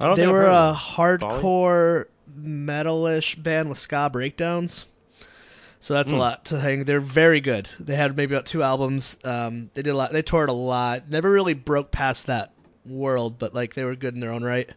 I 0.00 0.06
don't 0.06 0.16
They 0.16 0.26
were 0.26 0.46
a 0.46 0.74
hardcore 0.76 2.06
metalish 2.34 3.40
band 3.40 3.68
with 3.68 3.78
ska 3.78 4.08
breakdowns. 4.10 4.86
So 5.82 5.94
that's 5.94 6.10
a 6.10 6.14
Mm. 6.14 6.18
lot 6.18 6.44
to 6.46 6.58
hang. 6.58 6.84
They're 6.84 7.00
very 7.00 7.40
good. 7.40 7.68
They 7.80 7.96
had 7.96 8.16
maybe 8.16 8.34
about 8.34 8.46
two 8.46 8.62
albums. 8.62 9.16
Um, 9.24 9.68
they 9.74 9.82
did 9.82 9.90
a 9.90 9.96
lot. 9.96 10.12
They 10.12 10.22
toured 10.22 10.48
a 10.48 10.52
lot. 10.52 11.10
Never 11.10 11.30
really 11.30 11.54
broke 11.54 11.90
past 11.90 12.26
that 12.28 12.52
world, 12.86 13.38
but 13.38 13.52
like 13.54 13.74
they 13.74 13.82
were 13.84 13.96
good 13.96 14.14
in 14.14 14.20
their 14.20 14.30
own 14.30 14.44
right. 14.44 14.70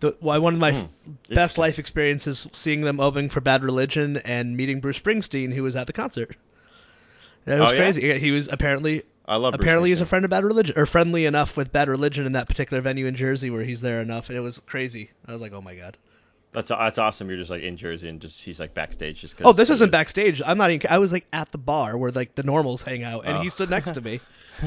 The, 0.00 0.16
why 0.20 0.38
one 0.38 0.54
of 0.54 0.60
my 0.60 0.72
Hmm. 0.72 0.78
f- 0.78 0.88
best 1.28 1.58
life 1.58 1.78
experiences 1.78 2.48
seeing 2.52 2.80
them 2.82 3.00
opening 3.00 3.28
for 3.30 3.40
Bad 3.40 3.62
Religion 3.64 4.16
and 4.16 4.56
meeting 4.56 4.80
Bruce 4.80 4.98
Springsteen, 4.98 5.52
who 5.52 5.62
was 5.62 5.76
at 5.76 5.86
the 5.86 5.92
concert. 5.92 6.34
That 7.44 7.60
was 7.60 7.72
Oh, 7.72 7.76
crazy. 7.76 8.02
Yeah, 8.02 8.14
He 8.14 8.30
was 8.30 8.48
apparently 8.48 9.02
I 9.26 9.36
love. 9.36 9.54
Apparently 9.54 9.90
he's 9.90 10.00
a 10.00 10.06
friend 10.06 10.24
of 10.24 10.30
Bad 10.30 10.44
Religion 10.44 10.78
or 10.78 10.86
friendly 10.86 11.26
enough 11.26 11.54
with 11.56 11.70
Bad 11.70 11.88
Religion 11.90 12.24
in 12.24 12.32
that 12.32 12.48
particular 12.48 12.80
venue 12.80 13.06
in 13.06 13.14
Jersey 13.14 13.50
where 13.50 13.62
he's 13.62 13.82
there 13.82 14.00
enough, 14.00 14.30
and 14.30 14.38
it 14.38 14.40
was 14.40 14.58
crazy. 14.60 15.10
I 15.26 15.32
was 15.34 15.42
like, 15.42 15.52
oh 15.52 15.60
my 15.60 15.74
god. 15.74 15.98
That's 16.52 16.70
that's 16.70 16.98
awesome. 16.98 17.28
You're 17.28 17.38
just 17.38 17.50
like 17.50 17.62
in 17.62 17.76
Jersey 17.76 18.08
and 18.08 18.20
just 18.20 18.42
he's 18.42 18.58
like 18.58 18.72
backstage 18.74 19.20
just. 19.20 19.36
'cause 19.36 19.46
Oh, 19.46 19.52
this 19.52 19.70
isn't 19.70 19.92
backstage. 19.92 20.40
I'm 20.44 20.56
not 20.58 20.70
even. 20.70 20.90
I 20.90 20.98
was 20.98 21.12
like 21.12 21.26
at 21.32 21.52
the 21.52 21.58
bar 21.58 21.96
where 21.98 22.10
like 22.10 22.34
the 22.34 22.42
normals 22.42 22.82
hang 22.82 23.04
out, 23.04 23.26
and 23.26 23.38
Oh. 23.38 23.40
he 23.42 23.50
stood 23.50 23.68
next 23.70 23.92
to 23.92 24.00
me. 24.00 24.20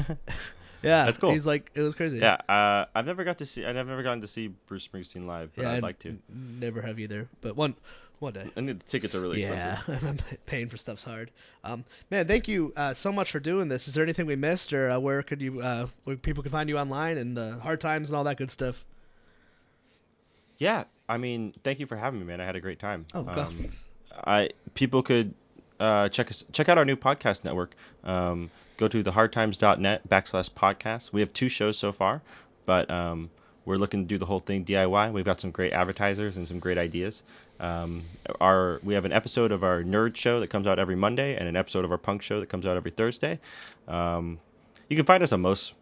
yeah, 0.82 1.04
That's 1.04 1.18
cool. 1.18 1.32
He's 1.32 1.44
like, 1.46 1.70
it 1.74 1.80
was 1.80 1.94
crazy. 1.94 2.18
Yeah, 2.18 2.38
uh, 2.48 2.86
I've 2.94 3.06
never 3.06 3.24
got 3.24 3.38
to 3.38 3.46
see. 3.46 3.64
I've 3.64 3.74
never 3.74 4.02
gotten 4.02 4.20
to 4.22 4.28
see 4.28 4.48
Bruce 4.48 4.86
Springsteen 4.88 5.26
live, 5.26 5.50
but 5.56 5.62
yeah. 5.62 5.72
I'd 5.72 5.82
like 5.82 5.98
to. 6.00 6.16
Never 6.28 6.80
have 6.82 6.98
either, 7.00 7.28
but 7.40 7.56
one, 7.56 7.74
one 8.20 8.32
day. 8.32 8.48
And 8.56 8.68
the 8.68 8.74
tickets 8.74 9.14
are 9.16 9.20
really 9.20 9.42
expensive. 9.42 9.84
yeah, 9.88 9.94
expensive. 9.96 10.38
paying 10.46 10.68
for 10.68 10.76
stuff's 10.76 11.04
hard. 11.04 11.30
Um, 11.64 11.84
man, 12.10 12.26
thank 12.28 12.46
you 12.48 12.72
uh, 12.76 12.94
so 12.94 13.12
much 13.12 13.32
for 13.32 13.40
doing 13.40 13.68
this. 13.68 13.86
Is 13.88 13.94
there 13.94 14.04
anything 14.04 14.26
we 14.26 14.36
missed, 14.36 14.72
or 14.72 14.88
uh, 14.88 14.98
where 15.00 15.22
could 15.22 15.42
you, 15.42 15.60
uh, 15.60 15.88
where 16.04 16.16
people 16.16 16.42
can 16.44 16.52
find 16.52 16.68
you 16.68 16.78
online 16.78 17.18
and 17.18 17.36
the 17.36 17.58
hard 17.58 17.80
times 17.80 18.08
and 18.08 18.16
all 18.16 18.24
that 18.24 18.36
good 18.38 18.50
stuff? 18.52 18.82
Yeah, 20.58 20.84
I 21.12 21.18
mean, 21.18 21.52
thank 21.62 21.78
you 21.78 21.84
for 21.84 21.96
having 21.96 22.20
me, 22.20 22.26
man. 22.26 22.40
I 22.40 22.46
had 22.46 22.56
a 22.56 22.60
great 22.60 22.78
time. 22.78 23.04
Oh, 23.12 23.22
God. 23.22 23.38
Um, 23.38 23.68
I 24.24 24.48
people 24.72 25.02
could 25.02 25.34
uh, 25.78 26.08
check 26.08 26.30
us 26.30 26.42
check 26.52 26.70
out 26.70 26.78
our 26.78 26.86
new 26.86 26.96
podcast 26.96 27.44
network. 27.44 27.74
Um, 28.02 28.50
go 28.78 28.88
to 28.88 29.04
thehardtimes.net 29.04 30.08
backslash 30.08 30.50
podcast. 30.50 31.12
We 31.12 31.20
have 31.20 31.30
two 31.34 31.50
shows 31.50 31.76
so 31.76 31.92
far, 31.92 32.22
but 32.64 32.90
um, 32.90 33.28
we're 33.66 33.76
looking 33.76 34.04
to 34.04 34.08
do 34.08 34.16
the 34.16 34.24
whole 34.24 34.38
thing 34.38 34.64
DIY. 34.64 35.12
We've 35.12 35.24
got 35.24 35.38
some 35.38 35.50
great 35.50 35.74
advertisers 35.74 36.38
and 36.38 36.48
some 36.48 36.60
great 36.60 36.78
ideas. 36.78 37.22
Um, 37.60 38.04
our 38.40 38.80
we 38.82 38.94
have 38.94 39.04
an 39.04 39.12
episode 39.12 39.52
of 39.52 39.62
our 39.64 39.82
nerd 39.82 40.16
show 40.16 40.40
that 40.40 40.48
comes 40.48 40.66
out 40.66 40.78
every 40.78 40.96
Monday, 40.96 41.36
and 41.36 41.46
an 41.46 41.56
episode 41.56 41.84
of 41.84 41.90
our 41.90 41.98
punk 41.98 42.22
show 42.22 42.40
that 42.40 42.48
comes 42.48 42.64
out 42.64 42.78
every 42.78 42.90
Thursday. 42.90 43.38
Um, 43.86 44.38
you 44.88 44.96
can 44.96 45.04
find 45.04 45.22
us 45.22 45.32
on 45.32 45.42
most 45.42 45.74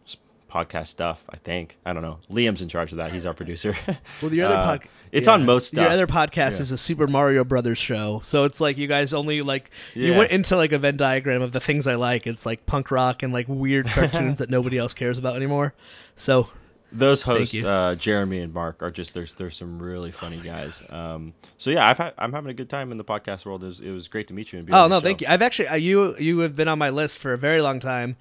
podcast 0.51 0.89
stuff. 0.89 1.25
I 1.31 1.37
think 1.37 1.77
I 1.87 1.93
don't 1.93 2.03
know. 2.03 2.19
Liam's 2.31 2.63
in 2.63 2.69
charge 2.69 2.93
of 2.93 2.99
that. 2.99 3.13
He's 3.13 3.25
our 3.27 3.35
producer. 3.35 3.75
Well, 4.23 4.33
your 4.35 4.47
other 4.47 4.57
Uh, 4.57 4.65
pod- 4.65 4.89
it's 5.13 5.27
yeah, 5.27 5.33
on 5.35 5.47
most 5.47 5.69
stuff. 5.69 5.83
Your 5.83 5.91
other 5.91 6.07
podcast 6.07 6.57
Yeah. 6.57 6.61
is 6.63 6.73
a 6.73 6.79
Super 6.79 7.07
Mario 7.07 7.45
Brothers 7.45 7.79
show, 7.79 8.21
so 8.23 8.45
it's 8.45 8.61
like 8.61 8.77
you 8.79 8.87
guys 8.87 9.13
only 9.15 9.41
like 9.41 9.71
you 9.95 10.15
went 10.15 10.31
into 10.31 10.57
like 10.57 10.73
a 10.73 10.79
Venn 10.79 10.97
diagram 10.97 11.43
of 11.43 11.53
the 11.53 11.61
things 11.61 11.87
I 11.87 11.95
like. 11.97 12.27
It's 12.27 12.45
like 12.47 12.67
punk 12.67 12.91
rock 12.91 13.23
and 13.23 13.33
like 13.33 13.47
weird 13.49 13.87
cartoons 13.89 14.39
that 14.39 14.51
nobody 14.51 14.79
else 14.79 14.95
cares 14.95 15.19
about 15.19 15.37
anymore. 15.37 15.75
So 16.17 16.49
Those 16.93 17.23
hosts, 17.23 17.55
uh, 17.55 17.95
Jeremy 17.99 18.41
and 18.41 18.53
Mark, 18.55 18.83
are 18.83 18.91
just 18.91 19.15
there's 19.15 19.33
there's 19.35 19.57
some 19.57 19.81
really 19.83 20.11
funny 20.13 20.39
guys. 20.41 20.83
Um, 20.91 21.33
so 21.59 21.71
yeah, 21.71 21.89
I've 21.89 22.13
I'm 22.19 22.33
having 22.33 22.51
a 22.51 22.55
good 22.55 22.69
time 22.71 22.93
in 22.93 22.99
the 22.99 23.05
podcast 23.05 23.45
world. 23.47 23.65
It 23.65 23.69
was, 23.69 23.81
it 23.81 23.91
was 23.91 24.07
great 24.09 24.29
to 24.29 24.35
meet 24.35 24.53
you 24.53 24.59
and 24.59 24.67
be 24.67 24.73
oh 24.73 24.87
no, 24.89 25.01
thank 25.01 25.21
show. 25.21 25.27
you. 25.29 25.33
I've 25.33 25.43
actually 25.43 25.69
uh, 25.69 25.75
you 25.77 26.17
you 26.19 26.39
have 26.41 26.55
been 26.55 26.69
on 26.69 26.79
my 26.79 26.91
list 26.91 27.19
for 27.19 27.33
a 27.33 27.39
very 27.39 27.61
long 27.61 27.81
time. 27.81 28.17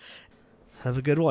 Have 0.84 0.98
a 0.98 1.02
good 1.02 1.20
one. 1.20 1.28